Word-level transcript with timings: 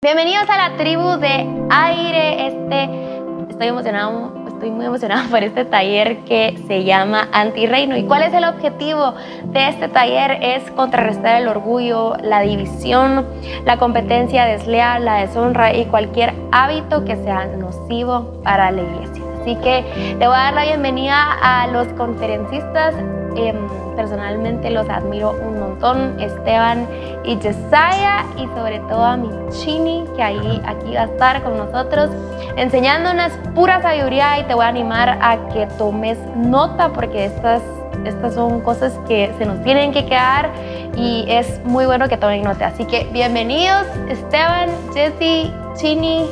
Bienvenidos 0.00 0.48
a 0.48 0.68
la 0.68 0.76
tribu 0.76 1.16
de 1.16 1.44
aire. 1.70 2.46
Este, 2.46 3.50
estoy 3.50 3.66
emocionado, 3.66 4.32
estoy 4.46 4.70
muy 4.70 4.86
emocionada 4.86 5.24
por 5.30 5.42
este 5.42 5.64
taller 5.64 6.18
que 6.18 6.56
se 6.68 6.84
llama 6.84 7.26
Antirreino. 7.32 7.96
¿Y 7.96 8.04
cuál 8.04 8.22
es 8.22 8.32
el 8.32 8.44
objetivo 8.44 9.14
de 9.46 9.68
este 9.68 9.88
taller? 9.88 10.38
Es 10.40 10.70
contrarrestar 10.70 11.42
el 11.42 11.48
orgullo, 11.48 12.14
la 12.22 12.42
división, 12.42 13.26
la 13.64 13.76
competencia 13.78 14.44
desleal, 14.44 15.04
la 15.04 15.26
deshonra 15.26 15.74
y 15.74 15.86
cualquier 15.86 16.32
hábito 16.52 17.04
que 17.04 17.16
sea 17.16 17.46
nocivo 17.46 18.40
para 18.44 18.70
la 18.70 18.82
iglesia. 18.82 19.24
Así 19.40 19.56
que 19.56 20.14
te 20.16 20.28
voy 20.28 20.36
a 20.36 20.44
dar 20.44 20.54
la 20.54 20.62
bienvenida 20.62 21.38
a 21.42 21.66
los 21.66 21.88
conferencistas. 21.94 22.94
Em, 23.38 23.56
personalmente 23.94 24.70
los 24.70 24.88
admiro 24.88 25.30
un 25.30 25.60
montón, 25.60 26.20
Esteban 26.20 26.88
y 27.24 27.36
Jesiah, 27.36 28.24
y 28.36 28.46
sobre 28.56 28.80
todo 28.80 29.04
a 29.04 29.16
mi 29.16 29.28
Chini, 29.50 30.04
que 30.16 30.22
ahí, 30.22 30.62
aquí 30.66 30.94
va 30.94 31.02
a 31.02 31.04
estar 31.04 31.42
con 31.42 31.56
nosotros, 31.56 32.10
enseñándonos 32.56 33.32
pura 33.54 33.80
sabiduría 33.80 34.40
y 34.40 34.44
te 34.44 34.54
voy 34.54 34.64
a 34.64 34.68
animar 34.68 35.18
a 35.20 35.38
que 35.52 35.66
tomes 35.78 36.18
nota 36.36 36.92
porque 36.92 37.26
estas, 37.26 37.62
estas 38.04 38.34
son 38.34 38.60
cosas 38.60 38.92
que 39.06 39.32
se 39.38 39.46
nos 39.46 39.62
tienen 39.62 39.92
que 39.92 40.04
quedar 40.04 40.50
y 40.96 41.24
es 41.28 41.60
muy 41.64 41.86
bueno 41.86 42.08
que 42.08 42.16
tomen 42.16 42.42
nota. 42.42 42.68
Así 42.68 42.84
que 42.84 43.08
bienvenidos 43.12 43.86
Esteban, 44.08 44.68
Jesse, 44.94 45.52
Chini, 45.76 46.28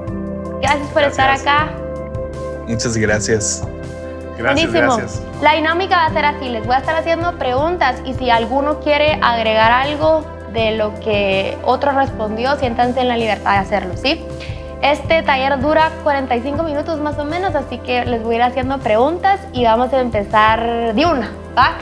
gracias 0.60 0.88
por 0.88 1.02
estar 1.02 1.30
acá. 1.30 1.70
Muchas 2.66 2.96
gracias. 2.96 3.66
Gracias, 4.36 4.72
Gracias. 4.72 5.22
La 5.40 5.54
dinámica 5.54 5.96
va 5.96 6.06
a 6.06 6.12
ser 6.12 6.24
así, 6.24 6.48
les 6.48 6.66
voy 6.66 6.74
a 6.74 6.78
estar 6.78 6.96
haciendo 6.96 7.38
preguntas 7.38 8.00
y 8.04 8.14
si 8.14 8.30
alguno 8.30 8.80
quiere 8.80 9.18
agregar 9.22 9.70
algo 9.72 10.24
de 10.52 10.76
lo 10.76 10.98
que 11.00 11.56
otro 11.64 11.92
respondió, 11.92 12.56
siéntanse 12.56 13.00
en 13.00 13.08
la 13.08 13.16
libertad 13.16 13.52
de 13.52 13.58
hacerlo, 13.58 13.96
¿sí? 13.96 14.24
Este 14.82 15.22
taller 15.22 15.60
dura 15.60 15.90
45 16.02 16.62
minutos 16.64 17.00
más 17.00 17.18
o 17.18 17.24
menos, 17.24 17.54
así 17.54 17.78
que 17.78 18.04
les 18.04 18.22
voy 18.22 18.34
a 18.34 18.38
ir 18.38 18.42
haciendo 18.42 18.78
preguntas 18.78 19.40
y 19.52 19.64
vamos 19.64 19.92
a 19.92 20.00
empezar 20.00 20.94
de 20.94 21.06
una, 21.06 21.30
¿va? 21.56 21.72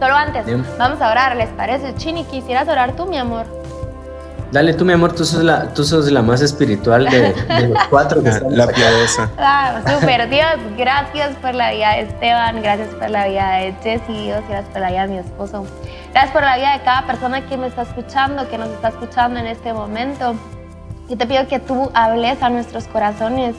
Solo 0.00 0.14
antes, 0.14 0.44
vamos 0.78 1.00
a 1.00 1.10
orar, 1.10 1.36
¿les 1.36 1.48
parece? 1.50 1.94
Chini, 1.94 2.24
¿quisieras 2.24 2.68
orar 2.68 2.92
tú, 2.96 3.06
mi 3.06 3.18
amor? 3.18 3.46
Dale 4.52 4.74
tú, 4.74 4.84
mi 4.84 4.92
amor, 4.92 5.12
tú 5.12 5.24
sos 5.24 5.42
la, 5.42 5.74
tú 5.74 5.84
sos 5.84 6.10
la 6.10 6.22
más 6.22 6.40
espiritual 6.40 7.06
de, 7.06 7.34
los 7.68 7.84
cuatro 7.90 8.22
que 8.22 8.28
están 8.30 8.56
La 8.56 8.68
piadosa. 8.68 9.30
Ah, 9.38 9.80
súper, 9.86 10.28
Dios, 10.28 10.56
gracias 10.76 11.34
por 11.36 11.54
la 11.54 11.72
vida 11.72 11.90
de 11.92 12.02
Esteban, 12.02 12.62
gracias 12.62 12.88
por 12.94 13.10
la 13.10 13.26
vida 13.26 13.50
de 13.56 13.74
Jessy, 13.82 14.24
Dios, 14.24 14.42
gracias 14.48 14.70
por 14.70 14.80
la 14.80 14.90
vida 14.90 15.02
de 15.02 15.08
mi 15.08 15.18
esposo. 15.18 15.66
Gracias 16.12 16.32
por 16.32 16.42
la 16.42 16.56
vida 16.56 16.72
de 16.72 16.80
cada 16.80 17.06
persona 17.06 17.46
que 17.46 17.56
me 17.56 17.66
está 17.66 17.82
escuchando, 17.82 18.48
que 18.48 18.56
nos 18.56 18.68
está 18.70 18.88
escuchando 18.88 19.38
en 19.40 19.46
este 19.46 19.72
momento. 19.72 20.34
Y 21.08 21.16
te 21.16 21.26
pido 21.26 21.46
que 21.46 21.58
tú 21.58 21.90
hables 21.94 22.42
a 22.42 22.48
nuestros 22.48 22.84
corazones. 22.84 23.54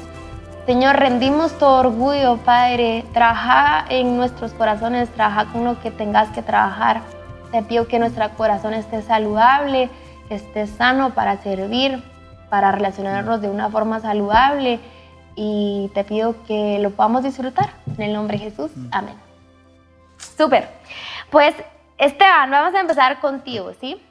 Señor, 0.66 0.98
rendimos 0.98 1.58
todo 1.58 1.80
orgullo, 1.80 2.38
Padre. 2.38 3.06
Trabaja 3.14 3.86
en 3.90 4.18
nuestros 4.18 4.54
corazones, 4.54 5.08
trabaja 5.10 5.46
con 5.52 5.66
lo 5.66 5.80
que 5.82 5.92
tengas 5.92 6.30
que 6.30 6.42
trabajar. 6.42 7.02
Te 7.52 7.62
pido 7.64 7.88
que 7.88 8.00
nuestro 8.00 8.30
corazón 8.32 8.74
esté 8.74 9.02
saludable, 9.02 9.90
que 10.28 10.36
esté 10.36 10.68
sano 10.68 11.14
para 11.14 11.38
servir, 11.42 12.04
para 12.50 12.72
relacionarnos 12.72 13.42
de 13.42 13.50
una 13.50 13.70
forma 13.70 14.00
saludable 14.00 14.80
y 15.36 15.92
te 15.94 16.04
pido 16.04 16.44
que 16.46 16.80
lo 16.80 16.92
podamos 16.92 17.24
disfrutar. 17.24 17.70
En 17.98 18.02
el 18.02 18.14
nombre 18.14 18.38
de 18.38 18.46
Jesús, 18.46 18.72
mm. 18.76 18.88
amén. 18.92 19.16
Súper. 20.18 20.70
Pues 21.30 21.56
Esteban, 21.98 22.52
vamos 22.52 22.74
a 22.76 22.80
empezar 22.80 23.20
contigo, 23.20 23.74
¿sí? 23.80 24.02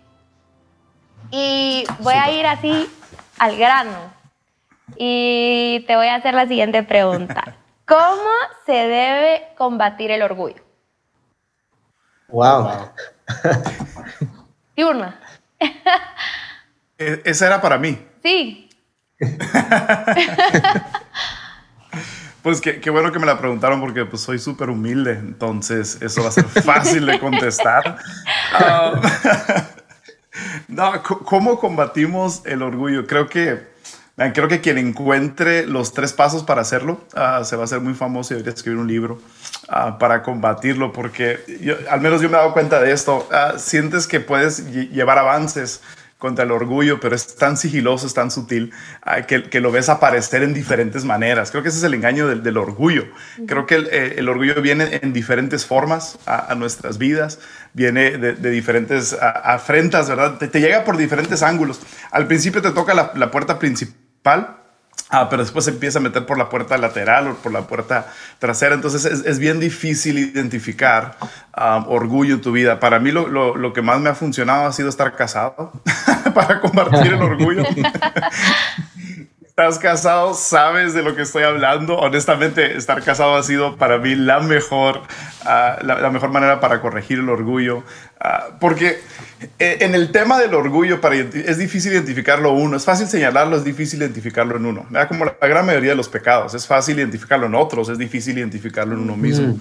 Y 1.30 1.84
voy 2.00 2.14
a 2.14 2.30
ir 2.30 2.46
así 2.46 2.88
al 3.38 3.56
grano. 3.56 4.14
Y 4.96 5.84
te 5.86 5.96
voy 5.96 6.06
a 6.06 6.16
hacer 6.16 6.34
la 6.34 6.46
siguiente 6.46 6.82
pregunta. 6.82 7.56
¿Cómo 7.86 8.30
se 8.64 8.72
debe 8.72 9.48
combatir 9.56 10.10
el 10.10 10.22
orgullo? 10.22 10.62
Wow. 12.28 12.90
Diurna. 14.76 15.20
E, 16.98 17.22
esa 17.24 17.46
era 17.46 17.60
para 17.60 17.78
mí. 17.78 17.98
Sí. 18.22 18.68
pues 22.42 22.60
qué, 22.60 22.90
bueno 22.90 23.10
que 23.12 23.18
me 23.18 23.26
la 23.26 23.38
preguntaron 23.38 23.80
porque 23.80 24.04
pues 24.04 24.22
soy 24.22 24.38
súper 24.38 24.70
humilde, 24.70 25.12
entonces 25.12 25.98
eso 26.00 26.22
va 26.22 26.28
a 26.28 26.32
ser 26.32 26.44
fácil 26.44 27.06
de 27.06 27.18
contestar. 27.18 27.98
Ah, 28.58 29.00
no, 30.68 31.02
¿cómo 31.02 31.58
combatimos 31.58 32.42
el 32.46 32.62
orgullo? 32.62 33.06
Creo 33.06 33.28
que, 33.28 33.66
creo 34.16 34.48
que 34.48 34.60
quien 34.60 34.78
encuentre 34.78 35.66
los 35.66 35.92
tres 35.92 36.12
pasos 36.12 36.44
para 36.44 36.62
hacerlo 36.62 37.04
ah, 37.14 37.42
se 37.44 37.56
va 37.56 37.62
a 37.62 37.64
hacer 37.64 37.80
muy 37.80 37.94
famoso 37.94 38.32
y 38.32 38.36
debería 38.36 38.54
escribir 38.54 38.78
un 38.78 38.86
libro 38.86 39.20
ah, 39.68 39.98
para 39.98 40.22
combatirlo 40.22 40.92
porque 40.92 41.40
al 41.90 42.00
menos 42.00 42.20
yo 42.20 42.28
me 42.28 42.36
he 42.36 42.38
dado 42.38 42.52
cuenta 42.52 42.80
de 42.80 42.92
esto. 42.92 43.28
sientes 43.56 44.06
que 44.06 44.20
puedes 44.20 44.70
llevar 44.70 45.18
avances 45.18 45.80
contra 46.18 46.44
el 46.44 46.50
orgullo, 46.50 46.98
pero 46.98 47.14
es 47.14 47.36
tan 47.36 47.56
sigiloso, 47.56 48.06
es 48.06 48.14
tan 48.14 48.30
sutil, 48.30 48.72
que, 49.26 49.60
lo 49.60 49.70
ves 49.70 49.88
aparecer 49.88 50.42
en 50.42 50.54
diferentes 50.54 51.04
maneras. 51.04 51.50
Creo 51.50 51.62
que 51.62 51.68
ese 51.68 51.78
es 51.78 51.84
el 51.84 51.94
engaño 51.94 52.26
del, 52.26 52.56
orgullo. 52.56 53.04
Creo 53.46 53.66
que 53.66 53.76
eh, 53.76 54.14
el, 54.16 54.28
orgullo 54.28 54.60
viene 54.62 55.00
en 55.02 55.12
diferentes 55.12 55.66
formas 55.66 56.18
a, 56.24 56.54
nuestras 56.54 56.96
vidas, 56.96 57.38
viene 57.74 58.16
de, 58.16 58.50
diferentes 58.50 59.14
afrentas, 59.20 60.08
¿verdad? 60.08 60.38
Te, 60.38 60.48
llega 60.58 60.84
por 60.84 60.96
diferentes 60.96 61.42
ángulos. 61.42 61.80
Al 62.10 62.26
principio 62.26 62.62
te 62.62 62.70
toca 62.70 62.94
la 62.94 63.30
puerta 63.30 63.58
principal, 63.58 64.56
Ah, 65.08 65.28
pero 65.30 65.42
después 65.42 65.64
se 65.64 65.70
empieza 65.70 66.00
a 66.00 66.02
meter 66.02 66.26
por 66.26 66.36
la 66.36 66.48
puerta 66.48 66.76
lateral 66.78 67.28
o 67.28 67.34
por 67.36 67.52
la 67.52 67.62
puerta 67.62 68.12
trasera. 68.40 68.74
Entonces 68.74 69.04
es, 69.04 69.38
bien 69.38 69.60
difícil 69.60 70.18
identificar 70.18 71.16
um, 71.56 71.84
orgullo 71.88 72.34
en 72.34 72.40
tu 72.40 72.50
vida. 72.50 72.80
Para 72.80 72.98
mí 72.98 73.12
lo, 73.12 73.28
lo, 73.28 73.54
lo, 73.54 73.72
que 73.72 73.82
más 73.82 74.00
me 74.00 74.10
ha 74.10 74.14
funcionado 74.14 74.66
ha 74.66 74.72
sido 74.72 74.88
estar 74.88 75.14
casado 75.14 75.70
para 76.34 76.60
compartir 76.60 77.12
el 77.12 77.22
orgullo. 77.22 77.62
estás 79.58 79.78
casado, 79.78 80.34
sabes 80.34 80.92
de 80.92 81.02
lo 81.02 81.16
que 81.16 81.22
estoy 81.22 81.42
hablando. 81.42 81.96
Honestamente, 81.96 82.76
estar 82.76 83.02
casado 83.02 83.36
ha 83.36 83.42
sido 83.42 83.78
para 83.78 83.96
mí 83.96 84.14
la 84.14 84.40
mejor, 84.40 85.00
ah, 85.46 85.78
la, 85.80 86.10
mejor 86.10 86.28
manera 86.28 86.60
para 86.60 86.82
corregir 86.82 87.20
el 87.20 87.30
orgullo. 87.30 87.82
Ah, 88.20 88.48
porque 88.60 89.00
eh, 89.58 89.78
en 89.80 89.94
el 89.94 90.12
tema 90.12 90.38
del 90.38 90.52
orgullo 90.52 91.00
para 91.00 91.14
es 91.16 91.56
difícil 91.56 91.94
identificarlo 91.94 92.52
uno. 92.52 92.76
Es 92.76 92.84
fácil 92.84 93.06
señalarlo, 93.06 93.56
es 93.56 93.64
difícil 93.64 94.00
identificarlo 94.00 94.58
en 94.58 94.66
uno. 94.66 94.86
Como 95.08 95.24
la, 95.24 95.34
gran 95.40 95.64
mayoría 95.64 95.92
de 95.92 95.96
los 95.96 96.10
pecados. 96.10 96.52
Es 96.52 96.66
fácil 96.66 96.98
identificarlo 96.98 97.46
en 97.46 97.54
otros, 97.54 97.88
es 97.88 97.96
difícil 97.96 98.36
identificarlo 98.36 98.92
en 98.92 99.00
uno 99.00 99.16
mismo. 99.16 99.58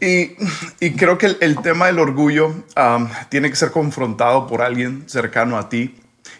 y, 0.00 0.36
y, 0.78 0.92
creo 0.92 1.18
que 1.18 1.36
el, 1.40 1.56
tema 1.62 1.86
del 1.86 1.98
orgullo 1.98 2.54
tiene 3.28 3.50
que 3.50 3.56
ser 3.56 3.72
confrontado 3.72 4.46
por 4.46 4.62
alguien 4.62 5.02
cercano 5.08 5.58
a 5.58 5.68
ti 5.68 5.96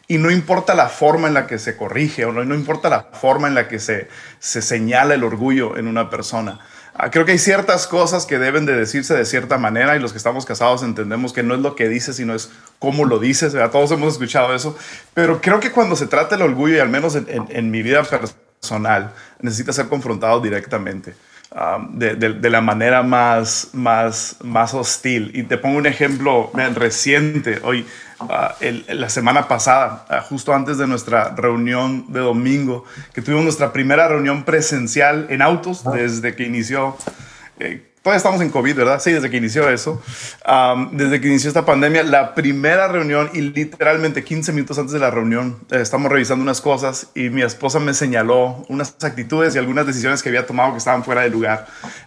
y 0.08 0.18
no 0.18 0.30
importa 0.30 0.74
la 0.74 0.88
forma 0.88 1.28
en 1.28 1.34
la 1.34 1.46
que 1.46 1.58
se 1.58 1.76
corrige 1.76 2.24
o 2.24 2.32
no, 2.32 2.44
no 2.44 2.54
importa 2.54 2.88
la 2.88 3.08
forma 3.12 3.48
en 3.48 3.54
la 3.54 3.68
que 3.68 3.78
se, 3.78 4.08
se 4.38 4.62
señala 4.62 5.14
el 5.14 5.24
orgullo 5.24 5.76
en 5.76 5.88
una 5.88 6.10
persona. 6.10 6.60
Ah, 6.98 7.10
creo 7.10 7.26
que 7.26 7.32
hay 7.32 7.38
ciertas 7.38 7.86
cosas 7.86 8.24
que 8.24 8.38
deben 8.38 8.64
de 8.64 8.74
decirse 8.74 9.14
de 9.14 9.26
cierta 9.26 9.58
manera 9.58 9.96
y 9.96 10.00
los 10.00 10.12
que 10.12 10.18
estamos 10.18 10.46
casados 10.46 10.82
entendemos 10.82 11.34
que 11.34 11.42
no 11.42 11.54
es 11.54 11.60
lo 11.60 11.76
que 11.76 11.88
dices, 11.88 12.16
sino 12.16 12.34
es 12.34 12.50
cómo 12.78 13.04
lo 13.04 13.18
dices. 13.18 13.54
Todos 13.70 13.90
hemos 13.90 14.14
escuchado 14.14 14.54
eso. 14.54 14.78
Pero 15.12 15.42
creo 15.42 15.60
que 15.60 15.72
cuando 15.72 15.94
se 15.94 16.06
trata 16.06 16.36
el 16.36 16.42
orgullo, 16.42 16.76
y 16.76 16.78
al 16.78 16.88
menos 16.88 17.14
en, 17.14 17.26
en, 17.28 17.70
mi 17.70 17.82
vida 17.82 18.02
personal, 18.02 19.12
necesita 19.42 19.74
ser 19.74 19.88
confrontado 19.88 20.40
directamente. 20.40 21.14
Ah, 21.52 21.86
de, 21.90 22.14
de, 22.16 22.50
la 22.50 22.62
manera 22.62 23.02
más, 23.02 23.68
más, 23.74 24.36
más 24.42 24.72
hostil. 24.72 25.32
Y 25.34 25.42
te 25.42 25.58
pongo 25.58 25.76
un 25.76 25.86
ejemplo 25.86 26.50
reciente. 26.74 27.60
Hoy 27.62 27.86
Ah, 28.18 28.56
la 28.88 29.10
semana 29.10 29.46
pasada, 29.46 30.06
ah, 30.08 30.20
justo 30.22 30.54
antes 30.54 30.78
de 30.78 30.86
nuestra 30.86 31.34
reunión 31.34 32.10
de 32.12 32.20
domingo, 32.20 32.84
que 33.12 33.20
tuvimos 33.20 33.44
nuestra 33.44 33.72
primera 33.72 34.08
reunión 34.08 34.44
presencial 34.44 35.26
en 35.28 35.42
autos 35.42 35.84
desde 35.84 36.34
que 36.34 36.44
inició. 36.44 36.96
Eh, 37.58 37.82
todavía 38.06 38.18
estamos 38.18 38.40
en 38.40 38.50
COVID, 38.50 38.76
¿verdad? 38.76 39.00
Sí, 39.00 39.10
desde 39.10 39.28
que 39.28 39.36
inició 39.36 39.68
eso. 39.68 40.00
desde 40.92 41.20
que 41.20 41.26
inició 41.26 41.48
esta 41.48 41.66
pandemia, 41.66 42.04
la 42.04 42.36
primera 42.36 42.86
reunión 42.86 43.28
y 43.34 43.40
literalmente 43.40 44.22
15 44.22 44.52
minutos 44.52 44.78
antes 44.78 44.92
de 44.92 45.00
la 45.00 45.10
reunión, 45.10 45.58
eh, 45.72 45.80
estamos 45.80 46.12
revisando 46.12 46.42
unas 46.42 46.60
cosas 46.60 47.08
y 47.16 47.30
mi 47.30 47.42
esposa 47.42 47.80
me 47.80 47.94
señaló 47.94 48.64
unas 48.68 48.94
actitudes 49.02 49.56
y 49.56 49.58
algunas 49.58 49.88
decisiones 49.88 50.22
que 50.22 50.28
había 50.28 50.46
tomado 50.46 50.70
que 50.70 50.78
estaban 50.78 51.02
fuera 51.02 51.22
de 51.22 51.30
lugar. 51.30 51.66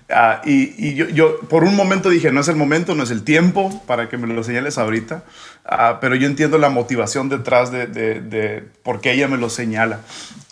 Ah, 0.10 0.42
y, 0.46 0.96
yo, 0.96 1.10
yo, 1.10 1.38
por 1.42 1.66
un 1.66 1.76
momento 1.76 2.10
dije, 2.10 2.32
no 2.32 2.40
es 2.40 2.48
el 2.48 2.56
momento, 2.56 2.96
no 2.96 3.04
es 3.04 3.12
el 3.12 3.24
tiempo 3.24 3.84
para 3.86 4.08
que 4.08 4.18
me 4.18 4.26
lo 4.34 4.42
señales 4.42 4.78
ahorita, 4.78 5.26
ah, 5.70 6.00
pero 6.02 6.16
yo 6.16 6.28
entiendo 6.28 6.58
la 6.58 6.70
motivación 6.70 7.30
detrás 7.30 7.72
de, 7.72 7.88
de, 7.88 8.64
por 8.84 9.02
qué 9.02 9.14
ella 9.14 9.28
me 9.28 9.38
lo 9.38 9.50
señala. 9.50 10.02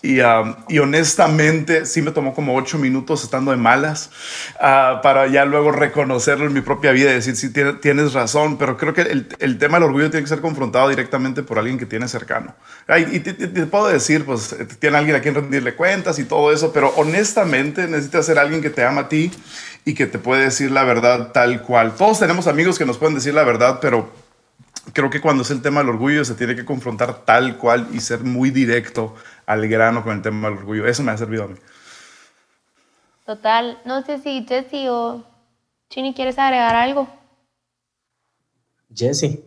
Y, 0.00 0.20
ah, 0.20 0.58
y, 0.68 0.78
honestamente 0.78 1.84
sí 1.84 2.02
me 2.02 2.12
tomó 2.12 2.32
como 2.32 2.54
ocho 2.54 2.78
minutos 2.78 3.24
estando 3.24 3.50
de 3.50 3.56
malas 3.56 4.10
para 4.58 5.26
ya 5.26 5.44
luego 5.44 5.72
reconocerlo 5.72 6.46
en 6.46 6.52
mi 6.52 6.60
propia 6.60 6.92
vida 6.92 7.10
y 7.10 7.14
decir, 7.14 7.34
sí, 7.34 7.52
tienes 7.80 8.12
razón, 8.12 8.58
pero 8.58 8.76
creo 8.76 8.94
que 8.94 9.02
el, 9.02 9.28
el, 9.40 9.58
tema 9.58 9.78
del 9.78 9.84
orgullo 9.88 10.08
tiene 10.08 10.22
que 10.22 10.28
ser 10.28 10.40
confrontado 10.40 10.88
directamente 10.88 11.42
por 11.42 11.58
alguien 11.58 11.78
que 11.78 11.86
tiene 11.86 12.06
cercano. 12.06 12.54
y 13.10 13.18
te, 13.18 13.32
te, 13.32 13.66
puedo 13.66 13.88
decir, 13.88 14.24
pues 14.24 14.54
tiene 14.78 14.98
alguien 14.98 15.16
a 15.16 15.20
quien 15.20 15.34
rendirle 15.34 15.74
cuentas 15.74 16.18
y 16.20 16.24
todo 16.24 16.52
eso, 16.52 16.72
pero 16.72 16.90
honestamente 16.96 17.88
necesitas 17.88 18.24
ser 18.24 18.38
alguien 18.38 18.62
que 18.62 18.70
te 18.70 18.84
ama 18.84 19.02
a 19.02 19.08
ti 19.08 19.32
y 19.84 19.94
que 19.94 20.06
te 20.06 20.18
puede 20.18 20.44
decir 20.44 20.70
la 20.70 20.84
verdad 20.84 21.32
tal 21.32 21.62
cual. 21.62 21.94
Todos 21.96 22.20
tenemos 22.20 22.46
amigos 22.46 22.78
que 22.78 22.84
nos 22.84 22.98
pueden 22.98 23.14
decir 23.14 23.34
la 23.34 23.42
verdad, 23.42 23.78
pero 23.80 24.12
creo 24.92 25.10
que 25.10 25.20
cuando 25.20 25.42
es 25.42 25.50
el 25.50 25.62
tema 25.62 25.80
del 25.80 25.90
orgullo 25.90 26.24
se 26.24 26.34
tiene 26.34 26.56
que 26.56 26.64
confrontar 26.64 27.24
tal 27.24 27.56
cual 27.56 27.88
y 27.92 28.00
ser 28.00 28.20
muy 28.20 28.50
directo 28.50 29.14
al 29.46 29.66
grano 29.68 30.02
con 30.02 30.16
el 30.16 30.22
tema 30.22 30.48
del 30.48 30.58
orgullo. 30.58 30.86
Eso 30.86 31.02
me 31.02 31.12
ha 31.12 31.18
servido 31.18 31.44
a 31.44 31.48
mí. 31.48 31.56
Total. 33.24 33.78
No 33.84 34.02
sé 34.02 34.18
si 34.18 34.46
Jesse 34.48 34.88
o 34.88 35.24
Chini 35.90 36.14
quieres 36.14 36.38
agregar 36.38 36.74
algo. 36.76 37.08
Jesse. 38.94 39.40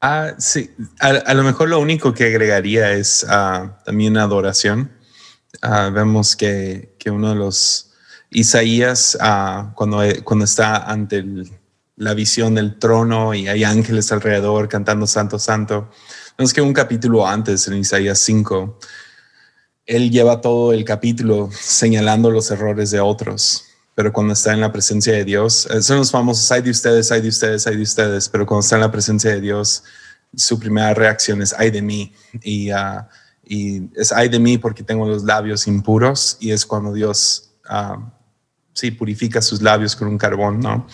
Ah, 0.00 0.34
sí. 0.38 0.70
A, 1.00 1.34
lo 1.34 1.42
mejor 1.42 1.68
lo 1.68 1.80
único 1.80 2.12
que 2.12 2.26
agregaría 2.26 2.92
es 2.92 3.26
ah, 3.28 3.78
también 3.84 4.16
adoración. 4.16 4.92
Ah, 5.62 5.90
vemos 5.92 6.36
que, 6.36 6.94
que, 6.98 7.10
uno 7.10 7.30
de 7.30 7.36
los 7.36 7.92
Isaías, 8.30 9.16
ah, 9.20 9.72
cuando, 9.74 10.02
cuando 10.24 10.44
está 10.44 10.76
ante 10.84 11.24
la 11.96 12.14
visión 12.14 12.54
del 12.54 12.78
trono 12.78 13.34
y 13.34 13.48
hay 13.48 13.64
ángeles 13.64 14.10
alrededor 14.12 14.68
cantando 14.68 15.06
Santo, 15.06 15.38
Santo, 15.38 15.90
vemos 16.36 16.52
que 16.52 16.60
un 16.60 16.72
capítulo 16.72 17.26
antes, 17.26 17.68
en 17.68 17.74
Isaías 17.74 18.18
5, 18.18 18.78
él 19.86 20.10
lleva 20.10 20.40
todo 20.40 20.72
el 20.72 20.84
capítulo 20.84 21.50
señalando 21.52 22.30
los 22.30 22.50
errores 22.50 22.90
de 22.90 23.00
otros. 23.00 23.64
Pero 23.94 24.12
cuando 24.12 24.32
está 24.32 24.52
en 24.52 24.60
la 24.60 24.72
presencia 24.72 25.12
de 25.12 25.24
Dios, 25.24 25.68
eh, 25.70 25.80
son 25.80 25.98
los 25.98 26.10
famosos, 26.10 26.50
hay 26.50 26.62
de 26.62 26.70
ustedes, 26.70 27.12
hay 27.12 27.20
de 27.20 27.28
ustedes, 27.28 27.66
hay 27.66 27.76
de 27.76 27.82
ustedes, 27.82 28.28
pero 28.28 28.44
cuando 28.44 28.62
está 28.62 28.74
en 28.74 28.80
la 28.80 28.90
presencia 28.90 29.30
de 29.30 29.40
Dios, 29.40 29.84
su 30.34 30.58
primera 30.58 30.94
reacción 30.94 31.42
es, 31.42 31.54
ay 31.56 31.70
de 31.70 31.80
mí. 31.80 32.12
Y, 32.42 32.70
ah, 32.70 33.08
y 33.44 33.88
es, 33.94 34.10
ay 34.10 34.28
de 34.28 34.40
mí 34.40 34.58
porque 34.58 34.82
tengo 34.82 35.06
los 35.06 35.22
labios 35.22 35.68
impuros 35.68 36.38
y 36.40 36.50
es 36.50 36.66
cuando 36.66 36.92
Dios 36.92 37.50
uh, 37.70 38.02
sí, 38.74 38.90
purifica 38.90 39.40
sus 39.40 39.62
labios 39.62 39.96
con 39.96 40.08
un 40.08 40.18
carbón, 40.18 40.60
¿no? 40.60 40.86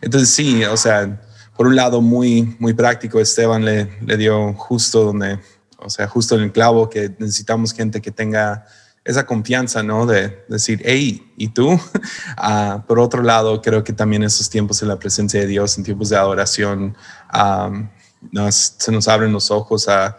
Entonces 0.00 0.30
sí, 0.30 0.64
o 0.64 0.76
sea, 0.76 1.20
por 1.56 1.66
un 1.66 1.76
lado 1.76 2.00
muy, 2.00 2.56
muy 2.58 2.72
práctico, 2.72 3.20
Esteban 3.20 3.64
le, 3.64 3.86
dio 4.16 4.54
justo 4.54 5.04
donde, 5.04 5.38
o 5.78 5.90
sea, 5.90 6.08
justo 6.08 6.36
en 6.36 6.42
el 6.42 6.52
clavo 6.52 6.88
que 6.88 7.14
necesitamos 7.18 7.72
gente 7.72 8.00
que 8.00 8.10
tenga 8.10 8.64
esa 9.04 9.26
confianza, 9.26 9.82
¿no? 9.82 10.06
De 10.06 10.44
decir, 10.48 10.80
hey, 10.84 11.32
¿y 11.36 11.48
tú? 11.48 11.78
Ah, 12.36 12.84
por 12.86 12.98
otro 12.98 13.22
lado, 13.22 13.62
creo 13.62 13.84
que 13.84 13.92
también 13.92 14.22
esos 14.22 14.50
tiempos 14.50 14.82
en 14.82 14.88
la 14.88 14.98
presencia 14.98 15.40
de 15.40 15.46
Dios, 15.46 15.78
en 15.78 15.84
tiempos 15.84 16.08
de 16.08 16.16
adoración, 16.16 16.96
nos, 18.32 18.74
se 18.78 18.92
nos 18.92 19.08
abren 19.08 19.32
los 19.32 19.50
ojos 19.50 19.88
a, 19.88 20.16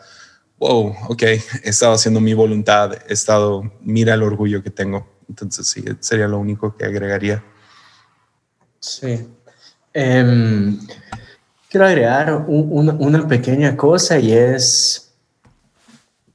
wow, 0.57 0.95
ok, 1.09 1.23
he 1.23 1.41
estado 1.63 1.93
haciendo 1.93 2.21
mi 2.21 2.33
voluntad, 2.33 2.93
he 3.07 3.13
estado, 3.13 3.63
mira 3.81 4.13
el 4.13 4.23
orgullo 4.23 4.63
que 4.63 4.71
tengo. 4.71 5.14
Entonces, 5.29 5.67
sí, 5.67 5.83
sería 5.99 6.27
lo 6.27 6.39
único 6.39 6.75
que 6.75 6.85
agregaría. 6.85 7.43
Sí. 8.79 9.27
Em, 9.93 10.79
quiero 11.69 11.85
agregar 11.87 12.45
una 12.47 13.27
pequeña 13.27 13.75
cosa 13.75 14.19
y 14.19 14.33
es, 14.33 15.13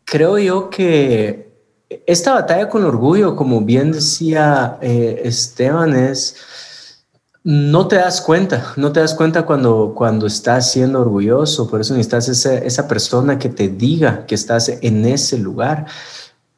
creo 0.05 0.39
yo 0.39 0.71
que 0.71 1.51
esta 2.07 2.35
batalla 2.35 2.69
con 2.69 2.85
orgullo, 2.85 3.37
como 3.37 3.61
bien 3.63 3.93
decía 3.93 4.79
eh, 4.81 5.23
Esteban, 5.25 5.95
es, 5.95 6.37
no 7.43 7.89
te 7.89 7.97
das 7.97 8.21
cuenta, 8.21 8.75
no 8.77 8.93
te 8.93 9.01
das 9.01 9.15
cuenta 9.15 9.45
cuando, 9.45 9.93
cuando 9.97 10.27
estás 10.27 10.71
siendo 10.71 11.01
orgulloso, 11.01 11.69
por 11.69 11.81
eso 11.81 11.95
necesitas 11.95 12.29
esa, 12.29 12.55
esa 12.55 12.87
persona 12.87 13.39
que 13.39 13.49
te 13.49 13.69
diga 13.69 14.27
que 14.27 14.35
estás 14.35 14.69
en 14.69 15.05
ese 15.05 15.39
lugar 15.39 15.87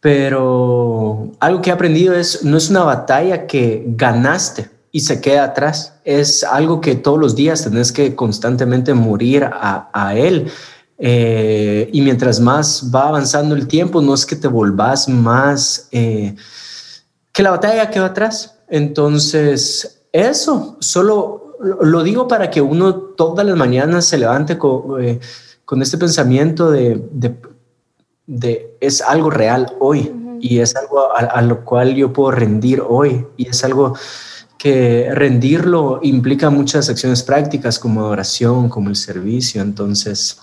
pero 0.03 1.31
algo 1.39 1.63
que 1.63 1.71
he 1.71 1.73
aprendido 1.73 2.13
es, 2.17 2.43
no 2.43 2.57
es 2.57 2.71
una 2.71 2.83
batalla 2.83 3.47
que 3.47 3.85
ganaste 3.87 4.69
y 4.91 4.99
se 4.99 5.21
queda 5.21 5.45
atrás, 5.45 6.01
es 6.05 6.43
algo 6.43 6.81
que 6.81 6.97
todos 6.97 7.21
los 7.21 7.37
días 7.37 7.63
tenés 7.63 7.93
que 7.93 8.17
constantemente 8.17 8.95
morir 8.95 9.49
a, 9.49 10.15
él. 10.17 10.51
Eh, 10.99 11.89
y 11.93 12.01
mientras 12.01 12.41
más 12.41 12.91
va 12.93 13.07
avanzando 13.07 13.55
el 13.55 13.69
tiempo, 13.69 14.03
no 14.03 14.13
es 14.13 14.27
que 14.27 14.35
te 14.35 14.49
volvás 14.49 15.09
más, 15.09 15.87
eh, 15.93 16.35
que 17.33 17.45
la 17.45 17.53
batalla 17.53 17.89
quedó 17.89 18.07
atrás. 18.07 18.57
Entonces, 18.69 20.03
eso, 20.11 20.79
solo 20.81 21.59
lo 21.81 22.03
digo 22.03 22.27
para 22.27 22.51
que 22.51 22.61
uno 22.61 22.93
todas 22.97 23.47
las 23.47 23.57
mañanas 23.57 24.07
se 24.07 24.19
levante 24.19 24.59
con, 24.59 25.01
eh, 25.01 25.21
este 25.81 25.97
pensamiento 25.97 26.73
de 26.73 27.01
de 28.33 28.77
es 28.81 29.03
algo 29.03 29.29
real 29.29 29.73
hoy 29.79 30.11
y 30.41 30.61
es 30.61 30.75
algo 30.75 31.15
a, 31.15 31.43
lo 31.43 31.65
cual 31.65 31.95
yo 31.95 32.13
puedo 32.13 32.31
rendir 32.31 32.81
hoy 32.81 33.27
y 33.37 33.49
es 33.49 33.63
algo 33.63 33.95
que 34.57 35.09
rendirlo 35.13 36.01
implica 36.03 36.49
muchas 36.49 36.89
acciones 36.89 37.23
prácticas 37.23 37.79
como 37.79 38.07
oración, 38.07 38.69
como 38.69 38.89
el 38.89 38.97
servicio, 38.97 39.61
entonces 39.61 40.41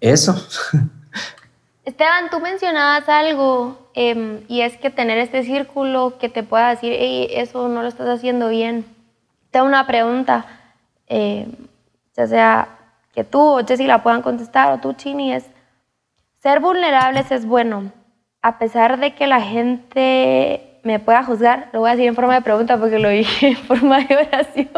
eso. 0.00 0.34
Esteban, 1.84 2.28
tú 2.30 2.40
mencionabas 2.40 3.08
algo 3.08 3.90
em, 3.94 4.40
y 4.46 4.60
es 4.60 4.76
que 4.76 4.90
tener 4.90 5.16
este 5.18 5.42
círculo 5.44 6.18
que 6.18 6.28
te 6.28 6.42
pueda 6.42 6.68
decir, 6.70 6.92
eso 6.92 7.68
no 7.68 7.80
lo 7.80 7.88
estás 7.88 8.08
haciendo 8.08 8.50
bien. 8.50 8.84
Tengo 9.50 9.64
una 9.64 9.86
pregunta, 9.86 10.44
em, 11.06 11.50
ya 12.14 12.26
sea 12.26 12.68
que 13.14 13.24
tú 13.24 13.40
o 13.40 13.64
Jessy 13.66 13.86
la 13.86 14.02
puedan 14.02 14.20
contestar 14.20 14.72
o 14.74 14.80
tú, 14.80 14.92
Chini, 14.92 15.32
es, 15.32 15.44
ser 16.42 16.60
vulnerables 16.60 17.30
es 17.30 17.46
bueno, 17.46 17.92
a 18.42 18.58
pesar 18.58 18.98
de 18.98 19.14
que 19.14 19.26
la 19.26 19.40
gente 19.40 20.80
me 20.84 21.00
pueda 21.00 21.24
juzgar, 21.24 21.68
lo 21.72 21.80
voy 21.80 21.90
a 21.90 21.92
decir 21.92 22.08
en 22.08 22.14
forma 22.14 22.34
de 22.34 22.42
pregunta 22.42 22.78
porque 22.78 22.98
lo 22.98 23.08
dije 23.08 23.48
en 23.48 23.56
forma 23.56 23.98
de 24.04 24.16
oración. 24.16 24.68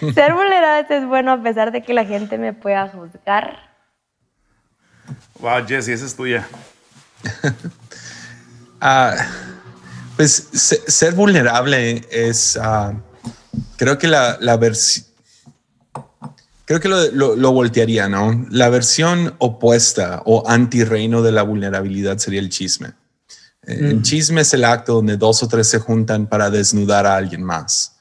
Ser 0.14 0.34
vulnerables 0.34 0.90
es 0.90 1.06
bueno 1.06 1.32
a 1.32 1.42
pesar 1.42 1.72
de 1.72 1.82
que 1.82 1.94
la 1.94 2.04
gente 2.04 2.36
me 2.36 2.52
pueda 2.52 2.88
juzgar. 2.88 3.58
Wow, 5.40 5.66
Jesse, 5.66 5.88
esa 5.88 6.06
es 6.06 6.16
tuya. 6.16 6.46
Ah, 8.86 9.14
pues 10.14 10.48
ser 10.88 11.14
vulnerable 11.14 12.06
es, 12.10 12.58
ah, 12.60 12.92
creo 13.78 13.96
que 13.96 14.06
la, 14.06 14.36
la 14.40 14.58
versión 14.58 15.06
Creo 16.66 16.80
que 16.80 16.88
lo, 16.88 17.52
voltearía, 17.52 18.08
¿no? 18.08 18.46
La 18.50 18.70
versión 18.70 19.34
opuesta 19.38 20.22
o 20.24 20.48
anti-reino 20.48 21.22
de 21.22 21.32
la 21.32 21.42
vulnerabilidad 21.42 22.18
sería 22.18 22.40
el 22.40 22.48
chisme. 22.48 22.88
Eh, 23.66 23.78
el 23.80 23.96
mm. 23.96 24.02
chisme 24.02 24.40
es 24.40 24.54
el 24.54 24.64
acto 24.64 24.94
donde 24.94 25.16
dos 25.16 25.42
o 25.42 25.48
tres 25.48 25.68
se 25.68 25.78
juntan 25.78 26.26
para 26.26 26.50
desnudar 26.50 27.06
a 27.06 27.16
alguien 27.16 27.42
más. 27.42 27.96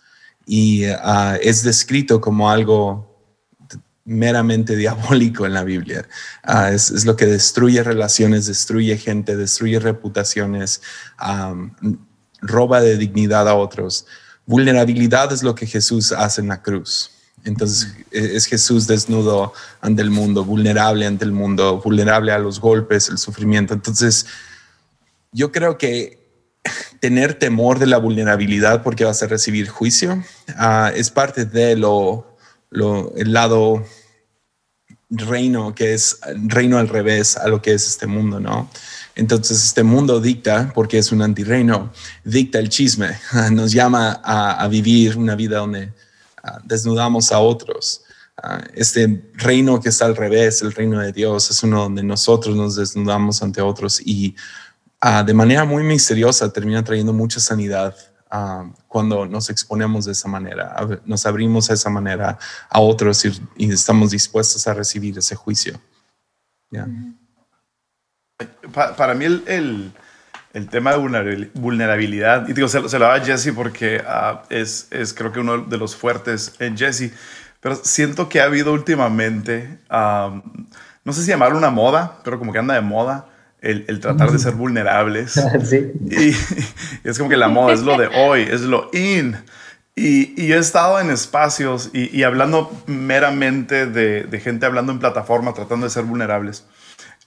Y 0.45 0.85
ah, 0.85 1.38
es 1.41 1.63
descrito 1.63 2.21
como 2.21 2.49
algo 2.49 3.13
meramente 4.05 4.75
diabólico 4.75 5.45
en 5.45 5.53
la 5.53 5.63
Biblia. 5.63 6.07
Ah, 6.43 6.71
es, 6.71 7.05
lo 7.05 7.15
que 7.15 7.25
destruye 7.25 7.83
relaciones, 7.83 8.45
destruye 8.45 8.97
gente, 8.97 9.35
destruye 9.35 9.79
reputaciones, 9.79 10.81
roba 12.41 12.81
de 12.81 12.97
dignidad 12.97 13.47
a 13.47 13.55
otros. 13.55 14.05
Vulnerabilidad 14.45 15.31
es 15.31 15.43
lo 15.43 15.55
que 15.55 15.67
Jesús 15.67 16.11
hace 16.11 16.41
en 16.41 16.49
la 16.49 16.61
cruz. 16.61 17.11
Entonces 17.45 17.95
e, 18.12 18.35
es 18.35 18.45
Jesús 18.45 18.88
desnudo 18.88 19.53
ante 19.81 20.01
el 20.01 20.09
mundo, 20.09 20.43
vulnerable 20.43 21.05
ante 21.05 21.25
el 21.25 21.31
mundo, 21.31 21.81
vulnerable 21.83 22.31
a 22.31 22.39
los 22.39 22.59
golpes, 22.59 23.09
el 23.09 23.17
sufrimiento. 23.17 23.73
Entonces 23.73 24.25
yo 25.31 25.51
creo 25.51 25.77
que 25.77 26.23
tener 27.00 27.33
temor 27.33 27.79
de 27.79 27.88
la 27.88 27.97
vulnerabilidad 27.97 28.83
porque 28.83 29.03
vas 29.03 29.21
a 29.21 29.27
recibir 29.27 29.67
juicio 29.67 30.23
ah, 30.55 30.91
es 30.95 31.09
parte 31.09 31.43
de 31.45 31.75
lo, 31.75 32.38
el 32.71 33.33
lado 33.33 33.85
reino 35.09 35.75
que 35.75 35.93
es 35.93 36.19
reino 36.47 36.77
al 36.77 36.88
revés 36.88 37.35
a 37.35 37.47
lo 37.47 37.62
que 37.62 37.73
es 37.73 37.88
este 37.88 38.07
mundo, 38.07 38.39
¿no? 38.39 38.69
Entonces 39.15 39.63
este 39.63 39.83
mundo 39.83 40.19
dicta, 40.19 40.71
porque 40.73 40.97
es 40.97 41.12
un 41.12 41.21
antirreino, 41.21 41.91
dicta 42.23 42.57
el 42.57 42.69
chisme, 42.69 43.19
nos 43.51 43.71
llama 43.71 44.21
a, 44.23 44.63
a 44.63 44.67
vivir 44.67 45.17
una 45.17 45.35
vida 45.35 45.57
donde 45.57 45.91
Ah, 46.43 46.59
desnudamos 46.63 47.31
a 47.31 47.39
otros. 47.39 48.03
Ah, 48.35 48.62
este 48.73 49.31
reino 49.35 49.79
que 49.79 49.89
está 49.89 50.05
al 50.05 50.15
revés, 50.15 50.62
el 50.62 50.73
reino 50.73 51.00
de 51.00 51.13
Dios, 51.13 51.50
es 51.50 51.63
uno 51.63 51.83
donde 51.83 52.03
nosotros 52.03 52.55
nos 52.55 52.75
desnudamos 52.75 53.41
ante 53.41 53.62
otros 53.62 54.01
y 54.05 54.35
ah, 55.00 55.23
de 55.23 55.33
manera 55.33 55.63
muy 55.63 55.83
misteriosa 55.83 56.51
termina 56.51 56.83
trayendo 56.83 57.13
mucha 57.13 57.39
sanidad 57.39 57.95
cuando 58.88 59.27
nos 59.27 59.51
exponemos 59.51 60.05
de 60.05 60.13
esa 60.13 60.27
manera, 60.27 60.75
nos 61.05 61.23
abrimos 61.25 61.67
de 61.67 61.75
esa 61.75 61.91
manera 61.91 62.39
a 62.67 62.79
otros 62.79 63.23
y, 63.25 63.71
estamos 63.71 64.09
dispuestos 64.09 64.65
a 64.67 64.73
recibir 64.73 65.15
ese 65.19 65.35
juicio. 65.35 65.79
para 68.73 69.13
mí 69.13 69.25
el, 69.25 69.93
tema 70.69 70.91
de 70.95 71.50
vulnerabilidad, 71.55 72.48
y 72.48 72.53
digo, 72.53 72.67
se, 72.67 72.88
se 72.88 73.00
lo 73.00 73.05
da 73.05 73.15
a 73.15 73.19
Jesse 73.19 73.51
porque 73.55 74.03
ah, 74.07 74.43
es, 74.50 74.88
es 74.91 75.13
creo 75.13 75.31
que 75.31 75.39
uno 75.39 75.57
de 75.57 75.77
los 75.77 75.95
fuertes 75.95 76.53
en 76.60 76.77
Jesse, 76.77 77.12
pero 77.60 77.75
siento 77.75 78.29
que 78.29 78.39
ha 78.39 78.45
habido 78.45 78.72
últimamente, 78.72 79.79
no 79.89 81.12
sé 81.12 81.24
si 81.24 81.27
llamarlo 81.27 81.57
una 81.57 81.72
moda, 81.72 82.19
pero 82.24 82.38
como 82.38 82.53
que 82.53 82.60
anda 82.60 82.75
de 82.75 82.81
moda, 82.81 83.29
el, 83.62 83.86
el 83.88 84.00
tratar 84.00 84.31
de 84.31 84.38
ser 84.38 84.53
vulnerables. 84.53 85.41
Sí. 85.63 85.91
Y, 86.12 86.36
es 87.07 87.17
como 87.17 87.29
que 87.29 87.38
la 87.38 87.48
moda 87.48 87.74
es 87.74 87.81
lo 87.81 87.98
de 87.98 88.07
hoy, 88.07 88.41
es 88.41 88.62
lo 88.62 88.89
in. 88.93 89.38
Y, 89.95 90.39
y 90.41 90.51
he 90.51 90.57
estado 90.57 91.00
en 91.00 91.10
espacios 91.10 91.89
y, 91.93 92.15
y 92.15 92.24
hablando 92.24 92.72
meramente 92.86 93.86
de, 93.86 94.24
de, 94.24 94.39
gente 94.39 94.65
hablando 94.65 94.91
en 94.91 95.00
plataforma, 95.00 95.53
tratando 95.53 95.86
de 95.86 95.91
ser 95.91 96.03
vulnerables 96.03 96.65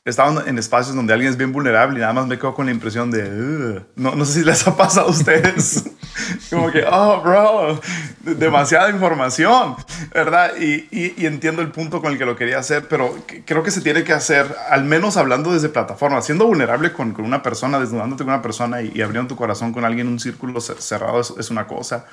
he 0.07 0.11
estado 0.11 0.47
en 0.47 0.57
espacios 0.57 0.95
donde 0.95 1.13
alguien 1.13 1.33
es 1.33 1.37
bien 1.37 1.53
vulnerable 1.53 1.99
y 1.99 2.01
nada 2.01 2.13
más 2.13 2.29
me 2.29 2.39
quedo 2.39 2.55
con 2.55 2.67
la 2.67 2.73
impresión 2.73 3.11
de, 3.11 3.83
no, 3.97 4.15
no, 4.15 4.25
sé 4.25 4.35
si 4.35 4.45
les 4.45 4.65
ha 4.65 4.77
pasado 4.77 5.09
a 5.09 5.11
ustedes, 5.11 5.83
como 6.51 6.71
que, 6.71 6.85
oh, 6.89 7.21
bro, 7.23 7.81
demasiada 8.21 8.89
información, 8.89 9.75
¿verdad? 10.15 10.53
Y, 10.61 10.87
y, 10.93 11.27
entiendo 11.27 11.61
el 11.61 11.73
punto 11.73 12.01
con 12.01 12.13
el 12.13 12.19
que 12.19 12.25
lo 12.25 12.37
quería 12.37 12.61
hacer, 12.61 12.87
pero 12.89 13.17
creo 13.45 13.65
que 13.65 13.73
se 13.73 13.81
tiene 13.81 14.05
que 14.05 14.13
hacer, 14.13 14.55
al 14.71 14.85
menos 14.85 15.17
hablando 15.17 15.53
desde 15.53 15.71
plataforma, 15.71 16.23
siendo 16.23 16.47
vulnerable 16.47 16.93
con, 16.93 17.13
con 17.13 17.25
una 17.25 17.43
persona, 17.43 17.81
desnudándote 17.81 18.23
con 18.23 18.33
una 18.33 18.43
persona 18.43 18.83
y, 18.83 19.03
abriendo 19.03 19.31
tu 19.31 19.37
corazón 19.37 19.73
con 19.73 19.85
alguien 19.85 20.07
en 20.07 20.13
un 20.13 20.21
círculo 20.21 20.61
cerrado 20.61 21.21
es, 21.21 21.35
es 21.37 21.51
una 21.51 21.67
cosa. 21.67 22.07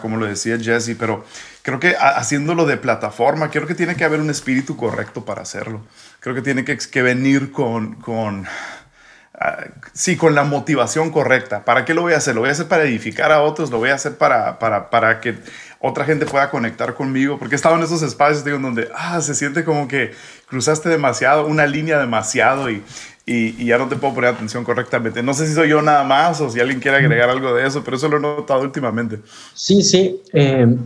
Como 0.00 0.16
lo 0.16 0.26
decía 0.26 0.58
Jesse, 0.58 0.96
pero 0.98 1.24
creo 1.62 1.80
que 1.80 1.96
haciéndolo 1.98 2.66
de 2.66 2.76
plataforma, 2.76 3.50
creo 3.50 3.66
que 3.66 3.74
tiene 3.74 3.96
que 3.96 4.04
haber 4.04 4.20
un 4.20 4.30
espíritu 4.30 4.76
correcto 4.76 5.24
para 5.24 5.42
hacerlo. 5.42 5.80
Creo 6.20 6.34
que 6.34 6.42
tiene 6.42 6.64
que, 6.64 6.78
que 6.78 7.02
venir 7.02 7.50
con, 7.50 7.96
con 7.96 8.40
uh, 8.40 9.70
sí, 9.92 10.16
con 10.16 10.34
la 10.34 10.44
motivación 10.44 11.10
correcta. 11.10 11.64
¿Para 11.64 11.84
qué 11.84 11.94
lo 11.94 12.02
voy 12.02 12.12
a 12.12 12.18
hacer? 12.18 12.34
¿Lo 12.34 12.42
voy 12.42 12.50
a 12.50 12.52
hacer 12.52 12.68
para 12.68 12.84
edificar 12.84 13.32
a 13.32 13.42
otros? 13.42 13.70
¿Lo 13.70 13.78
voy 13.78 13.90
a 13.90 13.94
hacer 13.94 14.16
para, 14.16 14.58
para, 14.58 14.90
para 14.90 15.20
que 15.20 15.36
otra 15.80 16.04
gente 16.04 16.26
pueda 16.26 16.48
conectar 16.50 16.94
conmigo? 16.94 17.38
Porque 17.38 17.54
he 17.54 17.56
estado 17.56 17.74
en 17.76 17.82
esos 17.82 18.02
espacios 18.02 18.44
digo, 18.44 18.58
donde 18.58 18.88
ah, 18.94 19.20
se 19.20 19.34
siente 19.34 19.64
como 19.64 19.88
que 19.88 20.14
cruzaste 20.48 20.88
demasiado, 20.88 21.46
una 21.46 21.66
línea 21.66 21.98
demasiado 21.98 22.70
y, 22.70 22.82
y, 23.24 23.64
ya 23.66 23.78
no 23.78 23.88
te 23.88 23.96
puedo 23.96 24.14
poner 24.14 24.34
atención 24.34 24.64
correctamente. 24.64 25.22
No 25.22 25.34
sé 25.34 25.46
si 25.46 25.54
soy 25.54 25.68
yo 25.68 25.80
nada 25.80 26.04
más 26.04 26.40
o 26.40 26.50
si 26.50 26.60
alguien 26.60 26.80
quiere 26.80 26.98
agregar 26.98 27.30
algo 27.30 27.54
de 27.54 27.66
eso, 27.66 27.82
pero 27.84 27.96
eso 27.96 28.08
lo 28.08 28.16
he 28.16 28.20
notado 28.20 28.62
últimamente. 28.62 29.20
Sí, 29.54 29.82
sí. 29.82 30.20
Eh, 30.32 30.76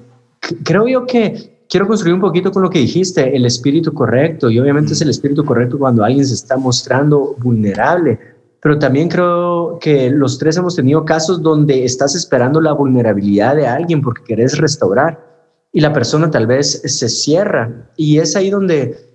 creo 0.63 0.87
yo 0.87 1.07
que 1.07 1.57
quiero 1.69 1.87
construir 1.87 2.15
un 2.15 2.21
poquito 2.21 2.53
con 2.53 2.63
lo 2.63 2.71
que 2.71 2.79
dijiste, 2.79 3.35
el 3.35 3.47
espíritu 3.47 3.93
correcto. 3.95 4.51
Y 4.51 4.59
obviamente 4.61 4.93
es 4.93 5.01
el 5.01 5.11
espíritu 5.11 5.45
correcto 5.45 5.79
cuando 5.79 6.05
alguien 6.05 6.27
se 6.27 6.35
está 6.35 6.57
mostrando 6.57 7.37
vulnerable. 7.39 8.19
Pero 8.61 8.79
también 8.79 9.09
creo 9.09 9.79
que 9.81 10.11
los 10.11 10.39
tres 10.39 10.57
hemos 10.57 10.77
tenido 10.77 11.05
casos 11.05 11.41
donde 11.41 11.85
estás 11.85 12.15
esperando 12.15 12.61
la 12.61 12.73
vulnerabilidad 12.73 13.57
de 13.57 13.67
alguien 13.67 14.03
porque 14.03 14.25
querés 14.25 14.59
restaurar 14.59 15.25
y 15.73 15.81
la 15.81 15.93
persona 15.93 16.31
tal 16.31 16.47
vez 16.47 16.83
se 16.85 17.09
cierra. 17.09 17.91
Y 17.97 18.19
es 18.19 18.35
ahí 18.35 18.51
donde 18.51 19.06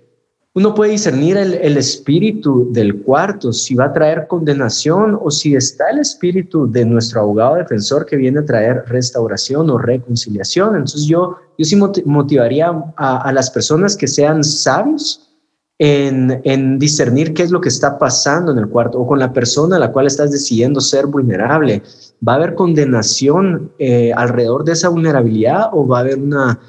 uno 0.54 0.74
puede 0.74 0.92
discernir 0.92 1.38
el, 1.38 1.76
espíritu 1.78 2.70
del 2.72 3.02
cuarto, 3.02 3.54
si 3.54 3.74
va 3.74 3.86
a 3.86 3.92
traer 3.92 4.26
condenación 4.26 5.18
o 5.22 5.30
si 5.30 5.54
está 5.54 5.88
el 5.88 6.00
espíritu 6.00 6.70
de 6.70 6.84
nuestro 6.84 7.22
abogado 7.22 7.54
defensor 7.54 8.04
que 8.04 8.16
viene 8.16 8.40
a 8.40 8.44
traer 8.44 8.84
restauración 8.86 9.70
o 9.70 9.78
reconciliación. 9.78 10.74
Entonces 10.74 11.06
yo, 11.06 11.38
yo 11.56 11.64
sí 11.64 11.74
motivaría 12.04 12.70
a, 12.98 13.32
las 13.32 13.50
personas 13.50 13.96
que 13.96 14.06
sean 14.06 14.44
sabios 14.44 15.30
en, 15.78 16.78
discernir 16.78 17.32
qué 17.32 17.44
es 17.44 17.50
lo 17.50 17.62
que 17.62 17.70
está 17.70 17.98
pasando 17.98 18.52
en 18.52 18.58
el 18.58 18.68
cuarto 18.68 19.00
o 19.00 19.06
con 19.06 19.18
la 19.18 19.32
persona 19.32 19.76
a 19.76 19.80
la 19.80 19.90
cual 19.90 20.06
estás 20.06 20.32
decidiendo 20.32 20.82
ser 20.82 21.06
vulnerable. 21.06 21.82
¿Va 22.26 22.34
a 22.34 22.36
haber 22.36 22.54
condenación 22.54 23.72
eh, 23.78 24.12
alrededor 24.14 24.64
de 24.64 24.72
esa 24.72 24.90
vulnerabilidad 24.90 25.70
o 25.72 25.86
va 25.86 25.98
a 25.98 26.00
haber 26.02 26.18
una, 26.18 26.60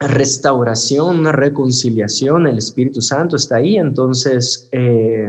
restauración, 0.00 1.20
una 1.20 1.32
reconciliación, 1.32 2.46
el 2.46 2.58
Espíritu 2.58 3.00
Santo 3.00 3.36
está 3.36 3.56
ahí, 3.56 3.76
entonces 3.76 4.68
eh, 4.72 5.28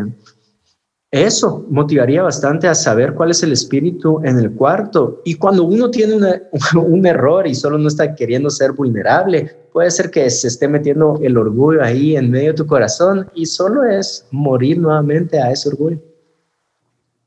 eso 1.11 1.65
motivaría 1.69 2.21
bastante 2.21 2.67
a 2.67 2.75
saber 2.75 3.15
cuál 3.15 3.31
es 3.31 3.41
el 3.41 3.51
espíritu 3.51 4.21
en 4.23 4.37
el 4.37 4.51
cuarto. 4.53 5.21
Y 5.25 5.35
cuando 5.35 5.63
uno 5.63 5.89
tiene 5.89 6.15
un 6.75 7.05
error 7.05 7.47
y 7.47 7.55
solo 7.55 7.79
no 7.79 7.87
está 7.87 8.13
queriendo 8.13 8.51
ser 8.51 8.73
vulnerable, 8.73 9.57
puede 9.73 9.89
ser 9.89 10.11
que 10.11 10.29
se 10.29 10.47
esté 10.47 10.67
metiendo 10.67 11.19
el 11.23 11.35
orgullo 11.35 11.83
ahí 11.83 12.15
en 12.15 12.29
medio 12.29 12.51
de 12.51 12.57
tu 12.57 12.67
corazón 12.67 13.27
y 13.33 13.47
solo 13.47 13.83
es 13.85 14.27
morir 14.29 14.77
nuevamente 14.77 15.41
a 15.41 15.51
ese 15.51 15.69
orgullo. 15.69 15.99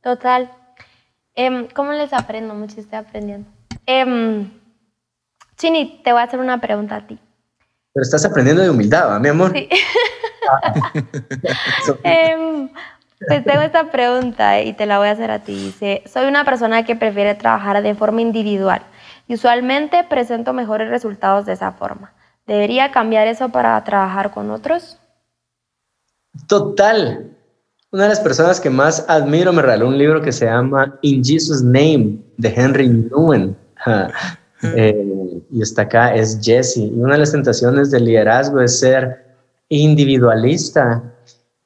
Total. 0.00 0.52
Em, 1.34 1.66
¿Cómo 1.75 1.92
les 1.92 2.12
aprendo? 2.12 2.54
Mucho 2.54 2.80
estoy 2.80 2.99
aprendiendo. 2.99 3.49
Eh, 3.87 4.46
Chini, 5.56 6.00
te 6.04 6.12
voy 6.12 6.20
a 6.20 6.25
hacer 6.25 6.38
una 6.38 6.61
pregunta 6.61 6.96
a 6.96 7.06
ti. 7.06 7.18
Pero 7.92 8.02
estás 8.02 8.25
aprendiendo 8.25 8.62
de 8.62 8.70
humildad, 8.70 9.20
mi 9.20 9.28
amor. 9.28 9.52
Sí. 9.52 9.68
Pues 13.28 13.44
tengo 13.44 13.61
esta 13.61 13.90
pregunta 13.90 14.61
y 14.62 14.72
te 14.72 14.87
la 14.87 14.99
voy 14.99 15.08
a 15.08 15.12
hacer 15.12 15.30
a 15.30 15.40
ti. 15.40 15.54
Dice, 15.54 16.02
soy 16.06 16.26
una 16.26 16.44
persona 16.44 16.84
que 16.84 16.96
prefiere 16.96 17.34
trabajar 17.34 17.80
de 17.82 17.94
forma 17.94 18.20
individual 18.20 18.82
y 19.28 19.34
usualmente 19.34 20.04
presento 20.04 20.52
mejores 20.52 20.88
resultados 20.88 21.46
de 21.46 21.52
esa 21.52 21.72
forma. 21.72 22.12
¿Debería 22.46 22.90
cambiar 22.90 23.28
eso 23.28 23.50
para 23.50 23.82
trabajar 23.84 24.32
con 24.32 24.50
otros? 24.50 24.99
Total. 26.49 27.30
Una 27.92 28.04
de 28.04 28.08
las 28.08 28.20
personas 28.20 28.61
que 28.61 28.70
más 28.70 29.04
admiro 29.08 29.52
me 29.52 29.62
regaló 29.62 29.87
un 29.87 29.99
libro 29.99 30.20
que 30.20 30.32
se 30.32 30.46
llama 30.46 30.99
In 31.02 31.22
Jesus' 31.22 31.62
Name 31.62 32.18
de 32.38 32.49
Henry 32.49 32.88
Nguyen. 32.88 33.56
Eh, 34.62 35.32
y 35.52 35.61
está 35.61 35.82
acá, 35.82 36.14
es 36.14 36.40
Jesse. 36.42 36.78
Y 36.78 36.90
una 36.94 37.12
de 37.12 37.21
las 37.21 37.32
tentaciones 37.32 37.90
del 37.90 38.06
liderazgo 38.06 38.61
es 38.61 38.78
ser 38.78 39.23
individualista. 39.68 41.14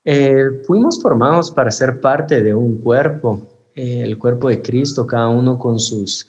Eh, 0.05 0.63
fuimos 0.67 1.01
formados 1.01 1.53
para 1.53 1.71
ser 1.71 2.01
parte 2.01 2.43
de 2.43 2.53
un 2.53 2.79
cuerpo, 2.79 3.47
eh, 3.77 4.03
el 4.03 4.19
cuerpo 4.19 4.49
de 4.49 4.61
Cristo, 4.61 5.07
cada 5.07 5.29
uno 5.29 5.57
con 5.57 5.79
sus 5.79 6.29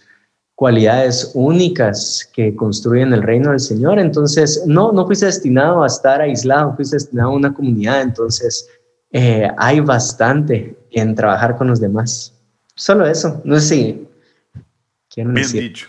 cualidades 0.53 1.31
únicas 1.33 2.29
que 2.31 2.55
construyen 2.55 3.11
el 3.11 3.23
reino 3.23 3.49
del 3.49 3.59
Señor. 3.59 3.97
Entonces, 3.97 4.63
no, 4.67 4.91
no 4.91 5.07
fuiste 5.07 5.25
destinado 5.25 5.83
a 5.83 5.87
estar 5.87 6.21
aislado, 6.21 6.75
fuiste 6.75 6.97
destinado 6.97 7.31
a 7.31 7.35
una 7.35 7.53
comunidad. 7.53 8.01
Entonces, 8.01 8.69
hay 9.57 9.79
bastante 9.79 10.77
en 10.91 11.15
trabajar 11.15 11.57
con 11.57 11.67
los 11.67 11.79
demás. 11.79 12.33
Solo 12.75 13.07
eso. 13.07 13.41
No 13.43 13.59
sé 13.59 13.67
si 13.67 14.07
quieren 15.09 15.33
Bien 15.33 15.51
dicho. 15.51 15.87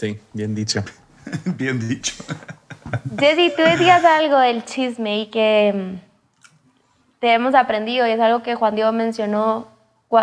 Sí, 0.00 0.18
bien 0.32 0.54
dicho. 0.54 0.82
bien 1.58 1.86
dicho. 1.86 2.14
Jessy, 3.18 3.52
tú 3.54 3.60
decías 3.62 4.02
algo 4.02 4.38
del 4.38 4.64
chisme 4.64 5.20
y 5.20 5.26
que 5.26 5.74
mm, 5.74 7.20
te 7.20 7.34
hemos 7.34 7.54
aprendido 7.54 8.06
y 8.06 8.12
es 8.12 8.18
algo 8.18 8.42
que 8.42 8.54
Juan 8.54 8.76
Diego 8.76 8.92
mencionó 8.92 9.68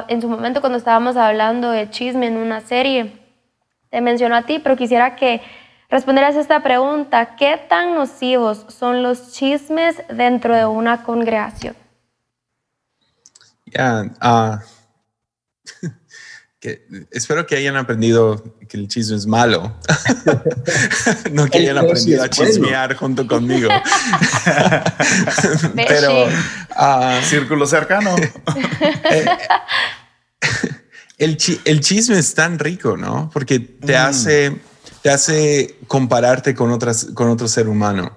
en 0.07 0.19
su 0.19 0.29
momento 0.29 0.61
cuando 0.61 0.79
estábamos 0.79 1.15
hablando 1.15 1.69
de 1.69 1.91
chisme 1.91 2.25
en 2.25 2.37
una 2.37 2.61
serie. 2.61 3.21
Te 3.91 4.01
mencionó 4.01 4.35
a 4.35 4.47
ti, 4.47 4.57
pero 4.57 4.75
quisiera 4.75 5.15
que 5.15 5.43
respondieras 5.91 6.35
esta 6.35 6.63
pregunta. 6.63 7.35
¿Qué 7.35 7.61
tan 7.69 7.93
nocivos 7.93 8.65
son 8.69 9.03
los 9.03 9.33
chismes 9.33 10.01
dentro 10.09 10.55
de 10.55 10.65
una 10.65 11.03
congregación? 11.03 11.75
Ya, 13.67 14.11
ah, 16.65 17.05
espero 17.11 17.45
que 17.45 17.55
hayan 17.55 17.75
aprendido 17.75 18.43
que 18.67 18.77
el 18.77 18.87
chisme 18.87 19.15
es 19.15 19.25
malo. 19.25 19.75
no 21.31 21.47
que 21.47 21.59
hayan 21.59 21.77
aprendido 21.77 22.23
a 22.23 22.29
chismear 22.29 22.95
junto 22.95 23.27
conmigo. 23.27 23.69
Pero 25.75 26.25
uh, 26.25 27.21
círculo 27.23 27.65
cercano. 27.65 28.15
El, 31.19 31.35
el, 31.65 31.81
chisme 31.81 32.19
es 32.19 32.35
tan 32.35 32.59
rico, 32.59 32.95
¿no? 32.95 33.31
Porque 33.33 33.57
te 33.57 33.93
mm. 33.93 33.95
hace 33.95 34.55
te 35.01 35.09
hace 35.09 35.75
compararte 35.87 36.53
con 36.53 36.71
otras 36.71 37.05
con 37.15 37.27
otro 37.29 37.47
ser 37.47 37.67
humano 37.67 38.15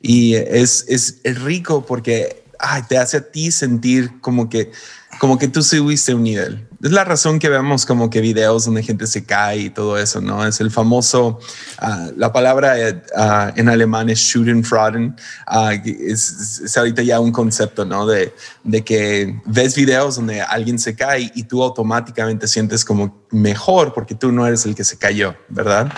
y 0.00 0.34
es, 0.34 0.84
es, 0.88 1.20
es 1.22 1.40
rico 1.40 1.86
porque 1.86 2.40
ay, 2.60 2.82
te 2.88 2.98
hace 2.98 3.18
a 3.18 3.30
ti 3.30 3.50
sentir 3.50 4.20
como 4.20 4.48
que, 4.48 4.70
como 5.18 5.38
que 5.38 5.48
tú 5.48 5.62
subiste 5.62 6.14
un 6.14 6.22
nivel. 6.22 6.68
Es 6.82 6.92
la 6.92 7.04
razón 7.04 7.38
que 7.38 7.50
vemos 7.50 7.84
como 7.84 8.08
que 8.08 8.22
videos 8.22 8.64
donde 8.64 8.82
gente 8.82 9.06
se 9.06 9.24
cae 9.24 9.58
y 9.58 9.70
todo 9.70 9.98
eso, 9.98 10.20
¿no? 10.22 10.46
Es 10.46 10.60
el 10.60 10.70
famoso, 10.70 11.38
ah, 11.78 12.08
la 12.16 12.32
palabra 12.32 12.74
uh, 12.74 13.58
en 13.58 13.68
alemán 13.68 14.08
es 14.08 14.18
Schadenfreude, 14.18 15.12
uh, 15.46 15.70
es, 15.84 16.60
es, 16.64 16.76
ahorita 16.78 17.02
ya 17.02 17.20
un 17.20 17.32
concepto, 17.32 17.84
¿no? 17.84 18.06
De, 18.06 18.34
de 18.64 18.82
que 18.82 19.38
ves 19.44 19.74
videos 19.74 20.16
donde 20.16 20.40
alguien 20.40 20.78
se 20.78 20.96
cae 20.96 21.30
y 21.34 21.42
tú 21.42 21.62
automáticamente 21.62 22.48
sientes 22.48 22.82
como 22.82 23.26
mejor 23.30 23.92
porque 23.92 24.14
tú 24.14 24.32
no 24.32 24.46
eres 24.46 24.64
el 24.64 24.74
que 24.74 24.84
se 24.84 24.96
cayó, 24.96 25.34
¿verdad? 25.50 25.92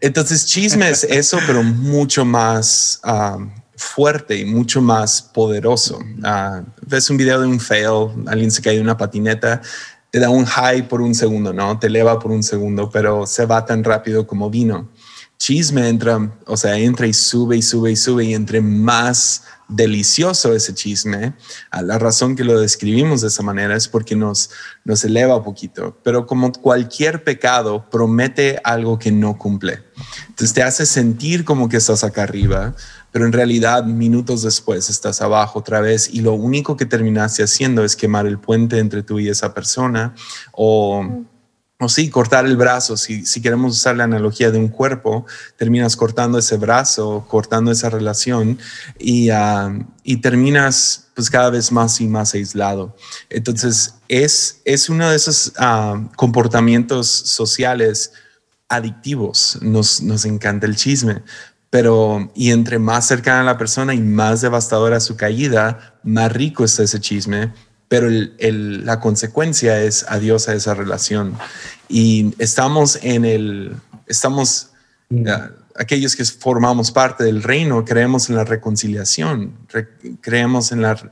Entonces, 0.00 0.46
chisme 0.46 0.88
es 0.88 1.04
eso, 1.04 1.38
pero 1.46 1.62
mucho 1.62 2.24
más 2.24 3.00
fuerte 3.76 4.36
y 4.36 4.44
mucho 4.44 4.80
más 4.80 5.22
poderoso. 5.22 5.98
Uh, 5.98 6.64
ves 6.86 7.10
un 7.10 7.16
video 7.16 7.40
de 7.40 7.46
un 7.46 7.60
fail, 7.60 8.10
alguien 8.26 8.50
se 8.50 8.62
cae 8.62 8.76
de 8.76 8.80
una 8.80 8.96
patineta, 8.96 9.60
te 10.10 10.18
da 10.18 10.28
un 10.28 10.44
high 10.44 10.88
por 10.88 11.00
un 11.00 11.14
segundo, 11.14 11.52
¿no? 11.52 11.78
Te 11.78 11.86
eleva 11.86 12.18
por 12.18 12.30
un 12.30 12.42
segundo, 12.42 12.90
pero 12.90 13.26
se 13.26 13.46
va 13.46 13.64
tan 13.64 13.82
rápido 13.82 14.26
como 14.26 14.50
vino. 14.50 14.90
Chisme 15.38 15.88
entra, 15.88 16.30
o 16.46 16.56
sea, 16.56 16.76
entra 16.76 17.06
y 17.06 17.12
sube 17.12 17.56
y 17.56 17.62
sube 17.62 17.90
y 17.90 17.96
sube 17.96 18.24
y 18.26 18.34
entre 18.34 18.60
más 18.60 19.42
delicioso 19.68 20.54
ese 20.54 20.74
chisme. 20.74 21.32
La 21.72 21.98
razón 21.98 22.36
que 22.36 22.44
lo 22.44 22.60
describimos 22.60 23.22
de 23.22 23.28
esa 23.28 23.42
manera 23.42 23.74
es 23.74 23.88
porque 23.88 24.14
nos, 24.14 24.50
nos 24.84 25.02
eleva 25.04 25.36
un 25.36 25.42
poquito, 25.42 25.98
pero 26.02 26.26
como 26.26 26.52
cualquier 26.52 27.24
pecado 27.24 27.88
promete 27.90 28.60
algo 28.62 28.98
que 28.98 29.10
no 29.10 29.38
cumple. 29.38 29.82
Entonces 30.28 30.52
te 30.52 30.62
hace 30.62 30.86
sentir 30.86 31.44
como 31.44 31.68
que 31.68 31.78
estás 31.78 32.04
acá 32.04 32.24
arriba, 32.24 32.74
pero 33.12 33.26
en 33.26 33.32
realidad 33.32 33.84
minutos 33.84 34.42
después 34.42 34.90
estás 34.90 35.20
abajo 35.20 35.60
otra 35.60 35.80
vez 35.80 36.08
y 36.12 36.22
lo 36.22 36.32
único 36.32 36.76
que 36.76 36.86
terminaste 36.86 37.44
haciendo 37.44 37.84
es 37.84 37.94
quemar 37.94 38.26
el 38.26 38.38
puente 38.38 38.78
entre 38.78 39.02
tú 39.02 39.20
y 39.20 39.28
esa 39.28 39.54
persona 39.54 40.14
o... 40.52 41.24
O 41.84 41.88
sí, 41.88 42.10
cortar 42.10 42.46
el 42.46 42.56
brazo. 42.56 42.96
Si, 42.96 43.26
si 43.26 43.42
queremos 43.42 43.76
usar 43.76 43.96
la 43.96 44.04
analogía 44.04 44.52
de 44.52 44.58
un 44.58 44.68
cuerpo, 44.68 45.26
terminas 45.56 45.96
cortando 45.96 46.38
ese 46.38 46.56
brazo, 46.56 47.26
cortando 47.28 47.72
esa 47.72 47.90
relación 47.90 48.56
y, 49.00 49.30
ah, 49.30 49.76
y 50.04 50.18
terminas 50.18 51.08
pues 51.16 51.28
cada 51.28 51.50
vez 51.50 51.72
más 51.72 52.00
y 52.00 52.06
más 52.06 52.34
aislado. 52.34 52.94
Entonces, 53.28 53.96
es, 54.06 54.60
es 54.64 54.88
uno 54.88 55.10
de 55.10 55.16
esos 55.16 55.54
ah, 55.58 56.08
comportamientos 56.14 57.08
sociales 57.08 58.12
adictivos. 58.68 59.58
Nos, 59.60 60.02
nos 60.02 60.24
encanta 60.24 60.66
el 60.66 60.76
chisme, 60.76 61.22
pero 61.72 62.30
y 62.34 62.50
entre 62.50 62.78
más 62.78 63.06
cercana 63.06 63.42
la 63.42 63.56
persona 63.56 63.94
y 63.94 63.98
más 63.98 64.42
devastadora 64.42 65.00
su 65.00 65.16
caída, 65.16 65.96
más 66.02 66.30
rico 66.30 66.64
está 66.64 66.82
ese 66.82 67.00
chisme, 67.00 67.50
pero 67.88 68.08
el, 68.08 68.84
la 68.84 69.00
consecuencia 69.00 69.80
es 69.80 70.04
adiós 70.06 70.50
a 70.50 70.54
esa 70.54 70.74
relación. 70.74 71.32
Y 71.88 72.34
estamos 72.38 72.98
en 73.00 73.24
el, 73.24 73.76
estamos, 74.06 74.72
mm. 75.08 75.24
aquellos 75.76 76.14
que 76.14 76.26
formamos 76.26 76.90
parte 76.90 77.24
del 77.24 77.42
reino, 77.42 77.86
creemos 77.86 78.28
en 78.28 78.36
la 78.36 78.44
reconciliación, 78.44 79.54
creemos 80.20 80.72
en 80.72 80.82
la 80.82 81.10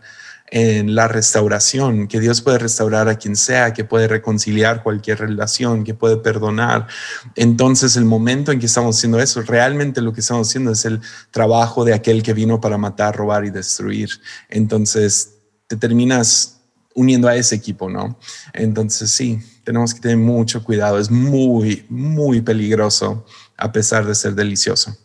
en 0.51 0.95
la 0.97 1.07
restauración, 1.07 2.09
que 2.09 2.19
Dios 2.19 2.43
puede 2.43 2.59
restaurar 2.59 3.09
a 3.09 3.17
quien 3.17 3.37
sea, 3.37 3.73
que 3.73 3.85
puede 3.85 4.09
reconciliar 4.09 4.83
cualquier 4.83 5.21
relación, 5.21 5.85
que 5.85 5.95
puede 5.95 6.17
perdonar. 6.17 6.89
Entonces, 7.37 7.97
el 7.97 8.05
momento 8.05 8.51
en 8.51 8.59
que 8.59 8.67
estamos 8.67 8.97
haciendo 8.97 9.21
eso, 9.21 9.43
realmente 9.43 10.01
lo 10.01 10.13
que 10.13 10.21
estamos 10.21 10.49
haciendo 10.49 10.73
es 10.73 10.85
el 10.85 11.01
trabajo 11.31 11.85
de 11.85 11.95
aquel 11.95 12.23
que 12.23 12.35
vino 12.35 12.61
para 12.61 12.79
matar, 12.79 13.17
robar 13.17 13.45
y 13.45 13.51
destruir. 13.51 14.11
Entonces, 14.49 15.35
te 15.69 15.77
terminas 15.77 16.61
uniendo 16.95 17.29
a 17.29 17.37
ese 17.37 17.55
equipo, 17.55 17.89
¿no? 17.89 18.19
Entonces, 18.53 19.11
sí, 19.13 19.39
tenemos 19.63 19.95
que 19.95 20.01
tener 20.01 20.17
mucho 20.17 20.65
cuidado. 20.65 20.99
Es 20.99 21.11
muy, 21.11 21.87
muy 21.89 22.41
peligroso, 22.41 23.25
a 23.57 23.71
pesar 23.71 24.05
de 24.05 24.17
ser 24.17 24.35
delicioso. 24.35 24.97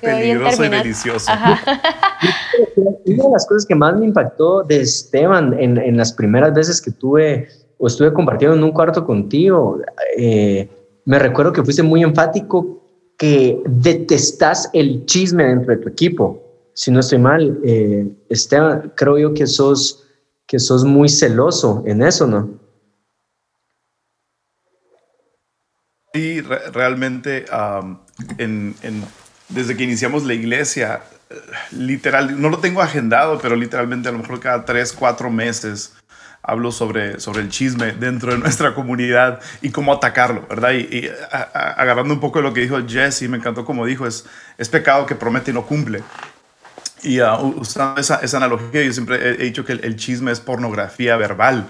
Peligroso 0.00 0.64
y 0.64 0.68
delicioso. 0.68 1.30
Una 2.76 3.24
de 3.24 3.30
las 3.32 3.46
cosas 3.46 3.66
que 3.66 3.74
más 3.74 3.96
me 3.96 4.06
impactó 4.06 4.62
de 4.62 4.80
Esteban 4.80 5.58
en, 5.58 5.78
en, 5.78 5.96
las 5.96 6.12
primeras 6.12 6.54
veces 6.54 6.80
que 6.80 6.90
tuve 6.90 7.48
o 7.78 7.86
estuve 7.86 8.12
compartiendo 8.12 8.56
en 8.56 8.64
un 8.64 8.72
cuarto 8.72 9.04
contigo, 9.04 9.80
eh, 10.16 10.68
me 11.04 11.18
recuerdo 11.18 11.52
que 11.52 11.62
fuiste 11.62 11.82
muy 11.82 12.02
enfático 12.02 12.82
que 13.16 13.60
detestas 13.66 14.70
el 14.72 15.04
chisme 15.06 15.44
dentro 15.44 15.74
de 15.74 15.82
tu 15.82 15.88
equipo. 15.88 16.42
Si 16.74 16.90
no 16.90 17.00
estoy 17.00 17.18
mal, 17.18 17.58
eh, 17.64 18.06
Esteban, 18.28 18.92
creo 18.94 19.18
yo 19.18 19.34
que 19.34 19.46
sos, 19.46 20.06
que 20.46 20.58
sos 20.58 20.84
muy 20.84 21.08
celoso 21.08 21.82
en 21.86 22.02
eso, 22.02 22.26
¿no? 22.26 22.58
Sí, 26.14 26.40
realmente 26.40 27.44
en, 28.38 28.74
en, 28.82 29.04
desde 29.48 29.76
que 29.76 29.84
iniciamos 29.84 30.24
la 30.24 30.34
iglesia, 30.34 31.02
literal, 31.72 32.40
no 32.40 32.48
lo 32.48 32.58
tengo 32.58 32.82
agendado, 32.82 33.38
pero 33.38 33.56
literalmente 33.56 34.08
a 34.08 34.12
lo 34.12 34.18
mejor 34.18 34.40
cada 34.40 34.64
tres, 34.64 34.92
cuatro 34.92 35.30
meses 35.30 35.94
hablo 36.42 36.72
sobre, 36.72 37.20
sobre 37.20 37.42
el 37.42 37.50
chisme 37.50 37.92
dentro 37.92 38.32
de 38.32 38.38
nuestra 38.38 38.74
comunidad 38.74 39.40
y 39.60 39.70
cómo 39.70 39.92
atacarlo, 39.92 40.46
¿verdad? 40.48 40.72
Y, 40.72 41.10
agarrando 41.30 42.14
un 42.14 42.20
poco 42.20 42.38
de 42.38 42.44
lo 42.44 42.54
que 42.54 42.62
dijo 42.62 42.78
Jesse, 42.86 43.28
me 43.28 43.36
encantó 43.36 43.64
como 43.64 43.84
dijo, 43.84 44.06
es, 44.06 44.24
es 44.56 44.68
pecado 44.68 45.04
que 45.06 45.14
promete 45.14 45.50
y 45.50 45.54
no 45.54 45.66
cumple. 45.66 46.02
Y 47.02 47.20
uh, 47.20 47.36
usando 47.36 48.00
esa, 48.00 48.16
esa, 48.16 48.38
analogía, 48.38 48.82
yo 48.82 48.92
siempre 48.92 49.16
he, 49.16 49.30
he 49.34 49.44
dicho 49.44 49.64
que 49.64 49.72
el, 49.72 49.84
el, 49.84 49.96
chisme 49.96 50.32
es 50.32 50.40
pornografía 50.40 51.16
verbal 51.16 51.68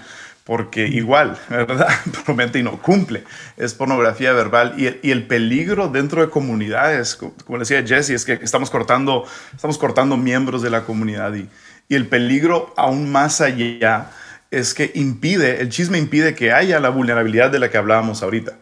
porque 0.48 0.88
igual, 0.88 1.38
¿verdad? 1.50 1.90
Promete 2.24 2.58
y 2.58 2.62
no 2.62 2.80
cumple. 2.80 3.22
Es 3.58 3.74
pornografía 3.74 4.32
verbal 4.32 4.76
y, 4.78 5.10
el 5.10 5.26
peligro 5.26 5.88
dentro 5.88 6.22
de 6.22 6.30
comunidades, 6.30 7.16
como 7.16 7.58
decía 7.58 7.84
Jesse, 7.86 8.10
es 8.10 8.24
que 8.24 8.32
estamos 8.32 8.70
cortando, 8.70 9.26
estamos 9.54 9.76
cortando 9.76 10.16
miembros 10.16 10.62
de 10.62 10.70
la 10.70 10.84
comunidad 10.84 11.34
y, 11.34 11.48
el 11.90 12.06
peligro 12.06 12.72
aún 12.76 13.10
más 13.10 13.40
allá 13.40 14.10
es 14.50 14.74
que 14.74 14.90
impide, 14.94 15.60
el 15.60 15.70
chisme 15.70 15.96
impide 15.96 16.34
que 16.34 16.52
haya 16.52 16.80
la 16.80 16.90
vulnerabilidad 16.90 17.50
de 17.50 17.58
la 17.58 17.70
que 17.70 17.78
hablábamos 17.78 18.22
ahorita. 18.22 18.56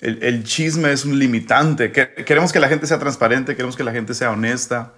El, 0.00 0.44
chisme 0.44 0.92
es 0.92 1.04
un 1.04 1.18
limitante. 1.18 1.90
Queremos 1.90 2.52
que 2.52 2.60
la 2.60 2.68
gente 2.68 2.86
sea 2.86 3.00
transparente, 3.00 3.56
queremos 3.56 3.76
que 3.76 3.82
la 3.82 3.90
gente 3.90 4.14
sea 4.14 4.30
honesta, 4.30 4.92